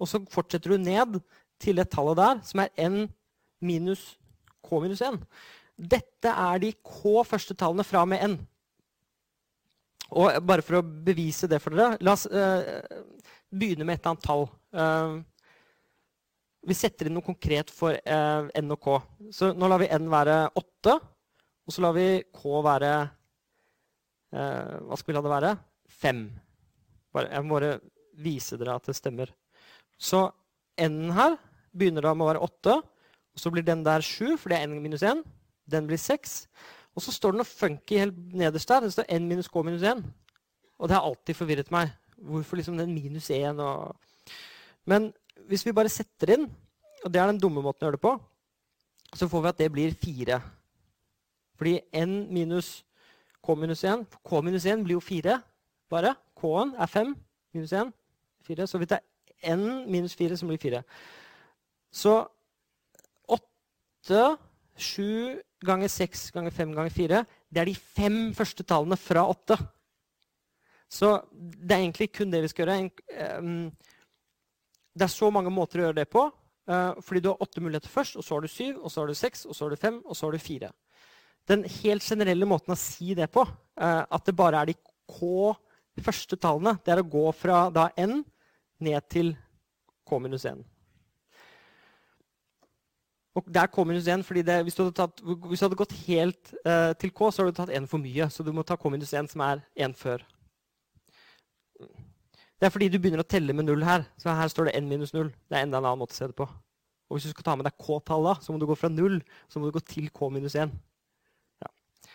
[0.00, 1.20] Og så fortsetter du ned
[1.62, 3.06] til det tallet der, som er n
[3.62, 4.18] minus
[4.62, 5.20] k minus 1.
[5.78, 8.38] Dette er de k første tallene fra med n.
[10.12, 12.60] Og bare for å bevise det for dere La oss uh,
[13.48, 14.44] begynne med et eller annet tall.
[14.76, 15.22] Uh,
[16.62, 18.98] vi setter inn noe konkret for uh, n og k.
[19.32, 20.98] Så nå lar vi n være 8,
[21.64, 22.92] og så lar vi k være
[24.32, 25.56] Hva skulle det være?
[26.02, 26.22] 5.
[27.12, 27.72] Bare, jeg må bare
[28.22, 29.32] vise dere at det stemmer.
[30.00, 30.24] Så
[30.80, 31.36] n her
[31.76, 32.78] begynner da med å være 8.
[33.32, 35.22] Og så blir den der 7, for det er n minus 1.
[35.72, 36.38] Den blir 6.
[36.92, 38.84] Og så står det noe funky helt nederst der.
[38.84, 40.02] Det står n minus k minus 1.
[40.80, 41.92] Og det har alltid forvirret meg.
[42.22, 43.96] Hvorfor liksom den minus 1 og
[44.84, 45.12] Men
[45.46, 46.48] hvis vi bare setter inn,
[47.04, 48.16] og det er den dumme måten å gjøre det på,
[49.14, 50.38] så får vi at det blir 4.
[51.58, 52.80] Fordi n minus
[53.42, 55.40] k minus 1 K minus 1 blir jo 4
[55.90, 56.14] bare.
[56.38, 57.14] K-en er 5
[57.54, 57.92] minus 1
[58.46, 58.66] 4.
[58.66, 59.02] Så vi tar
[59.42, 60.82] n minus 4 som blir 4.
[61.92, 62.14] Så
[63.28, 64.36] 8
[64.76, 69.58] 7 ganger 6 ganger 5 ganger 4, det er de fem første tallene fra 8.
[70.92, 72.90] Så det er egentlig kun det vi skal gjøre.
[74.92, 76.26] Det er så mange måter å gjøre det på.
[76.68, 79.08] Eh, fordi du har åtte muligheter først, og så har du syv, og så har
[79.10, 80.68] du seks, og så har du fem, og så har du fire.
[81.50, 85.54] Den helt generelle måten å si det på, uh, at det bare er de k
[86.02, 88.22] første tallene, det er å gå fra da n
[88.82, 89.34] ned til
[90.08, 90.62] k minus 1.
[93.32, 95.94] Og det er K minus 1, fordi det, hvis, du tatt, hvis, du hadde gått
[96.04, 98.26] helt uh, til K, så hadde du tatt 1 for mye.
[98.28, 100.24] Så du må ta K minus 1, som er 1 før.
[102.60, 104.04] Det er fordi du begynner å telle med 0 her.
[104.20, 105.32] Så her står det n minus 0.
[105.48, 106.44] Det er enda en annen måte å se det på.
[106.46, 109.18] Og hvis du skal ta med deg K-tallet, så må du gå fra 0
[109.50, 110.70] så må du gå til K minus 1.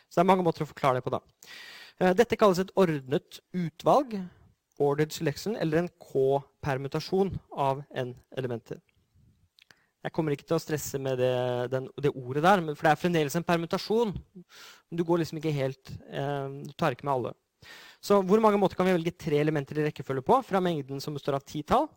[0.07, 1.21] Så det er mange måter å forklare det på da.
[2.01, 4.17] Uh, dette kalles et ordnet utvalg,
[4.77, 8.79] ordered selection, eller en K-permutasjon av n-elementer.
[10.05, 11.33] Jeg kommer ikke til å stresse med det,
[11.73, 14.13] den, det, ordet der, for det er fremdeles en permutasjon.
[14.93, 17.33] Du går liksom ikke helt, eh, du tar ikke med alle.
[17.99, 21.17] Så hvor mange måter kan vi velge tre elementer i rekkefølge på fra mengden som
[21.17, 21.89] består av ti tall?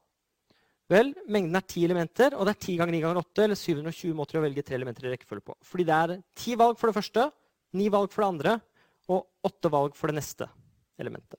[0.91, 4.17] Vel, mengden er ti elementer, og det er ti ganger ni ganger åtte, eller 720
[4.19, 5.55] måter å velge tre elementer i rekkefølge på.
[5.71, 7.29] Fordi det er ti valg for det første,
[7.77, 8.57] ni valg for det andre,
[9.11, 10.49] og åtte valg for det neste
[11.01, 11.39] elementet.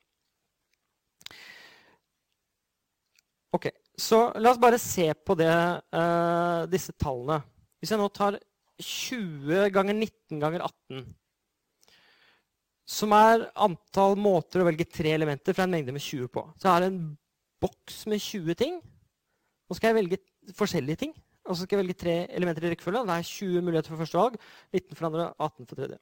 [3.51, 3.67] Ok,
[3.99, 7.41] Så la oss bare se på det, uh, disse tallene.
[7.77, 8.38] Hvis jeg nå tar
[8.82, 11.03] 20 ganger 19 ganger 18,
[12.88, 16.71] som er antall måter å velge tre elementer fra en mengde med 20 på, så
[16.71, 17.03] er det en
[17.61, 18.79] boks med 20 ting.
[19.69, 21.13] Nå skal jeg velge forskjellige ting.
[21.47, 23.03] Og så skal jeg velge tre elementer i rekkefølge.
[23.07, 24.36] Det er 20 muligheter for første valg,
[24.75, 25.99] 19 for andre, 18 for tredje.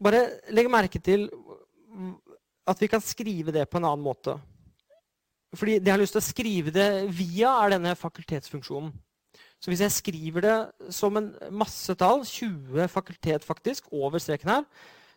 [0.00, 0.22] Bare
[0.54, 1.28] legg merke til
[2.70, 4.36] at vi kan skrive det på en annen måte.
[5.56, 8.92] Fordi det jeg har lyst til å skrive det via, er denne fakultetsfunksjonen.
[9.60, 14.64] Så hvis jeg skriver det som en massetall, 20 fakultet faktisk, over streken her,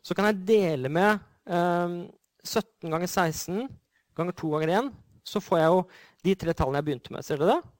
[0.03, 1.95] så kan jeg dele med eh,
[2.43, 3.69] 17 ganger 16
[4.17, 4.89] ganger 2 ganger 1.
[5.23, 5.79] Så får jeg jo
[6.27, 7.23] de tre tallene jeg begynte med.
[7.23, 7.71] Ser dere det?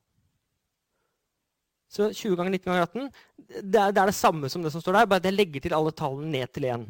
[1.93, 3.09] Så 20 ganger 19 ganger 18
[3.53, 5.61] det er, det er, det samme som det som står der, bare at jeg legger
[5.61, 6.87] til alle tallene ned til 1.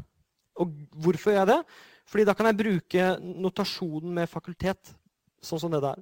[0.64, 0.72] Og
[1.04, 1.60] hvorfor gjør jeg det?
[2.08, 3.08] Fordi da kan jeg bruke
[3.44, 4.94] notasjonen med fakultet
[5.44, 6.00] sånn som det der.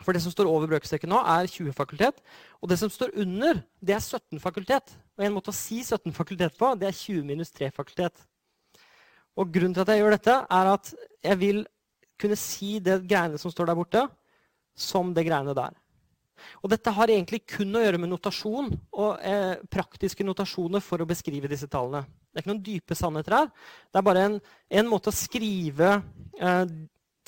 [0.00, 2.20] For det som står over brøkstreken nå, er 20 fakultet.
[2.60, 4.94] Og det som står under, det er 17 fakultet.
[5.16, 8.24] Og en måte å si 17 fakultet på, det er 20 minus 3 fakultet.
[9.36, 10.92] Og grunnen til at jeg gjør dette, er at
[11.24, 11.60] jeg vil
[12.20, 14.06] kunne si det greiene som står der borte,
[14.76, 15.76] som det greiene der.
[16.62, 21.08] Og dette har egentlig kun å gjøre med notasjon og eh, praktiske notasjoner for å
[21.08, 22.04] beskrive disse tallene.
[22.30, 23.50] Det er ikke noen dype sannheter her.
[23.90, 24.38] Det er bare en,
[24.80, 25.96] en måte å skrive
[26.40, 26.64] eh,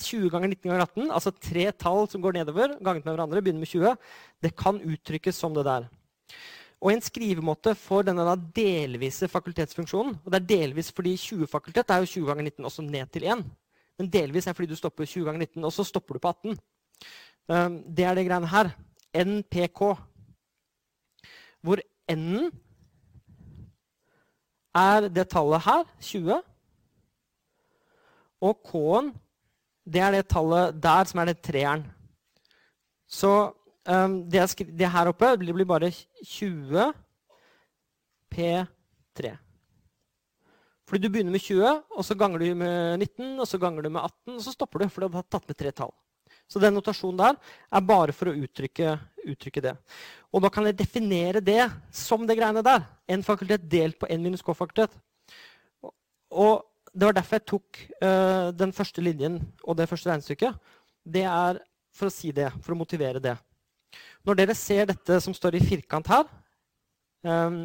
[0.03, 3.63] 20 ganger 19 ganger 18, altså tre tall som går nedover, ganget med hverandre, begynner
[3.63, 3.97] med 20,
[4.43, 5.89] det kan uttrykkes som det der.
[6.83, 12.03] Og en skrivemåte for denne delvise fakultetsfunksjonen og det er delvis fordi 20 fakultet er
[12.03, 13.43] jo 20 ganger 19 også ned til 1.
[13.99, 16.57] Men delvis er fordi du stopper 20 ganger 19, og så stopper du på 18.
[17.47, 18.73] Um, det er det greiene her.
[19.13, 19.81] NPK.
[21.63, 22.51] Hvor N-en
[24.73, 26.41] er det tallet her, 20.
[28.43, 29.13] Og K-en
[29.83, 31.83] det er det tallet der som er det treeren.
[33.07, 33.31] Så
[33.87, 36.93] um, det, det, her oppe det blir bare 20
[38.33, 39.33] P3.
[40.87, 43.89] Fordi du begynner med 20, og så ganger du med 19, og så ganger du
[43.89, 45.93] med 18, og så stopper du, for du har tatt med tre tall.
[46.53, 47.37] Så den notasjonen der
[47.73, 48.91] er bare for å uttrykke,
[49.25, 49.73] uttrykke, det.
[50.29, 52.83] Og da kan jeg definere det som det greiene der.
[53.09, 54.93] En fakultet delt på n minus k-fakultet.
[56.29, 56.61] Og
[56.93, 60.59] det var derfor jeg tok uh, den første linjen og det første regnestykket.
[61.01, 61.57] Det er
[61.93, 63.33] for å si det, for å motivere det.
[64.21, 66.29] Når dere ser dette som står i firkant her,
[67.25, 67.63] um,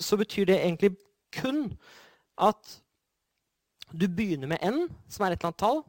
[0.00, 0.92] så betyr det egentlig
[1.40, 1.70] kun
[2.40, 2.76] at
[3.96, 5.82] du begynner med n, som er et eller annet tall,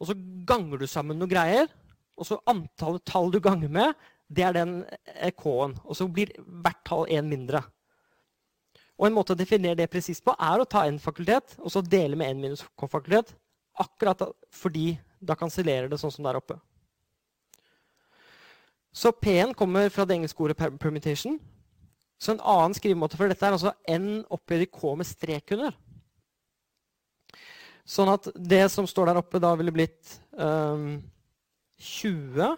[0.00, 0.16] og så
[0.48, 1.70] ganger du sammen noen greier.
[2.14, 3.94] Og så antallet tall du ganger med,
[4.30, 4.74] det er den
[5.38, 5.74] k-en.
[5.84, 7.62] Og så blir hvert tall én mindre.
[8.98, 11.82] Og En måte å definere det presist på er å ta en fakultet og så
[11.82, 13.32] dele med en minus k-fakultet.
[13.82, 14.22] Akkurat
[14.54, 16.60] fordi da kansellerer det sånn som der oppe.
[18.94, 21.40] Så P-en kommer fra det engelske ordet permutation.
[22.22, 25.74] Så en annen skrivemåte for dette er altså n opphøyd i k med strek under.
[27.84, 31.02] Sånn at det som står der oppe, da ville blitt um,
[31.76, 32.54] 20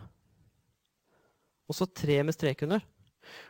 [1.66, 2.84] og så 3 med strek under.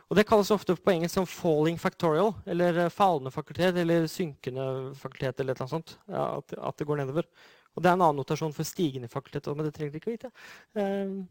[0.09, 4.95] Og Det kalles ofte på engelsk som 'falling factorial', eller eh, fallende fakultet, eller synkende
[4.95, 5.97] fakultet, eller noe sånt.
[6.09, 7.27] Ja, at, det går nedover.
[7.75, 10.31] Og Det er en annen notasjon for stigende fakultet, men det trenger dere ikke vite.
[10.73, 11.27] Um.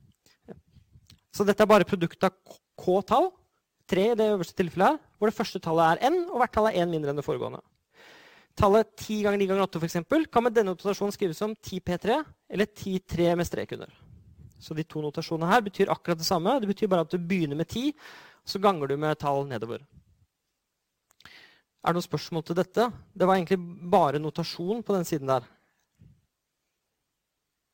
[1.34, 2.32] Så dette er bare produktet av
[2.78, 3.32] k-tall,
[3.88, 6.68] tre i det øverste tilfellet her, hvor det første tallet er n, og hvert tall
[6.70, 7.60] er én mindre enn det foregående.
[8.56, 12.22] Tallet 10 ganger 9 ganger 8 for eksempel, kan med denne notasjonen skrives som 10P3
[12.48, 13.90] eller 10-3 med strek under.
[14.58, 16.54] Så de to notasjonene her betyr akkurat det samme.
[16.60, 17.92] Det betyr bare at du begynner med 10,
[18.48, 19.84] så ganger du med tall nedover.
[21.84, 22.88] Er det noen spørsmål til dette?
[23.12, 23.60] Det var egentlig
[23.92, 25.44] bare notasjon på den siden der.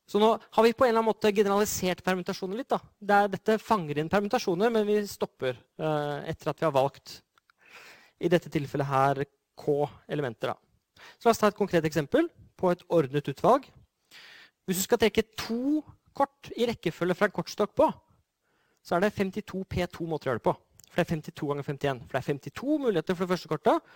[0.05, 2.69] Så nå har vi på en eller annen måte generalisert permutasjoner litt.
[2.75, 2.81] da.
[2.99, 7.21] Det dette fanger inn permutasjoner, men vi stopper eh, etter at vi har valgt
[8.19, 9.23] i dette tilfellet her
[9.55, 10.51] K elementer.
[10.51, 10.72] da.
[11.17, 12.29] Så La oss ta et konkret eksempel
[12.59, 13.67] på et ordnet utvalg.
[14.67, 15.83] Hvis du skal trekke to
[16.15, 17.89] kort i rekkefølge fra en kortstokk på,
[18.83, 20.55] så er det 52 P2 måter å gjøre det på.
[20.91, 22.03] For det er 52 ganger 51.
[22.05, 23.93] For det er 52 muligheter for det første kortet.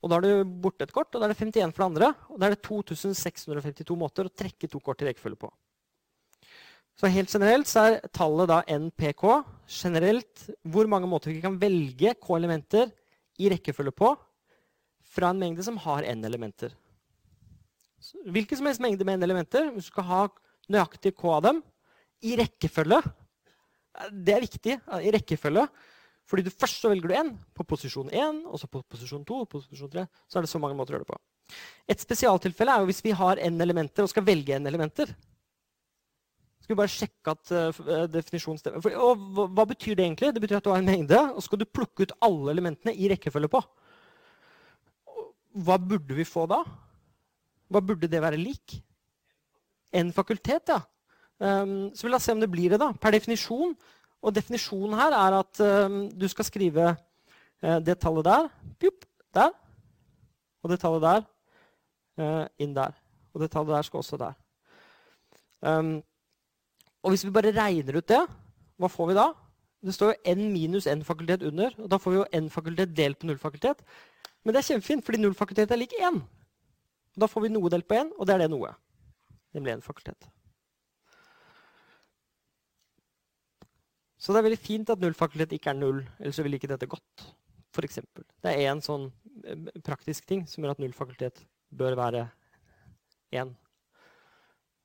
[0.00, 2.12] Og da er du borte et kort, og da er det 51 for det andre.
[2.32, 5.50] Og da er det 2652 måter å trekke to kort i rekkefølge på.
[7.00, 9.24] Så helt generelt så er tallet da NPK
[9.72, 12.90] generelt hvor mange måter vi kan velge K-elementer
[13.40, 14.10] i rekkefølge på
[15.10, 16.74] fra en mengde som har N-elementer.
[18.30, 20.20] Hvilken som helst mengde med N-elementer, hvis du skal ha
[20.70, 21.64] nøyaktig K av dem
[22.24, 23.00] i rekkefølge
[24.12, 24.76] Det er viktig.
[25.02, 25.66] I rekkefølge
[26.30, 29.38] fordi du først så velger du n på posisjon 1, og så på posisjon 2
[29.42, 30.04] og posisjon 3.
[30.30, 31.18] Så er det så mange måter å gjøre det på.
[31.90, 35.10] Et spesialtilfelle er jo hvis vi har n elementer og skal velge n elementer.
[36.62, 38.94] Skal vi bare sjekke at uh, definisjonen stemmer.
[39.02, 40.30] Og hva, hva, betyr det egentlig?
[40.36, 42.94] Det betyr at du har en mengde, og så skal du plukke ut alle elementene
[42.94, 43.64] i rekkefølge på.
[45.50, 46.60] Hva burde vi få da?
[47.70, 48.78] Hva burde det være lik?
[49.92, 50.80] En fakultet, ja.
[51.40, 52.78] Um, så vi la oss se om det blir det.
[52.78, 52.92] da.
[52.92, 53.72] Per definisjon
[54.20, 58.50] og definisjonen her er at uh, du skal skrive uh, det tallet der,
[59.34, 59.54] der.
[60.62, 61.24] Og det tallet der
[62.20, 62.94] uh, inn der.
[63.32, 64.36] Og det tallet der skal også der.
[65.60, 66.02] Um,
[67.02, 68.20] og hvis vi bare regner ut det,
[68.76, 69.30] hva får vi da?
[69.80, 71.72] Det står jo n minus n fakultet under.
[71.78, 73.80] og Da får vi jo n fakultet delt på null fakultet.
[74.44, 76.20] Men det er kjempefint, fordi null fakultet er lik én.
[77.18, 78.72] Da får vi noe delt på én, og det er det noe.
[79.56, 80.30] Nemlig én fakultet.
[84.20, 86.88] Så det er veldig fint at nullfakultet ikke er null, ellers så ville ikke dette
[86.90, 87.24] gått.
[87.70, 88.24] For eksempel.
[88.42, 89.06] det er én sånn
[89.46, 91.38] eh, praktisk ting som gjør at nullfakultet
[91.70, 92.24] bør være
[93.32, 93.54] én.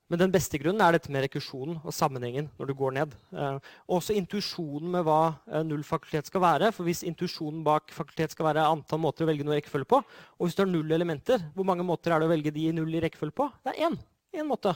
[0.06, 3.14] Men den beste grunnen er dette med rekursjonen og sammenhengen når du går ned.
[3.34, 6.70] Eh, også intuisjonen med hva eh, null fakultet skal være.
[6.76, 10.46] For hvis intuisjonen bak fakultet skal være antall måter å velge noe rekkefølge på, og
[10.46, 12.94] hvis du har null elementer, hvor mange måter er det å velge de i null
[12.94, 13.50] i rekkefølge på?
[13.66, 13.98] Det er én.
[14.38, 14.76] Én måte.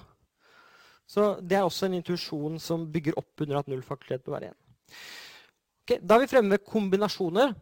[1.09, 4.51] Så det er også en intuisjon som bygger opp under at null fakultet bør være
[4.51, 4.59] én.
[5.85, 7.53] Okay, da er vi fremme ved kombinasjoner.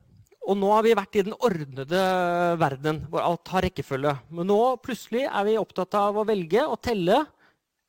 [0.48, 2.02] Og nå har vi vært i den ordnede
[2.60, 4.14] verden, hvor alt har rekkefølge.
[4.32, 7.26] Men nå plutselig er vi opptatt av å velge og telle,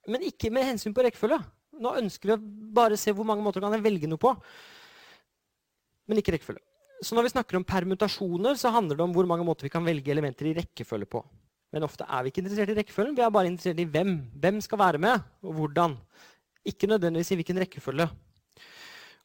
[0.09, 1.39] men ikke med hensyn på rekkefølge.
[1.79, 2.43] Nå ønsker vi å
[2.75, 4.33] bare se hvor mange måter kan jeg velge noe på,
[6.09, 6.65] men ikke rekkefølge.
[7.05, 9.85] Så når vi snakker om permutasjoner, så handler det om hvor mange måter vi kan
[9.87, 11.23] velge elementer i rekkefølge på.
[11.75, 13.15] Men ofte er vi ikke interessert i rekkefølgen.
[13.15, 14.15] Vi er bare interessert i hvem.
[14.41, 15.95] Hvem skal være med, og hvordan.
[16.67, 18.09] Ikke nødvendigvis i hvilken rekkefølge.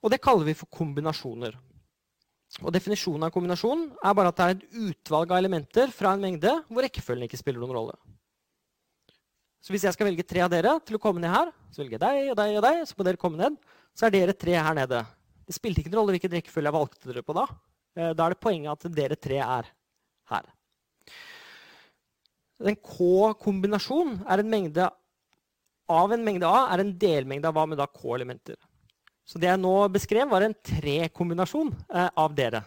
[0.04, 1.56] Og det kaller vi for kombinasjoner.
[2.62, 6.22] Og Definisjonen av kombinasjon er bare at det er et utvalg av elementer fra en
[6.22, 7.96] mengde hvor rekkefølgen ikke spiller noen rolle.
[9.64, 11.96] Så hvis jeg skal velge tre av dere til å komme ned her, så velger
[11.96, 13.56] jeg deg og deg og deg, så må dere komme ned,
[13.96, 15.00] så er dere tre her nede.
[15.48, 17.46] Det spilte ikke noen rolle hvilken rekkefølge jeg valgte dere på da.
[17.96, 19.70] Eh, da er det poenget at dere tre er
[20.34, 20.52] her.
[22.64, 24.90] En K-kombinasjon er en mengde
[25.94, 28.56] av en mengde A er en delmengde av A med da K-elementer.
[29.24, 32.64] Så det jeg nå beskrev, var en tre-kombinasjon eh, av dere.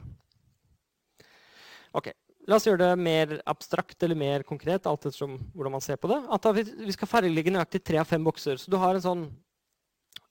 [1.97, 2.11] Ok,
[2.47, 4.87] La oss gjøre det mer abstrakt eller mer konkret.
[4.87, 6.21] alt etter hvordan man ser på det.
[6.31, 8.61] At vi, skal fargelegge nøyaktig tre av fem bokser.
[8.61, 9.27] Så du har en sånn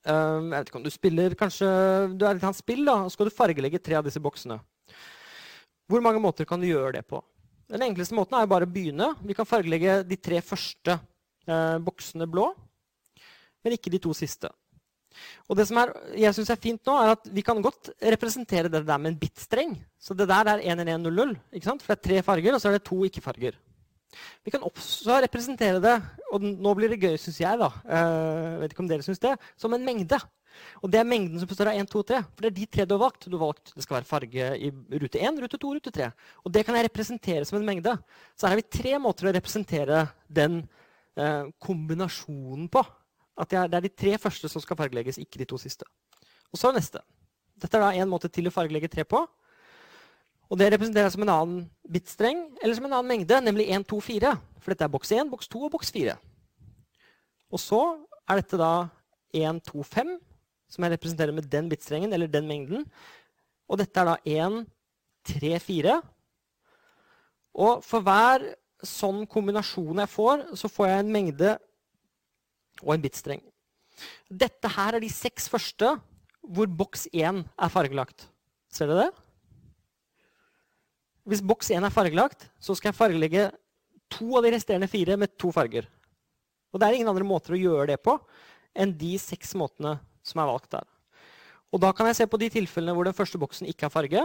[0.05, 1.67] Jeg vet ikke om du spiller kanskje
[2.13, 4.59] Du er litt av spill, da, og skal du fargelegge tre av disse boksene.
[5.91, 7.19] Hvor mange måter kan du gjøre det på?
[7.67, 9.11] Den enkleste måten er bare å begynne.
[9.25, 12.51] Vi kan fargelegge de tre første eh, boksene blå,
[13.65, 14.49] men ikke de to siste.
[15.49, 18.71] Og det som er, jeg synes er fint nå, er at vi kan godt representere
[18.71, 19.75] det der med en bitstreng.
[19.99, 21.85] Så det der er 11100, ikke sant?
[21.85, 23.59] for det er tre farger, og så er det to ikke-farger.
[24.45, 25.95] Vi kan også representere det,
[26.31, 29.33] og nå blir det gøy, syns jeg, da, uh, vet ikke om dere synes det,
[29.59, 30.19] som en mengde.
[30.83, 32.21] Og det er mengden som består av 1, 2, 3.
[32.31, 33.27] For det er de tre du har valgt.
[33.27, 36.09] Du har valgt Det skal være farge i rute 1, rute 2, rute 3.
[36.45, 37.95] Og det kan jeg representere som en mengde.
[38.35, 40.61] Så her har vi tre måter å representere den
[41.19, 42.85] eh, kombinasjonen på.
[43.35, 45.87] At det er, de tre første som skal fargelegges, ikke de to siste.
[46.53, 47.01] Og så neste.
[47.59, 49.21] Dette er da en måte til å fargelegge tre på.
[50.45, 53.99] Og det representerer som en annen bitstreng eller som en annen mengde, nemlig 1, 2,
[54.07, 54.35] 4.
[54.61, 56.15] For dette er boks 1, boks 2 og boks 4.
[57.51, 57.81] Og så
[58.29, 58.73] er dette da
[59.35, 60.15] 1, 2, 5
[60.71, 62.85] som jeg representerer med den bitstrengen, eller den mengden.
[63.69, 64.63] Og dette er da 1,
[65.29, 65.97] 3, 4.
[67.65, 68.43] Og for hver
[68.85, 71.53] sånn kombinasjon jeg får, så får jeg en mengde
[72.83, 73.43] og en bitstreng.
[74.29, 75.95] Dette her er de seks første
[76.45, 78.27] hvor boks 1 er fargelagt.
[78.69, 79.21] Ser dere det?
[81.25, 83.45] Hvis boks 1 er fargelagt, så skal jeg fargelegge
[84.13, 85.87] to av de resterende fire med to farger.
[86.73, 88.17] Og det er ingen andre måter å gjøre det på
[88.75, 89.95] enn de seks måtene
[90.25, 90.85] som er valgt der.
[91.73, 94.21] Og da kan jeg se på de tilfellene hvor den første boksen ikke har farge.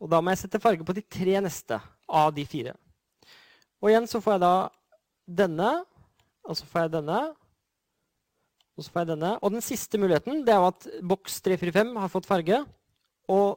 [0.00, 2.76] Og da må jeg sette farge på de tre neste av de fire.
[3.82, 4.54] Og igjen så får jeg da
[5.42, 5.70] denne,
[6.46, 7.20] og så får jeg denne,
[8.76, 9.32] og så får jeg denne.
[9.40, 12.60] Og den siste muligheten det er at boks 345 har fått farge.
[13.32, 13.56] Og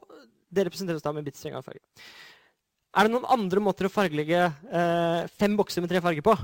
[0.50, 1.82] det representeres da med bitstreng av farge.
[2.90, 6.34] Er det noen andre måter å fargelegge eh, fem bokser med tre farger på?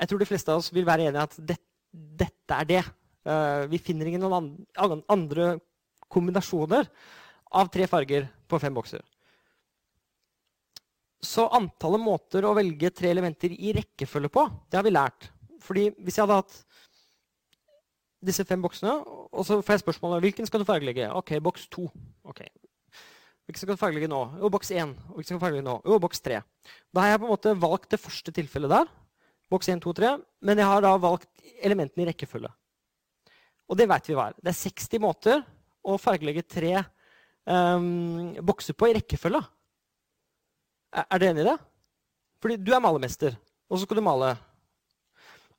[0.00, 1.58] Jeg tror de fleste av oss vil være enige i at det,
[1.92, 2.80] dette er det.
[3.28, 5.52] Eh, vi finner ingen noen andre
[6.10, 6.88] kombinasjoner
[7.54, 9.04] av tre farger på fem bokser.
[11.24, 15.30] Så antallet måter å velge tre elementer i rekkefølge på, det har vi lært.
[15.64, 16.58] Fordi hvis jeg hadde hatt
[18.26, 18.96] disse fem boksene,
[19.32, 21.10] og så får jeg spørsmålet hvilken skal du fargelegge.
[21.14, 21.86] Ok, boks to.
[22.24, 22.48] Okay.
[23.44, 24.20] Hvilken skal du fargelegge nå?
[24.40, 24.94] Jo, boks én.
[25.12, 25.78] Hvilken skal du fargelegge nå?
[25.84, 26.40] Jo, boks tre.
[26.94, 28.92] Da har jeg på en måte valgt det første tilfellet der.
[29.52, 30.12] Boks 1, 2, 3.
[30.48, 31.28] Men jeg har da valgt
[31.60, 32.50] elementene i rekkefølge.
[33.68, 34.38] Og det vet vi hva er.
[34.40, 35.44] Det er 60 måter
[35.84, 36.72] å fargelegge tre
[37.44, 39.42] um, bokser på i rekkefølge.
[41.04, 41.56] Er du enig i det?
[42.44, 43.36] Fordi du er malermester,
[43.68, 44.34] og så skal du male.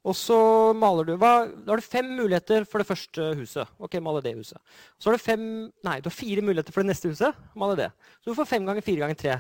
[0.06, 0.38] Og så
[0.78, 3.72] maler du hva, Da har du fem muligheter for det første huset.
[3.82, 4.60] Ok, male det huset.
[5.02, 5.46] Så har du fem,
[5.86, 7.40] nei, du har fire muligheter for det neste huset.
[7.58, 7.88] Male det.
[8.22, 9.40] Så du får fem ganger fire ganger tre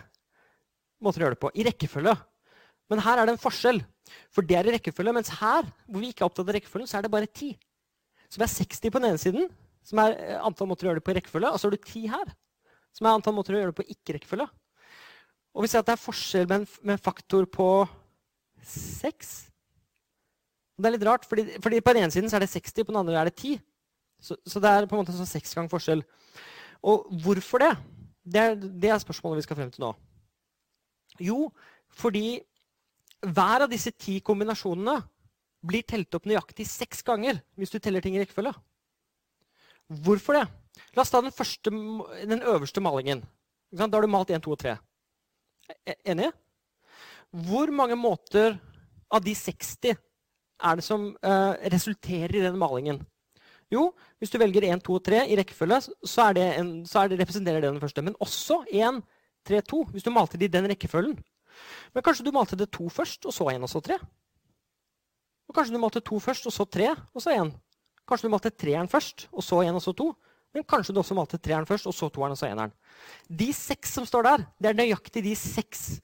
[1.05, 1.53] måter å gjøre det på.
[1.53, 2.16] I rekkefølge.
[2.89, 3.84] Men her er det en forskjell.
[4.34, 6.99] For det er i rekkefølge, mens her, hvor vi ikke er opptatt av rekkefølgen, så
[6.99, 7.53] er det bare ti.
[8.30, 9.47] Så vi er 60 på den ene siden,
[9.86, 11.89] som er eh, antall måter å gjøre det på i rekkefølge, og så har du
[11.89, 12.32] ti her,
[12.95, 14.47] som er antall måter å gjøre det på ikke-rekkefølge.
[15.55, 17.68] Og vi ser at det er forskjell med en, med en faktor på
[18.66, 19.34] 6.
[20.76, 22.91] Det er litt rart, fordi, fordi, på den ene siden så er det 60, på
[22.91, 23.59] den andre er det 10.
[24.21, 26.03] Så, så det er på en måte sånn seks gang forskjell.
[26.86, 27.71] Og hvorfor det?
[28.26, 29.91] Det er, det er spørsmålet vi skal frem til nå.
[31.23, 31.39] Jo,
[31.95, 32.41] fordi
[33.26, 34.97] hver av disse ti kombinasjonene
[35.65, 38.53] blir telt opp nøyaktig seks ganger hvis du teller ting i rekkefølge.
[40.05, 40.45] Hvorfor det?
[40.97, 43.23] La oss ta den, første, den øverste malingen.
[43.71, 44.76] Da har du malt 1, 2 og 3.
[45.86, 46.32] E, enig?
[47.45, 48.57] Hvor mange måter
[49.13, 49.95] av de 60
[50.63, 53.01] er det som uh, resulterer i den malingen?
[53.73, 53.89] Jo,
[54.21, 57.63] hvis du velger 1, 2 og 3 i rekkefølge, så, det en, så det, representerer
[57.63, 58.03] det den første.
[58.05, 59.01] Men også 1,
[59.47, 61.17] 3, 2, hvis du malte det i den rekkefølgen.
[61.95, 63.97] Men kanskje du malte det 2 først, og så 1, og så 3.
[65.49, 67.51] Og kanskje du malte 2 først, og så 3, og så 1.
[68.05, 70.07] Kanskje du malte 3-eren først, og så 1, og så 2.
[70.55, 72.73] Men kanskje du også malte 3-eren først, og så 2-eren, og så 1-eren.
[73.41, 75.99] De seks som står der, det er nøyaktig de seks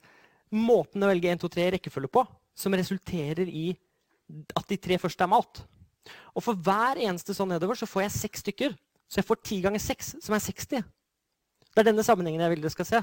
[0.52, 2.26] måtene å velge 1, 2, 3 i rekkefølge på
[2.58, 3.70] som resulterer i
[4.58, 5.64] at de tre første er malt.
[6.36, 8.76] Og for hver eneste sånn nedover så får jeg seks stykker.
[9.12, 10.84] Så jeg får ti ganger seks, som er 60.
[11.72, 13.02] Det er denne sammenhengen jeg vil dere skal se.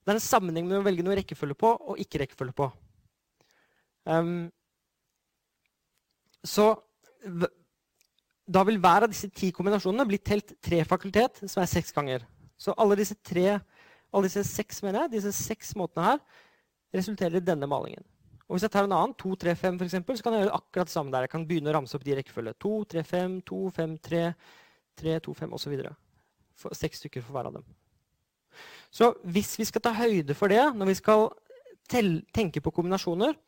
[0.00, 2.66] Det er en sammenheng med å velge noe rekkefølge på og ikke rekkefølge på.
[4.10, 4.48] Um,
[6.42, 6.72] så
[8.50, 12.24] da vil hver av disse ti kombinasjonene bli telt tre fakultet, som er seks ganger.
[12.58, 13.60] Så alle disse, tre,
[14.10, 16.22] alle disse seks mener jeg, disse seks måtene her
[16.96, 18.02] resulterer i denne malingen.
[18.50, 20.56] Og Hvis jeg tar en annen, 2, 3, 5 for eksempel, så kan jeg gjøre
[20.56, 21.22] akkurat det samme der.
[21.22, 22.56] Jeg kan begynne å ramse opp de rekkefølge.
[22.58, 24.22] 2, 3, 5, 2, 5, 3,
[24.98, 25.76] 3, 2, 5 osv.
[26.80, 27.68] Seks stykker for hver av dem.
[28.90, 31.28] Så hvis vi skal ta høyde for det når vi skal
[31.86, 33.38] tenke på kombinasjoner,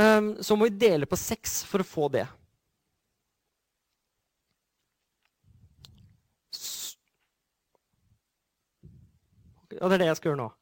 [0.00, 2.24] um, så må vi dele på seks for å få det.
[9.76, 10.52] Og det er det jeg skal gjøre nå.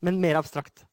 [0.00, 0.87] Men mer abstrakt.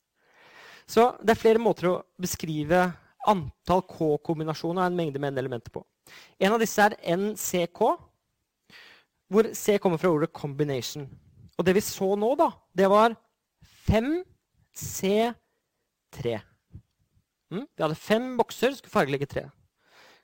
[0.88, 2.88] Så det er flere måter å beskrive
[3.26, 5.82] antall K-kombinasjoner av en mengde med n-elementer på.
[6.38, 7.82] En av disse er NCK,
[9.34, 11.08] hvor C kommer fra ordet 'combination'.
[11.58, 13.16] Og det vi så nå, da, det var
[13.88, 16.40] 5C3.
[17.52, 17.68] Mm?
[17.76, 19.50] Vi hadde fem bokser, skulle fargelegge tre.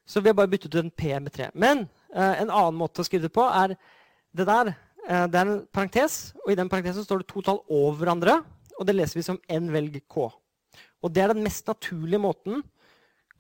[0.06, 1.50] Så vi har bare byttet ut en P med tre.
[1.54, 3.78] Men eh, en annen måte å skrive det på er
[4.36, 4.74] det der.
[5.08, 8.42] Eh, det er en parentes, og i den parentesen står det to tall over hverandre.
[8.80, 10.28] Og det leser vi som n velg k.
[11.02, 12.62] Og det er den mest naturlige måten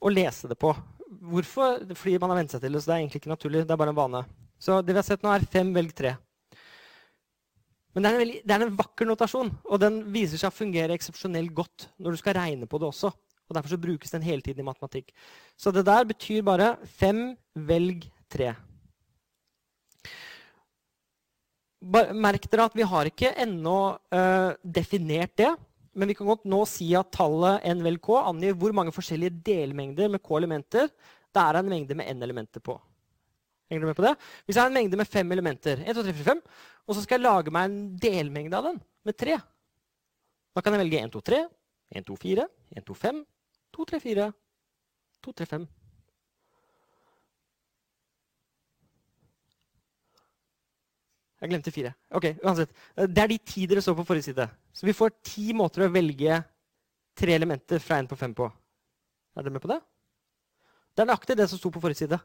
[0.01, 0.73] å lese det på.
[1.31, 1.83] Hvorfor?
[1.93, 2.81] Fordi man har vent seg til det.
[2.81, 4.23] så det er egentlig ikke naturlig, det er bare en vane.
[4.61, 6.15] Så det vi har sett nå, er fem velg tre.
[7.91, 10.95] Men det er, veldig, det er, en vakker notasjon, og den viser seg å fungere
[10.95, 13.11] eksepsjonelt godt når du skal regne på det også.
[13.51, 15.11] Og Derfor så brukes den hele tiden i matematikk.
[15.59, 17.33] Så det der betyr bare fem,
[17.67, 18.53] velg tre.
[21.81, 23.77] Merk dere at vi har ikke ennå
[24.13, 25.51] uh, definert det.
[25.93, 29.41] Men vi kan godt nå si at tallet n vel k angir hvor mange forskjellige
[29.43, 30.87] delmengder med k elementer
[31.31, 32.77] det er en mengde med n elementer på.
[33.71, 34.15] Henger du med på det?
[34.45, 36.41] Hvis jeg har en mengde med fem elementer, 1, 2, 3, 4, 5,
[36.87, 39.37] og så skal jeg lage meg en delmengde av den med tre,
[40.51, 41.39] da kan jeg velge 1, 2, 3,
[42.01, 43.21] 1, 2, 4, 1, 2, 5,
[43.77, 44.25] 2, 3, 4,
[45.23, 45.69] 2, 3, 5.
[51.41, 51.95] Jeg glemte fire.
[52.13, 52.75] Ok, uansett.
[53.07, 54.45] Det er de ti dere så på forrige side.
[54.73, 56.41] Så vi får ti måter å velge
[57.17, 58.47] tre elementer fra én på fem på.
[59.35, 59.79] Er dere med på det?
[60.95, 62.19] Det er nøyaktig det som sto på forrige side.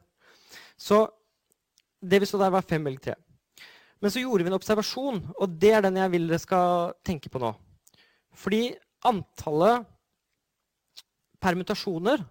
[0.79, 1.05] Så
[2.01, 3.15] det vi så der, var fem velg tre.
[3.99, 7.31] Men så gjorde vi en observasjon, og det er den jeg vil dere skal tenke
[7.33, 7.51] på nå.
[8.37, 8.69] Fordi
[9.07, 9.87] antallet
[11.41, 12.21] permutasjoner,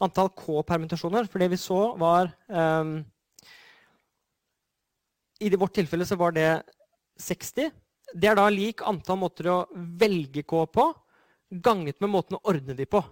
[0.00, 2.94] antall K-permutasjoner For det vi så, var um,
[5.40, 6.48] I vårt tilfelle så var det
[7.20, 7.68] 60.
[8.14, 10.86] Det er da lik antall måter å velge K på
[11.50, 13.02] ganget med måten å ordne de på.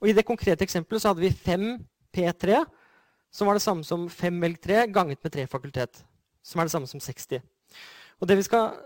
[0.00, 1.68] Og I det konkrete eksempelet så hadde vi 5
[2.14, 2.62] P3,
[3.32, 6.00] som var det samme som 5 velg 3 ganget med 3 fakultet.
[6.44, 7.42] Som er det samme som 60.
[8.20, 8.76] Og det vi skal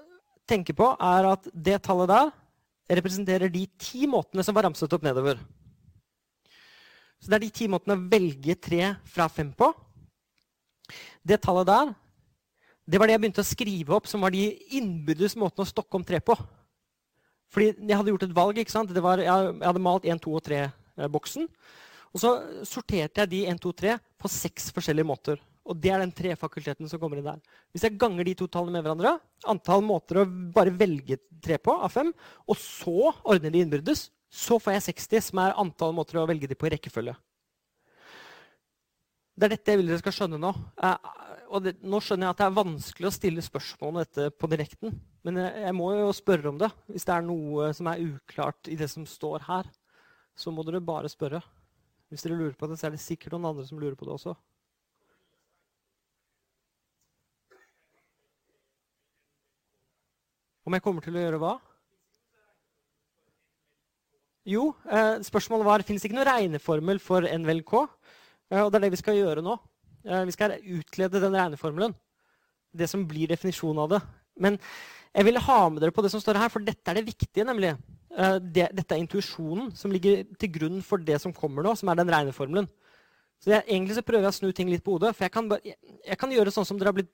[0.51, 2.31] tenke på, er at det tallet der
[2.99, 5.39] representerer de ti måtene som var ramset opp nedover.
[7.21, 9.71] Så det er de ti måtene å velge 3 fra 5 på.
[11.23, 11.93] Det tallet der
[12.91, 15.99] det var det jeg begynte å skrive opp som var de innbyrdes måtene å stokke
[15.99, 16.35] om tre på.
[17.51, 18.59] Fordi jeg hadde gjort et valg.
[18.59, 18.91] ikke sant?
[18.91, 21.47] Var, jeg hadde malt 1, 2 og 3-boksen.
[22.11, 22.33] Og så
[22.67, 25.43] sorterte jeg de 1, 2, 3 på seks forskjellige måter.
[25.71, 27.41] Og det er den tre fakulteten som kommer inn der.
[27.71, 29.19] Hvis jeg ganger de to tallene med hverandre,
[29.51, 32.11] antall måter å bare velge tre på av fem,
[32.49, 36.49] og så ordner de innbyrdes, så får jeg 60, som er antall måter å velge
[36.51, 37.15] de på i rekkefølge.
[39.41, 40.51] Det er dette jeg vil dere skal skjønne nå.
[41.51, 44.49] Og det, nå skjønner jeg at det er vanskelig å stille spørsmål om dette på
[44.53, 44.93] direkten.
[45.27, 46.69] Men jeg, jeg, må jo spørre om det.
[46.87, 49.71] Hvis det er noe som er uklart i det som står her,
[50.39, 51.43] så må dere bare spørre.
[52.11, 54.15] Hvis dere lurer på det, så er det sikkert noen andre som lurer på det
[54.15, 54.37] også.
[60.71, 61.57] Om jeg kommer til å gjøre hva?
[64.47, 67.75] Jo, eh, spørsmålet var fins ikke noen regneformel for NVLK.
[68.55, 69.59] Eh, og det er det vi skal gjøre nå.
[70.05, 71.95] Eh, vi skal utlede den regneformelen.
[72.73, 74.01] Det som blir definisjonen av det.
[74.41, 74.59] Men
[75.11, 77.45] jeg vil ha med dere på det som står her, for dette er det viktige.
[77.45, 77.77] nemlig.
[78.11, 82.01] Eh, dette er intuisjonen som ligger til grunn for det som kommer nå, som er
[82.01, 82.69] den regneformelen.
[83.41, 85.15] Så jeg, Egentlig så prøver jeg å snu ting litt på hodet.
[85.17, 85.77] For jeg kan, jeg,
[86.07, 87.13] jeg kan gjøre sånn som dere har blitt,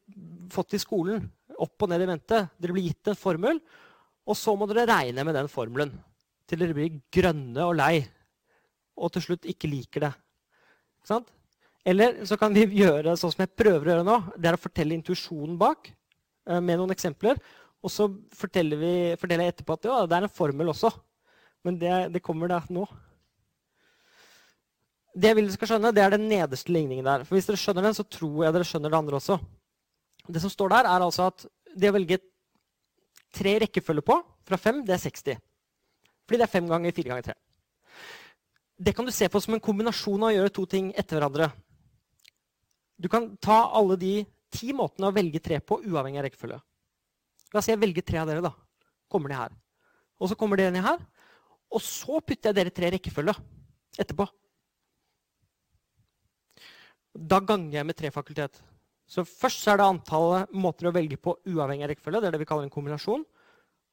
[0.51, 1.30] fått i skolen.
[1.59, 2.49] Opp og ned i vente.
[2.59, 3.61] Dere blir gitt en formel,
[4.26, 5.95] og så må dere regne med den formelen.
[6.47, 8.05] Til dere blir grønne og lei,
[8.97, 10.12] og til slutt ikke liker det.
[11.01, 11.36] Ikke sant?
[11.87, 14.16] Eller så kan vi gjøre sånn som jeg prøver å gjøre nå.
[14.34, 17.39] Det er å fortelle intuisjonen bak eh, med noen eksempler.
[17.84, 20.91] Og så forteller, vi, forteller jeg etterpå at ja, det er en formel også.
[21.66, 22.87] Men det, det kommer da nå.
[25.16, 27.22] Det jeg vil dere skal skjønne, det er den nederste ligningen der.
[27.24, 29.39] For Hvis dere skjønner den, så tror jeg dere skjønner det andre også.
[30.26, 32.18] Det som står der, er altså at det å velge
[33.37, 35.39] tre rekkefølger på fra fem, det er 60.
[36.26, 37.37] Fordi det er fem ganger fire ganger tre.
[38.76, 41.49] Det kan du se på som en kombinasjon av å gjøre to ting etter hverandre.
[42.97, 44.14] Du kan ta alle de
[44.53, 46.61] ti måtene å velge tre på, uavhengig av rekkefølge.
[47.53, 48.44] La oss si jeg velger tre av dere.
[48.44, 48.53] da.
[49.12, 49.53] Kommer de her.
[50.20, 51.03] Og så kommer dere ned her.
[51.72, 53.34] Og så putter jeg dere tre i rekkefølge
[54.01, 54.26] etterpå.
[57.16, 58.61] Da ganger jeg med tre fakultet.
[59.07, 62.20] Så Først så er det antallet måter å velge på uavhengig av rekkefølge.
[62.20, 63.25] Det er det vi kaller en kombinasjon.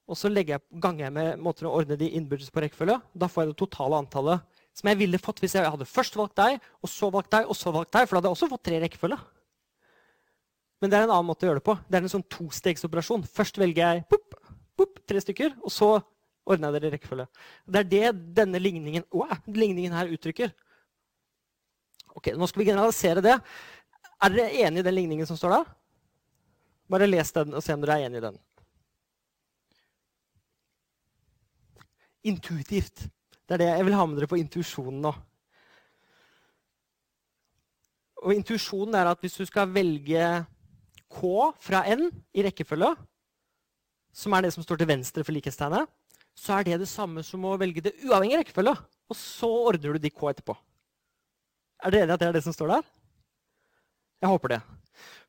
[0.03, 2.97] Og så jeg, ganger jeg med måter å ordne de innbyrdes på rekkefølge.
[3.13, 6.37] Da får jeg det totale antallet som jeg ville fått hvis jeg hadde først valgt
[6.39, 8.07] deg, og så valgt deg, og så valgt deg.
[8.07, 9.19] For da hadde jeg også fått tre rekkefølge.
[10.81, 11.77] Men det er en annen måte å gjøre det på.
[11.87, 13.21] Det er en sånn tostegsoperasjon.
[13.31, 14.35] Først velger jeg pop,
[14.75, 15.93] pop, tre stykker, og så
[16.43, 17.27] ordner jeg dere rekkefølge.
[17.63, 18.09] Det er det
[18.41, 20.51] denne ligningen, wow, ligningen her uttrykker.
[22.17, 23.37] Ok, Nå skal vi generalisere det.
[24.23, 25.71] Er dere enig i den ligningen som står der?
[26.91, 28.41] Bare les den og se om dere er enig i den.
[32.33, 33.07] Intuitivt.
[33.53, 35.09] Det er det jeg vil ha med dere på intuisjonen nå.
[38.25, 40.23] Og intuisjonen er at hvis du skal velge
[41.13, 41.21] K
[41.61, 42.89] fra N i rekkefølge,
[44.09, 45.85] som er det som står til venstre for likhetstegnet,
[46.33, 48.73] så er det det samme som å velge det uavhengig rekkefølge.
[49.13, 50.57] Og så ordner du de K etterpå.
[51.85, 52.91] Er dere i at det er det som står der?
[54.23, 54.61] Jeg håper det.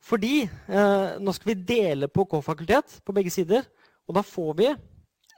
[0.00, 3.68] Fordi eh, nå skal vi dele på K-fakultet på begge sider.
[4.08, 4.76] Og da får vi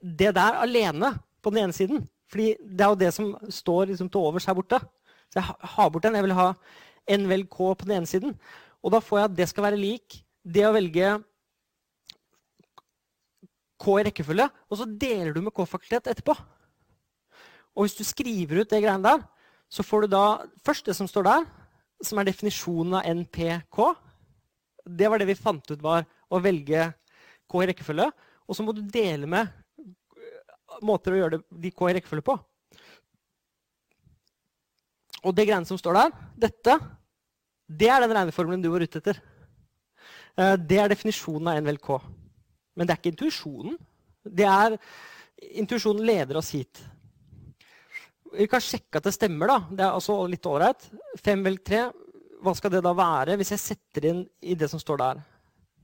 [0.07, 2.07] det der alene på den ene siden.
[2.31, 4.81] Fordi det er jo det som står liksom til overs her borte.
[5.31, 5.47] Så jeg
[5.77, 6.19] har bort den.
[6.19, 6.51] Jeg vil ha
[7.17, 8.35] N vel K på den ene siden.
[8.83, 11.17] Og da får jeg at det skal være lik det å velge
[13.77, 16.33] K i rekkefølge, og så deler du med K-fakultet etterpå.
[17.77, 19.25] Og hvis du skriver ut det greiene der,
[19.69, 20.23] så får du da
[20.65, 21.45] først det som står der,
[22.05, 23.81] som er definisjonen av NPK.
[24.97, 26.89] Det var det vi fant ut var å velge
[27.45, 28.09] K i rekkefølge.
[28.49, 29.53] Og så må du dele med
[30.85, 32.37] måter å gjøre det, de K i rekkefølge på.
[35.27, 36.15] Og det greiene som står der,
[36.47, 36.77] dette,
[37.67, 39.19] det er den regneformelen du var ute etter.
[40.37, 41.91] Eh, det er definisjonen av NVLK.
[42.77, 43.79] Men det er ikke intuisjonen.
[44.27, 44.79] Det er
[45.37, 46.79] Intuisjonen leder oss hit.
[48.33, 49.51] Vi kan sjekke at det stemmer.
[49.51, 49.59] da.
[49.69, 50.87] Det er altså litt ålreit.
[51.21, 51.83] Fem velg tre.
[52.41, 55.21] Hva skal det da være hvis jeg setter inn i det som står der?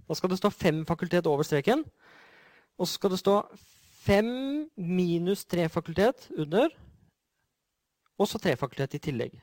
[0.08, 1.84] Da skal det stå fem fakultet over streken.
[2.80, 3.36] Og så skal det stå
[4.02, 4.28] fem
[4.76, 6.70] minus tre fakultet under.
[8.18, 9.34] Og så tre fakultet i tillegg.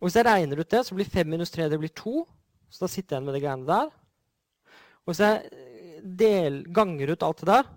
[0.00, 2.24] Og Hvis jeg regner ut det, så blir fem minus tre det blir to.
[2.70, 3.92] Så da sitter jeg igjen med det greiene der.
[5.02, 7.68] Og hvis jeg del, ganger ut alt det der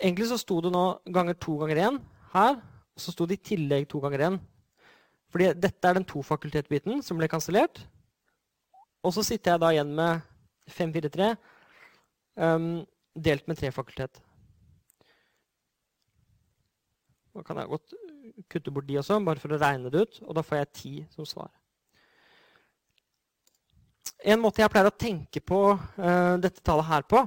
[0.00, 1.98] Egentlig så sto det nå ganger to ganger én
[2.32, 2.56] her.
[2.96, 4.38] Og så sto det i tillegg to ganger én.
[5.30, 7.80] Fordi dette er den to fakultet-biten som ble kansellert.
[9.04, 10.20] Og så sitter jeg da igjen med
[10.70, 11.30] 543
[12.40, 12.68] um,
[13.14, 14.20] delt med tre fakultet.
[17.34, 17.94] Da kan jeg godt
[18.50, 20.20] kutte bort de også, bare for å regne det ut.
[20.28, 21.50] Og da får jeg 10 som svar.
[24.24, 27.20] En måte jeg pleier å tenke på uh, dette tallet her på,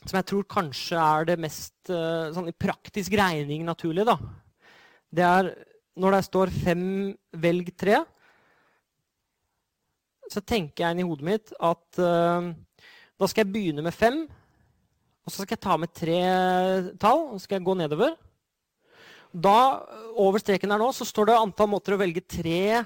[0.00, 4.16] som jeg tror kanskje er det mest uh, sånn i praktisk regning naturlig, da,
[5.12, 5.50] det er
[6.00, 6.84] når det står 'fem,
[7.42, 7.98] velg tre',
[10.30, 12.48] så tenker jeg inn i hodet mitt at uh,
[13.20, 14.22] da skal jeg begynne med fem.
[15.26, 16.20] Og så skal jeg ta med tre
[17.02, 18.14] tall og så skal jeg gå nedover.
[19.30, 19.86] Da,
[20.18, 22.82] Over streken her nå så står det antall måter å velge tre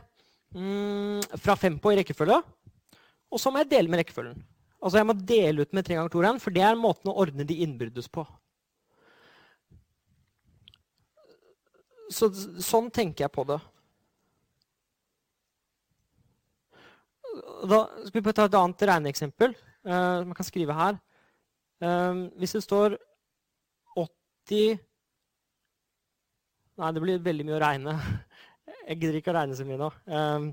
[0.54, 2.40] mm, fra fem på i rekkefølge.
[3.32, 4.42] Og så må jeg dele med rekkefølgen.
[4.84, 7.16] Altså Jeg må dele ut med tre ganger to renn, for det er måten å
[7.24, 8.26] ordne de innbyrdes på.
[12.12, 12.28] Så,
[12.62, 13.56] sånn tenker jeg på det.
[17.64, 19.54] Da skal vi ta et annet regneeksempel
[19.88, 21.00] uh, man kan skrive her.
[21.82, 22.98] Uh, hvis det står
[23.98, 24.76] 80
[26.80, 27.94] Nei, det blir veldig mye å regne.
[28.88, 29.90] Jeg gidder ikke å regne så mye nå.
[30.10, 30.48] Um,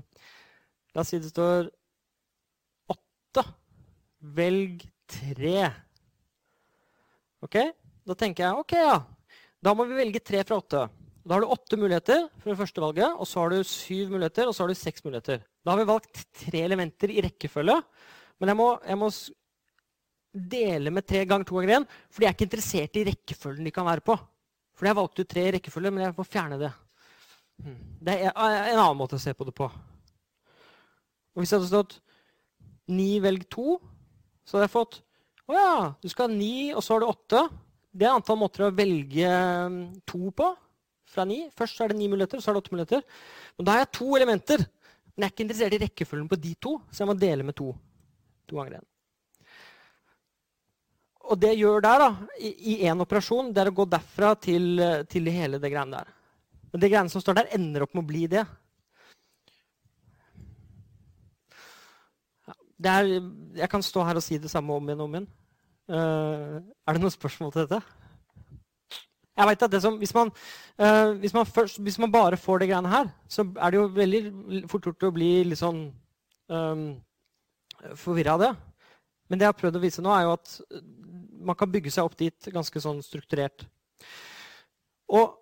[0.94, 1.66] la oss si det står
[2.92, 3.44] åtte.
[4.36, 5.66] Velg tre.
[7.42, 7.58] Ok?
[8.06, 8.96] Da tenker jeg ok, ja.
[9.62, 10.86] Da må vi velge tre fra åtte.
[11.22, 14.48] Da har du åtte muligheter for det første valget, og så har du syv muligheter,
[14.48, 15.42] og så har du seks muligheter.
[15.62, 17.76] Da har vi valgt tre elementer i rekkefølge.
[18.42, 19.10] Men jeg må, jeg må
[20.56, 23.74] dele med tre ganger to ganger én, for de er ikke interessert i rekkefølgen de
[23.74, 24.16] kan være på.
[24.82, 26.68] Fordi jeg valgte ut tre i rekkefølge, men jeg må fjerne det.
[27.62, 27.76] Hmm.
[28.02, 29.68] Det er en annen måte å se på det på.
[31.30, 31.94] Og hvis jeg hadde stått
[32.90, 33.78] 'ni velg to',
[34.42, 34.98] så hadde jeg fått
[35.46, 37.46] å ja, du skal ha ni, og så har du åtte.
[37.94, 40.50] Det er antall måter å velge hmm, to på
[41.06, 41.44] fra ni.
[41.54, 43.06] Først er det ni muligheter, så er det åtte muligheter.
[43.54, 44.66] Men da har jeg to elementer.
[45.14, 47.54] Men jeg er ikke interessert i rekkefølgen på de to, så jeg må dele med
[47.54, 47.70] to.
[48.50, 48.91] To ganger én
[51.32, 55.30] og det gjør der, da, i én operasjon, det er å gå derfra til, til
[55.32, 56.10] hele det greiene der.
[56.72, 58.44] Men det greiene som står der, ender opp med å bli det.
[62.82, 63.10] det er,
[63.62, 65.28] jeg kan stå her og si det samme om igjen og om igjen.
[65.92, 67.80] Uh, er det noen spørsmål til dette?
[69.32, 70.30] Jeg vet at som, hvis, man,
[70.80, 73.86] uh, hvis, man først, hvis, man, bare får det greiene her, så er det jo
[73.96, 74.22] veldig
[74.70, 75.84] fort gjort å bli litt sånn
[76.52, 76.84] um,
[77.98, 78.52] forvirra av det.
[79.28, 80.56] Men det jeg har prøvd å vise nå, er jo at
[81.44, 83.66] man kan bygge seg opp dit ganske sånn strukturert.
[85.12, 85.36] Og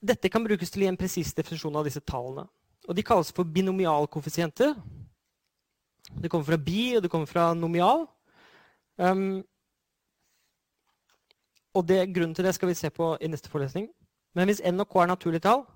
[0.00, 2.46] dette kan brukes til en presis definisjon av disse tallene.
[2.88, 4.72] Og de kalles for binomialkoeffisienter.
[6.22, 8.06] Det kommer fra bi, og det kommer fra nomial.
[8.96, 9.42] Um,
[11.76, 13.90] og det, Grunnen til det skal vi se på i neste forelesning.
[14.34, 15.66] Men hvis n og k er naturlige tall,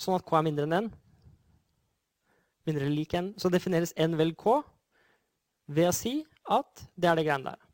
[0.00, 0.90] sånn at k er mindre enn n,
[2.68, 4.60] mindre lik n, så defineres n vel k
[5.70, 7.69] ved å si at det er det greiene der.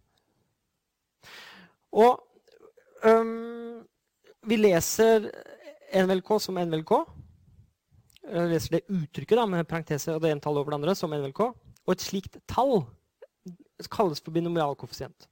[1.96, 2.20] Og
[3.08, 3.84] um,
[4.46, 5.30] vi leser
[5.96, 6.92] NVLK som NVLK.
[8.26, 11.14] Vi leser det uttrykket da, med parentese og det ene tallet over det andre som
[11.14, 11.42] NVLK.
[11.86, 12.82] Og et slikt tall
[13.92, 15.28] kalles for binomialkoeffisient.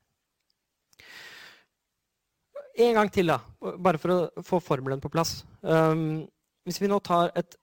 [2.75, 3.39] En gang til, da,
[3.79, 5.43] bare for å få formelen på plass.
[5.63, 6.25] Um,
[6.67, 7.55] hvis vi nå tar et,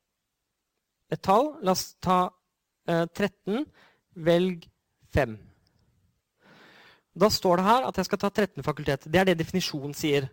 [1.12, 3.66] et, tall La oss ta uh, 13.
[4.24, 4.68] Velg
[5.16, 5.36] 5.
[7.18, 9.08] Da står det her at jeg skal ta 13 fakultet.
[9.12, 10.30] Det er det definisjonen sier.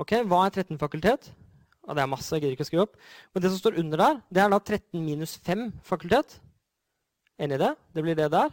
[0.00, 1.30] Ok, Hva er 13 fakultet?
[1.86, 2.32] Ja, det er masse.
[2.34, 2.96] jeg gidder ikke å skrive opp.
[3.34, 6.40] Men det som står under der, det er da 13 minus 5 fakultet.
[7.38, 7.74] Enig i det?
[7.94, 8.50] Det blir det der.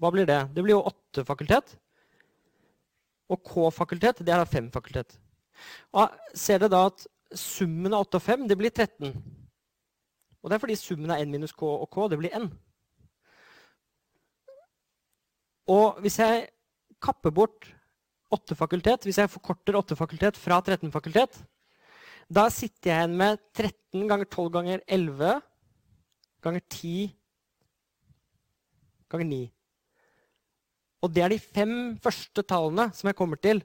[0.00, 0.40] Hva blir det?
[0.54, 1.76] Det blir jo 8 fakultet.
[3.30, 5.18] Og K-fakultet, det er da 5 fakultet.
[5.92, 7.06] Og ser dere da at
[7.36, 9.14] summen av 8 og 5 det blir 13?
[10.40, 12.48] Og det er fordi summen av n minus k og k, det blir n.
[15.70, 16.48] Og hvis jeg
[17.02, 17.68] kapper bort
[18.34, 21.38] åtte fakultet, hvis jeg forkorter åtte fakultet fra 13 fakultet,
[22.30, 25.40] da sitter jeg igjen med 13 ganger 12 ganger 11
[26.44, 26.92] ganger 10
[29.10, 29.40] ganger 9.
[31.00, 33.62] Og det er de fem første tallene som jeg kommer til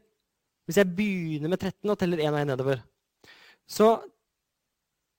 [0.65, 2.79] hvis jeg begynner med 13 og teller 1 og 1 nedover.
[3.69, 3.89] Så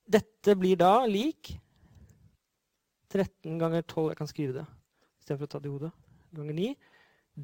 [0.07, 1.53] dette blir da lik
[3.07, 4.65] 13 ganger 12 Jeg kan skrive det
[5.21, 5.93] istedenfor å ta det i hodet.
[6.37, 6.71] Ganger 9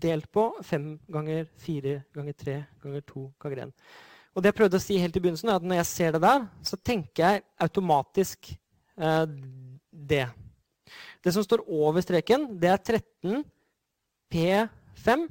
[0.03, 3.73] delt på 5 ganger 4 ganger 3 ganger 2 ganger 1.
[4.33, 6.23] Og det jeg prøvde å si helt i begynnelsen, er at når jeg ser det
[6.23, 8.49] der, så tenker jeg automatisk
[8.97, 9.25] eh,
[9.93, 10.25] det.
[11.21, 13.43] Det som står over streken, det er 13
[14.33, 15.27] P5.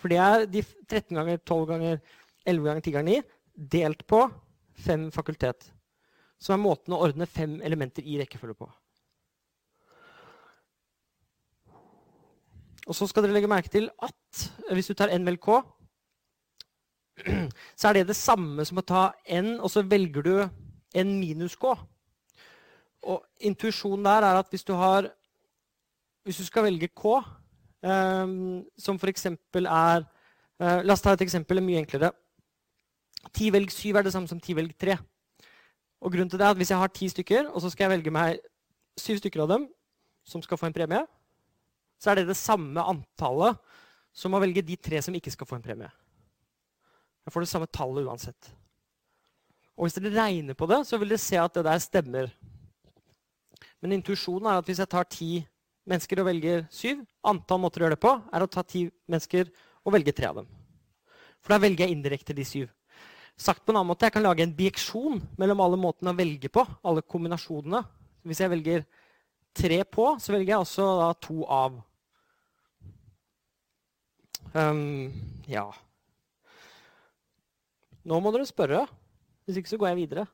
[0.00, 2.00] For det er de 13 ganger 12 ganger
[2.48, 4.22] 11 ganger 10 ganger 9 delt på
[4.86, 5.68] 5 fakultet.
[6.40, 8.70] Som er måten å ordne fem elementer i rekkefølge på.
[12.88, 15.60] Og så skal dere legge merke til at hvis du tar n vel k,
[17.78, 20.34] så er det det samme som å ta n, og så velger du
[20.96, 21.74] n minus k.
[23.10, 25.10] Og intuisjonen der er at hvis du har
[26.20, 27.04] Hvis du skal velge k,
[27.82, 29.24] um, som f.eks.
[29.26, 30.02] er
[30.60, 32.10] uh, La oss ta et eksempel mye enklere.
[33.32, 34.98] 10 velg 7 er det samme som 10 velg 3.
[36.00, 37.90] Og grunnen til det er at Hvis jeg har ti stykker, og så skal jeg
[37.96, 38.38] velge meg
[39.00, 39.66] syv stykker av dem
[40.28, 41.06] som skal få en premie,
[42.00, 43.58] så er det det samme antallet
[44.16, 45.90] som å velge de tre som ikke skal få en premie.
[47.26, 48.50] Jeg får det samme tallet uansett.
[49.76, 52.32] Og hvis dere regner på det, så vil dere se at det der stemmer.
[53.80, 55.30] Men intuisjonen er at hvis jeg tar ti
[55.88, 59.48] mennesker og velger syv, antall måter å gjøre det på er å ta ti mennesker
[59.84, 60.50] og velge tre av dem.
[61.40, 62.68] For da velger jeg indirekte de syv.
[63.40, 66.48] Sagt på en annen måte, Jeg kan lage en bieksjon mellom alle måtene å velge
[66.48, 66.66] på.
[66.84, 67.84] alle kombinasjonene.
[68.22, 68.84] Hvis jeg velger
[69.54, 71.80] tre på, så velger jeg også to av.
[74.50, 75.12] Um,
[75.46, 75.68] ja
[78.02, 78.86] Nå må dere spørre.
[79.46, 80.24] Hvis ikke så går jeg videre.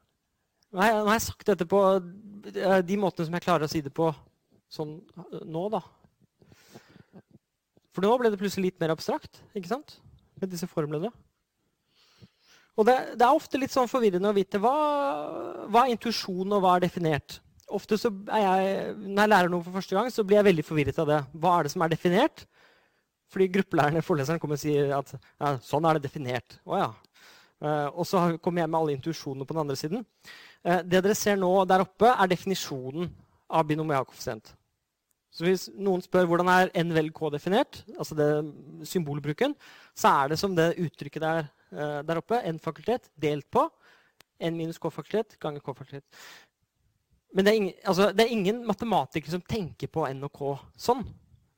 [0.71, 3.67] Nå har jeg, nå har jeg sagt dette på eh, de måtene som jeg klarer
[3.67, 4.07] å si det på
[4.73, 5.83] sånn eh, nå, da.
[7.97, 9.97] For nå ble det plutselig litt mer abstrakt ikke sant?
[10.37, 11.09] med disse formlene.
[12.77, 14.75] Og det, det, er ofte litt sånn forvirrende å vite hva,
[15.73, 17.39] hva er intuisjon og hva er definert.
[17.73, 21.09] Ofte jeg, Når jeg lærer noe for første gang, så blir jeg veldig forvirret av
[21.09, 21.23] det.
[21.41, 22.45] Hva er det som er definert?
[23.32, 26.59] Fordi gruppelæreren foreleseren kommer og sier at ja, sånn er det definert.
[26.66, 26.90] Å ja.
[27.57, 30.05] Uh, og så kommer jeg med alle intuisjonene på den andre siden.
[30.61, 33.09] Uh, det dere ser nå der oppe, er definisjonen
[33.48, 34.53] av binomialkoeffisient.
[35.32, 38.28] Så hvis noen spør hvordan er n vel k definert, altså det
[38.89, 39.57] symbolbruken,
[39.97, 43.66] så er det som det uttrykket der, uh, der oppe, n fakultet delt på
[44.36, 46.05] n minus k fakultet ganger k fakultet.
[47.32, 50.53] Men det er, ingen, altså, det er ingen matematikere som tenker på n og k
[50.81, 51.03] sånn.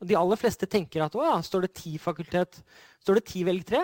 [0.07, 2.61] De aller fleste tenker at å ja, står det ti fakultet,
[3.03, 3.83] står det ti velg tre,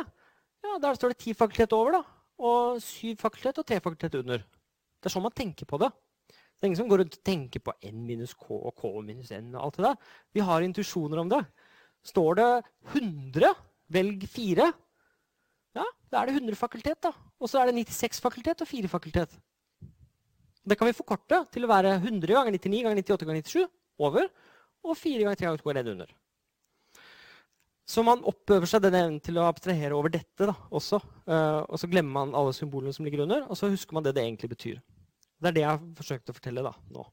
[0.65, 2.03] ja, der står det ti fakultet over, da.
[2.45, 4.43] Og syv fakultet og tre fakultet under.
[4.43, 5.91] Det er sånn man tenker på det.
[6.31, 9.33] Det er ingen som går rundt og tenker på n minus k og k minus
[9.35, 9.51] n.
[9.55, 10.15] og alt det der.
[10.33, 11.43] Vi har intuisjoner om det.
[12.05, 12.49] Står det
[12.95, 13.51] 100,
[13.93, 14.71] velg 4,
[15.75, 17.01] ja, da er det 100 fakultet.
[17.03, 17.13] da.
[17.41, 19.35] Og så er det 96 fakultet og 4 fakultet.
[20.65, 23.65] Det kan vi forkorte til å være 100 ganger 99 ganger 98 ganger 97
[24.01, 24.31] over
[24.85, 26.13] og fire ganger tre ganger to er 1 under.
[27.85, 31.03] Så man oppøver seg den evnen til å abstrahere over dette da, også.
[31.29, 34.15] Uh, og så glemmer man alle symbolene som ligger under, og så husker man det
[34.17, 34.79] det egentlig betyr.
[35.37, 37.05] Det er det jeg har forsøkt å fortelle da, nå.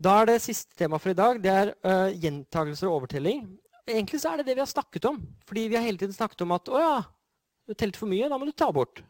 [0.00, 1.40] Da er det siste tema for i dag.
[1.40, 3.44] Det er uh, gjentagelser og overtelling.
[3.88, 5.18] Egentlig så er det det vi har snakket om.
[5.48, 6.94] Fordi vi har hele tiden snakket om at å ja,
[7.68, 9.02] du telte for mye, da må du ta bort.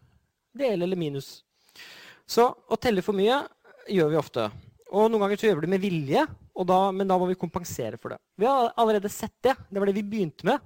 [0.59, 1.41] Del eller minus.
[2.27, 3.39] Så å telle for mye
[3.91, 4.49] gjør vi ofte.
[4.91, 6.25] Og noen ganger så gjør vi det med vilje,
[6.67, 8.19] da, men da må vi kompensere for det.
[8.37, 9.55] Vi har allerede sett det.
[9.71, 10.59] Det var det vi begynte med.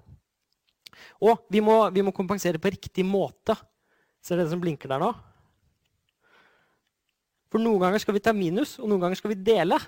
[1.22, 3.56] Og vi må, vi må kompensere på riktig måte.
[4.24, 5.10] Ser dere det som blinker der nå?
[7.52, 9.78] For noen ganger skal vi ta minus, og noen ganger skal vi dele.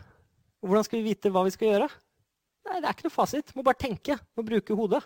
[0.62, 1.88] Og hvordan skal vi vite hva vi skal gjøre?
[2.66, 3.52] Nei, Det er ikke noe fasit.
[3.56, 4.18] Må bare tenke.
[4.36, 5.02] Må bruke hodet.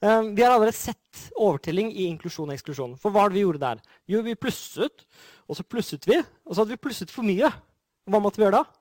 [0.00, 2.96] Um, vi har allerede sett overtelling i inklusjon og eksklusjon.
[3.00, 3.78] For hva var det vi gjorde der?
[4.12, 5.06] Jo, vi plusset,
[5.48, 7.48] og så plusset vi, og så hadde vi plusset for mye.
[8.06, 8.78] Hva måtte vi gjøre da?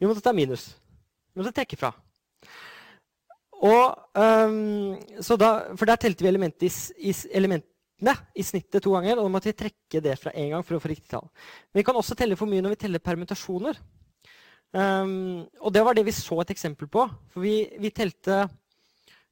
[0.00, 0.70] Vi måtte ta minus.
[1.32, 1.92] Vi måtte trekke fra.
[3.64, 4.96] Og, um,
[5.40, 6.70] da, for der telte vi element i,
[7.04, 9.18] i, elementene i snittet to ganger.
[9.18, 11.26] Og da måtte vi trekke det fra én gang for å få riktig tall.
[11.70, 13.80] Men vi kan også telle for mye når vi teller permutasjoner.
[14.74, 17.06] Um, og det var det vi så et eksempel på.
[17.32, 18.44] For vi, vi telte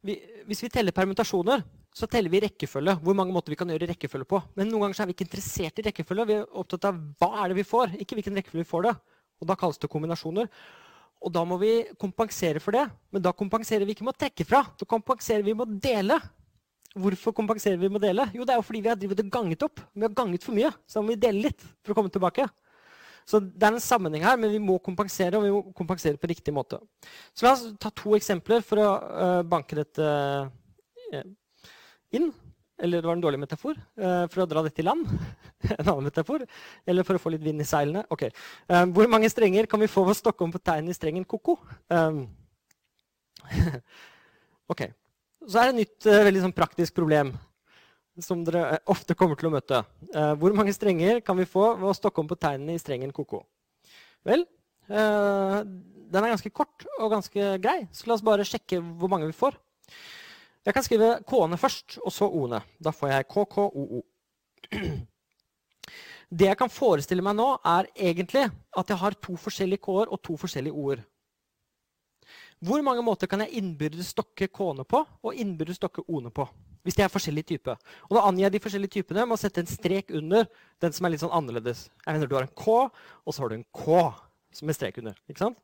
[0.06, 0.16] vi,
[0.46, 1.62] Hvis vi teller permutasjoner,
[1.92, 2.96] så teller vi rekkefølge.
[3.04, 4.40] hvor mange måter vi kan gjøre rekkefølge på.
[4.56, 6.26] Men noen ganger er vi ikke interessert i rekkefølge.
[6.26, 8.94] Vi er opptatt av hva er det vi får, ikke hvilken rekkefølge vi får det.
[9.42, 10.48] Og Da kalles det kombinasjoner.
[11.22, 12.86] Og da må vi kompensere for det.
[13.12, 14.64] Men da kompenserer vi ikke med å trekke fra.
[14.78, 16.18] Da kompenserer vi med å dele.
[16.96, 18.26] Hvorfor kompenserer vi med å dele?
[18.34, 19.84] Jo, det er jo fordi vi har drivet ganget opp.
[19.92, 20.72] Vi har ganget for mye.
[20.86, 22.48] Så da må vi dele litt for å komme tilbake.
[23.28, 26.30] Så det er en sammenheng her, men vi må kompensere, og vi må kompensere på
[26.30, 26.80] riktig måte.
[27.36, 31.22] Så la oss ta to eksempler for å uh, banke dette uh,
[32.16, 32.30] inn.
[32.82, 33.76] Eller det var en dårlig metafor.
[33.98, 35.06] Uh, for å dra dette i land.
[35.78, 36.46] en annen metafor.
[36.88, 38.04] Eller for å få litt vind i seilene.
[38.10, 38.28] Ok.
[38.96, 41.58] hvor mange strenger kan vi få ved å stokke om på tegnet i strengen ko-ko?
[41.92, 42.24] Um,
[44.72, 44.88] ok.
[45.46, 47.34] Så er det et nytt, veldig sånn praktisk problem
[48.20, 49.82] som dere ofte kommer til å møte.
[50.12, 53.12] Eh, hvor mange strenger kan vi få ved å stokke om på tegnene i strengen
[53.14, 53.42] koko?
[54.26, 54.44] Vel,
[54.88, 55.58] eh,
[56.12, 59.36] den er ganske kort og ganske grei, så la oss bare sjekke hvor mange vi
[59.36, 59.56] får.
[60.62, 62.60] Jeg kan skrive k-ene først, og så o-ene.
[62.78, 64.02] Da får jeg KKOO.
[66.32, 70.20] Det jeg kan forestille meg nå, er egentlig at jeg har to forskjellige k-er og
[70.24, 71.02] to forskjellige o-er.
[72.62, 76.46] Hvor mange måter kan jeg innbyrdes stokke k-ene på og innbyrdes stokke o-ene på?
[76.86, 77.76] Hvis de er forskjellige typer.
[78.08, 80.46] Og Da angir jeg de forskjellige typene med å sette en strek under
[80.82, 81.88] den som er litt sånn annerledes.
[82.06, 82.86] Jeg mener Du har en K,
[83.26, 83.98] og så har du en K
[84.62, 85.18] med strek under.
[85.28, 85.58] ikke sant?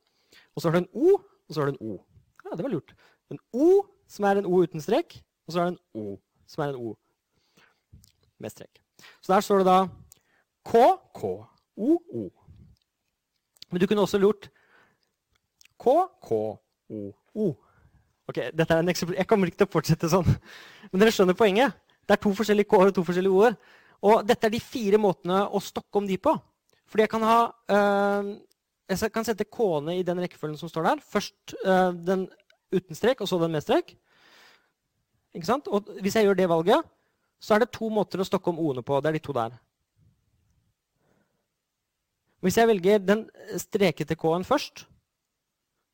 [0.55, 2.05] Og så har du en O, og så har du en O.
[2.45, 2.95] Ja, det var lurt.
[3.31, 6.19] En O som er en O uten strek, og så er det en O
[6.49, 6.95] som er en O
[8.39, 8.81] med strek.
[9.21, 9.79] Så der står det da
[10.69, 10.83] K,
[11.15, 11.25] K,
[11.77, 12.29] O, O.
[13.71, 14.51] Men du kunne også lurt
[15.79, 16.33] K, K,
[16.89, 17.49] O, O.
[18.29, 19.17] Ok, dette er en eksempel.
[19.17, 20.27] Jeg kommer ikke til å fortsette sånn.
[20.91, 21.77] Men dere skjønner poenget.
[22.05, 23.57] Det er to forskjellige k-er og to forskjellige o-er.
[24.09, 26.35] Og dette er de fire måtene å stokke om de på.
[26.89, 27.39] Fordi jeg kan ha
[27.77, 28.29] øh,
[28.89, 31.03] Jeg kan sette k-ene i den rekkefølgen som står der.
[31.05, 32.29] Først øh, den
[32.75, 33.95] uten strek, og så den med strek.
[35.37, 35.69] Ikke sant?
[35.69, 36.93] Og hvis jeg gjør det valget,
[37.41, 38.99] så er det to måter å stokke om o-ene på.
[39.01, 39.57] Det er de to der.
[42.45, 43.25] Hvis jeg velger den
[43.59, 44.85] strekete k-en først,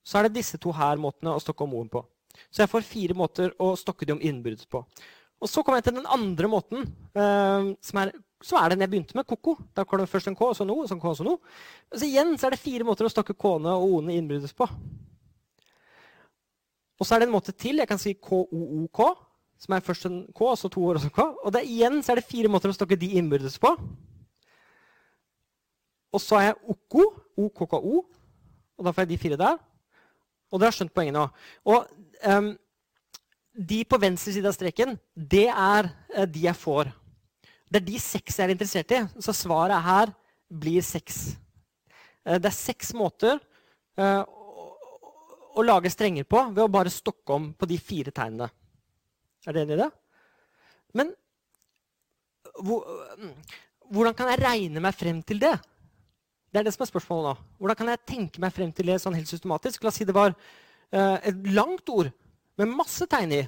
[0.04, 2.02] så er det disse to her måtene å stokke om o-en på.
[2.50, 4.82] Så jeg får fire måter å stokke de om innbruddet på.
[5.40, 6.86] Og så kommer jeg til den andre måten,
[7.16, 8.12] uh, som, er,
[8.44, 9.56] som er den jeg begynte med, koko.
[9.76, 11.26] Da kommer det først en K, og så no, og så en K, og så
[11.26, 11.38] no.
[11.92, 14.68] Så igjen så er det fire måter å stokke K-ene og O-ene innbruddet på.
[17.00, 17.80] Og så er det en måte til.
[17.82, 19.00] Jeg kan si K-O-O-K,
[19.64, 21.26] som er først en K, og så to år, og så K.
[21.44, 23.72] Og det, igjen så er det fire måter å stokke de innbyrdes på.
[26.14, 27.06] Og så er jeg OKO,
[27.46, 28.02] O-K-K-O,
[28.74, 29.56] og da får jeg de fire der.
[30.52, 31.24] Og dere har skjønt poenget nå.
[31.66, 31.88] Og
[32.30, 32.52] um,
[33.54, 36.92] de på venstre side av streken, det er uh, de jeg får.
[37.66, 39.00] Det er de seks jeg er interessert i.
[39.18, 40.14] Så svaret her
[40.46, 41.34] blir seks.
[42.22, 43.40] Uh, det er seks måter
[43.98, 44.22] uh,
[45.54, 48.48] å, lage strenger på ved å bare stokke om på de fire tegnene.
[49.44, 49.90] Er dere enig i det?
[50.94, 51.12] Men
[52.64, 52.84] hvor,
[53.90, 55.54] hvordan kan jeg regne meg frem til det?
[56.54, 57.48] Det er det som er spørsmålet nå.
[57.58, 59.82] Hvordan kan jeg tenke meg frem til det sånn helt systematisk?
[59.82, 62.12] La oss si det var uh, et langt ord
[62.60, 63.42] med masse tegn i.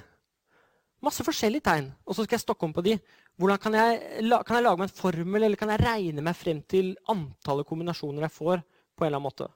[1.05, 1.91] Masse forskjellige tegn.
[2.03, 2.97] Og så skal jeg stokke om på de.
[3.39, 4.01] Hvordan kan jeg,
[4.43, 8.27] kan jeg lage meg en formel, eller kan jeg regne meg frem til antallet kombinasjoner
[8.27, 8.65] jeg får?
[8.97, 9.47] på en eller annen måte?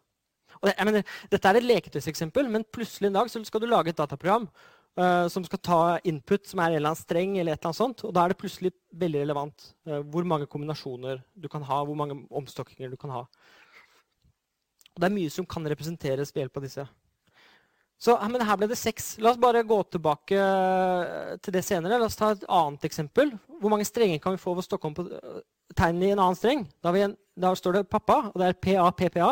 [0.62, 4.46] Det, mener, dette er et leketøyseksempel, men plutselig en dag skal du lage et dataprogram
[5.00, 7.80] uh, som skal ta input som er en eller annen streng, eller et eller annet
[7.82, 11.82] sånt, og da er det plutselig veldig relevant uh, hvor mange kombinasjoner du kan ha,
[11.88, 13.26] hvor mange omstokkinger du kan ha.
[14.92, 16.88] Og det er mye som kan representeres ved hjelp av disse.
[18.02, 19.14] Så, men her ble det seks.
[19.22, 22.00] La oss bare gå tilbake eh, til det senere.
[22.02, 23.30] La oss ta et annet eksempel.
[23.62, 25.06] Hvor mange strenger kan vi få ved å stokke om på
[25.78, 26.64] tegnet i en annen streng?
[26.82, 29.30] Da, en, da, står det pappa, og det er PA, PPA.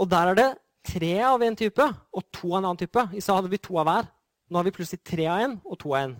[0.00, 0.48] Og der er det
[0.86, 3.04] tre av en type og to av en annen type.
[3.12, 4.08] I stad hadde vi to av hver.
[4.50, 6.14] Nå har vi plutselig tre av en og to av en.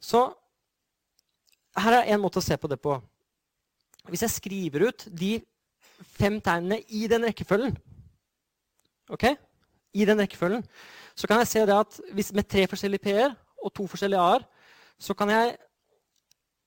[0.00, 0.22] Så
[1.80, 2.94] her er en måte å se på det på.
[4.10, 5.34] Hvis jeg skriver ut de
[6.16, 7.74] fem tegnene i den rekkefølgen.
[9.12, 9.26] Ok?
[9.92, 10.62] I den rekkefølgen.
[11.18, 14.46] Så kan jeg se det at hvis med tre forskjellige P-er og to forskjellige A-er,
[15.00, 15.58] så kan jeg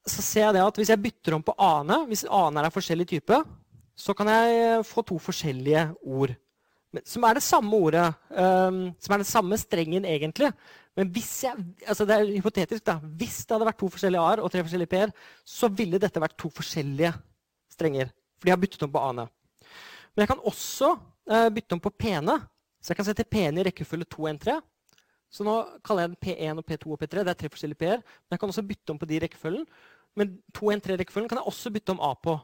[0.04, 2.76] så ser jeg det at hvis jeg bytter om på A-ene, hvis A-ene er av
[2.76, 3.38] forskjellig type,
[3.95, 6.34] så kan jeg få to forskjellige ord.
[7.10, 10.52] Som er det samme ordet, um, som er den samme strengen egentlig.
[10.98, 11.57] Men hvis jeg,
[11.88, 14.91] altså det er hypotetisk da, hvis det hadde vært to forskjellige A-er og tre forskjellige
[14.91, 15.14] P-er,
[15.45, 17.14] så ville dette vært to forskjellige
[17.74, 18.11] strenger.
[18.38, 19.26] For de har byttet om på A-ene.
[20.14, 22.38] Men jeg kan også uh, bytte om på P-ene.
[22.84, 24.60] Så jeg kan sette P-ene i rekkefølge 2, 1, 3.
[25.34, 25.53] Så nå
[25.86, 27.24] kaller jeg den P1 og P2 og P3.
[27.24, 28.02] Det er tre forskjellige P-er.
[28.03, 29.64] Men jeg kan også bytte om på de rekkefølgen.
[30.20, 32.36] Men 2, 1, 3-rekkefølgen kan jeg også bytte om A på.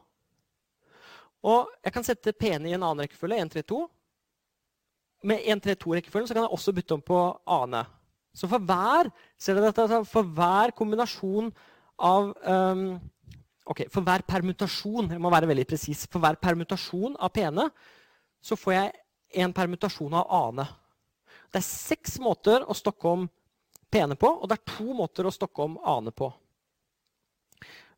[1.46, 3.80] Og jeg kan sette P-ene i en annen rekkefølge, 1, 3, 2.
[5.30, 7.84] Med 1, 3, 2-rekkefølgen kan jeg også bytte om på A-ene.
[8.36, 9.10] Så for hver,
[9.42, 11.50] dette, for hver kombinasjon
[12.00, 12.84] av um,
[13.70, 17.68] ok, For hver permutasjon jeg må være veldig presis, for hver permutasjon av p-ene
[18.40, 18.92] så får jeg
[19.44, 20.64] en permutasjon av a-ene.
[21.50, 23.26] Det er seks måter å stokke om
[23.92, 26.30] p-ene på, og det er to måter å stokke om a-ene på.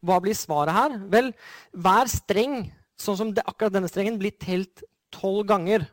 [0.02, 0.96] Hva blir svaret her?
[1.12, 1.30] Vel,
[1.70, 2.64] hver streng,
[3.00, 5.86] sånn som det, akkurat denne strengen, blir telt tolv ganger.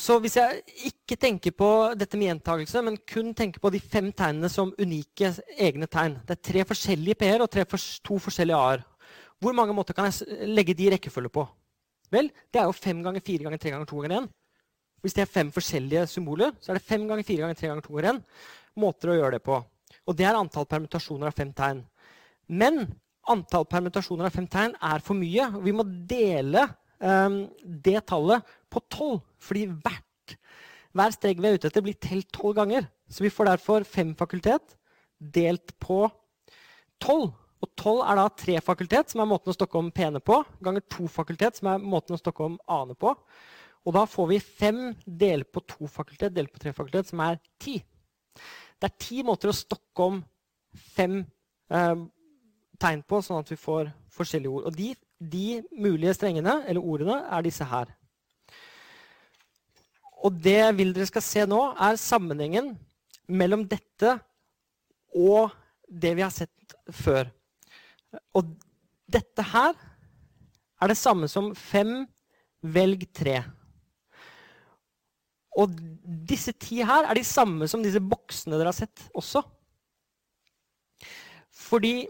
[0.00, 1.68] Så hvis jeg ikke tenker på
[1.98, 6.36] dette med gjentakelse, men kun tenker på de fem tegnene som unike egne tegn Det
[6.36, 8.84] er tre forskjellige p-er og for, to forskjellige a-er.
[9.40, 11.44] Hvor mange måter kan jeg legge de i rekkefølge på?
[12.10, 14.30] Vel, det er jo fem ganger fire ganger tre ganger to ganger én.
[15.00, 17.84] Hvis det er fem forskjellige symboler, så er det fem ganger fire ganger tre ganger
[17.86, 18.24] to ganger én
[18.80, 19.58] måter å gjøre det på.
[20.06, 21.82] Og det er antall permutasjoner av fem tegn.
[22.48, 22.84] Men
[23.28, 25.48] antall permutasjoner av fem tegn er for mye.
[25.64, 26.66] Vi må dele
[26.98, 29.20] um, det tallet på tolv.
[29.40, 30.36] Fordi hvert,
[30.96, 32.88] hver steg vi er ute etter, blir telt tolv ganger.
[33.10, 34.76] Så vi får derfor fem fakultet
[35.20, 36.06] delt på
[37.02, 37.32] tolv.
[37.60, 40.84] Og tolv er da tre fakultet, som er måten å stokke om p-ene på, ganger
[40.88, 43.12] to fakultet, som er måten å stokke om a-ene på.
[43.84, 47.36] Og da får vi fem delt på to fakultet delt på tre fakultet, som er
[47.60, 47.78] ti.
[48.80, 50.22] Det er ti måter å stokke om
[50.96, 52.00] fem eh,
[52.80, 54.68] tegn på, sånn at vi får forskjellige ord.
[54.70, 57.92] Og de, de mulige strengene, eller ordene, er disse her.
[60.20, 62.74] Og det vil dere skal se nå, er sammenhengen
[63.30, 64.18] mellom dette
[65.16, 65.54] og
[65.88, 67.30] det vi har sett før.
[68.36, 68.52] Og
[69.10, 69.72] dette her
[70.80, 72.04] er det samme som fem
[72.60, 73.40] velg tre.
[75.58, 75.72] Og
[76.28, 79.42] disse ti her er de samme som disse boksene dere har sett også.
[81.50, 82.04] Fordi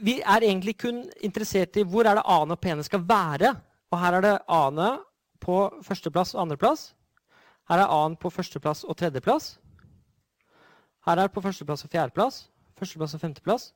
[0.00, 3.54] vi er egentlig kun interessert i hvor er det a-ene og p-ene skal være.
[3.92, 4.90] Og her er det a-ene
[5.42, 6.90] på førsteplass og andreplass.
[7.70, 9.52] Her er a-en på førsteplass og tredjeplass.
[11.06, 12.46] Her er på førsteplass og fjerdeplass.
[12.78, 13.70] Førsteplass og femteplass.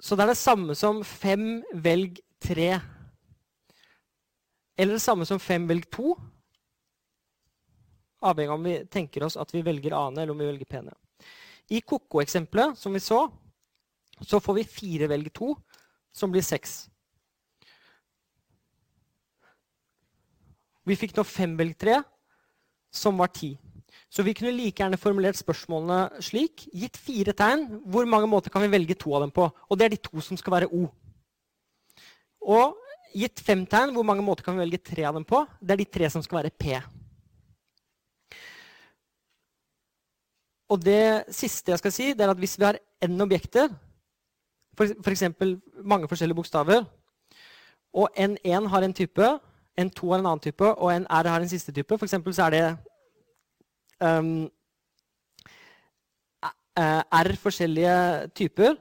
[0.00, 2.76] Så det er det samme som fem velg tre.
[4.76, 6.14] Eller det samme som fem velg to.
[8.26, 10.94] Avhengig av om vi tenker oss at vi velger ane eller om vi velger pene.
[11.72, 13.24] I koko-eksempelet som vi så,
[14.24, 15.52] så får vi fire velg to,
[16.14, 16.86] som blir seks.
[20.86, 21.98] Vi fikk nå fem velg tre,
[22.94, 23.56] som var ti.
[24.08, 26.68] Så vi kunne like gjerne formulert spørsmålene slik.
[26.72, 29.48] Gitt fire tegn, hvor mange måter kan vi velge to av dem på?
[29.50, 30.86] Og det er de to som skal være O.
[32.46, 32.76] Og
[33.16, 35.42] gitt fem tegn, hvor mange måter kan vi velge tre av dem på?
[35.60, 36.78] Det er de tre som skal være P.
[40.70, 43.70] Og det siste jeg skal si, det er at hvis vi har n objekter,
[44.76, 45.22] f.eks.
[45.84, 46.84] mange forskjellige bokstaver,
[47.96, 49.28] og n1 har en type,
[49.80, 52.16] n2 har en annen type, og nr har en siste type, f.eks.
[52.36, 52.64] så er det
[54.04, 54.48] um,
[56.76, 58.76] R forskjellige typer,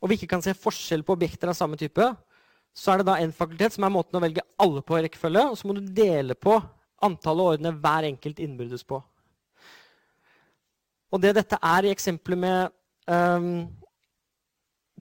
[0.00, 2.06] og vi ikke kan se forskjell på objekter av samme type,
[2.70, 5.48] så er det da en fakultet som er måten å velge alle på i rekkefølge,
[5.50, 6.54] og så må du dele på
[7.02, 9.00] antallet og ordene hver enkelt innbyrdes på.
[11.10, 12.70] Og det dette er i eksempelet med
[13.10, 13.66] um,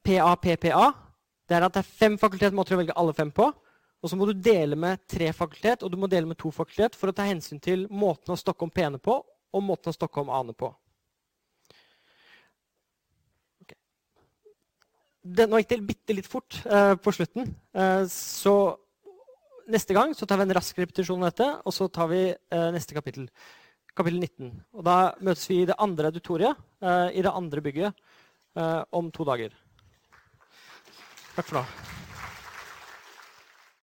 [0.03, 0.85] PA-PPA,
[1.49, 3.49] det er at det er fem fakultet måter å velge alle fem på.
[3.99, 6.95] Og så må du dele med tre fakultet og du må dele med to fakultet
[6.95, 10.21] for å ta hensyn til måten å stokke om p-ene på og måten å stokke
[10.21, 10.69] om a-ene på.
[13.65, 13.79] Okay.
[15.25, 17.49] Det, nå gikk det bitte litt fort uh, på slutten.
[17.75, 18.53] Uh, så
[19.69, 22.95] neste gang tar vi en rask repetisjon av dette, og så tar vi uh, neste
[22.95, 23.25] kapittel.
[23.97, 24.53] Kapittel 19.
[24.77, 26.61] Og da møtes vi i det andre auditoriet
[27.11, 27.97] i det andre bygget
[28.95, 29.51] om to dager.
[31.39, 31.98] Takk for nå.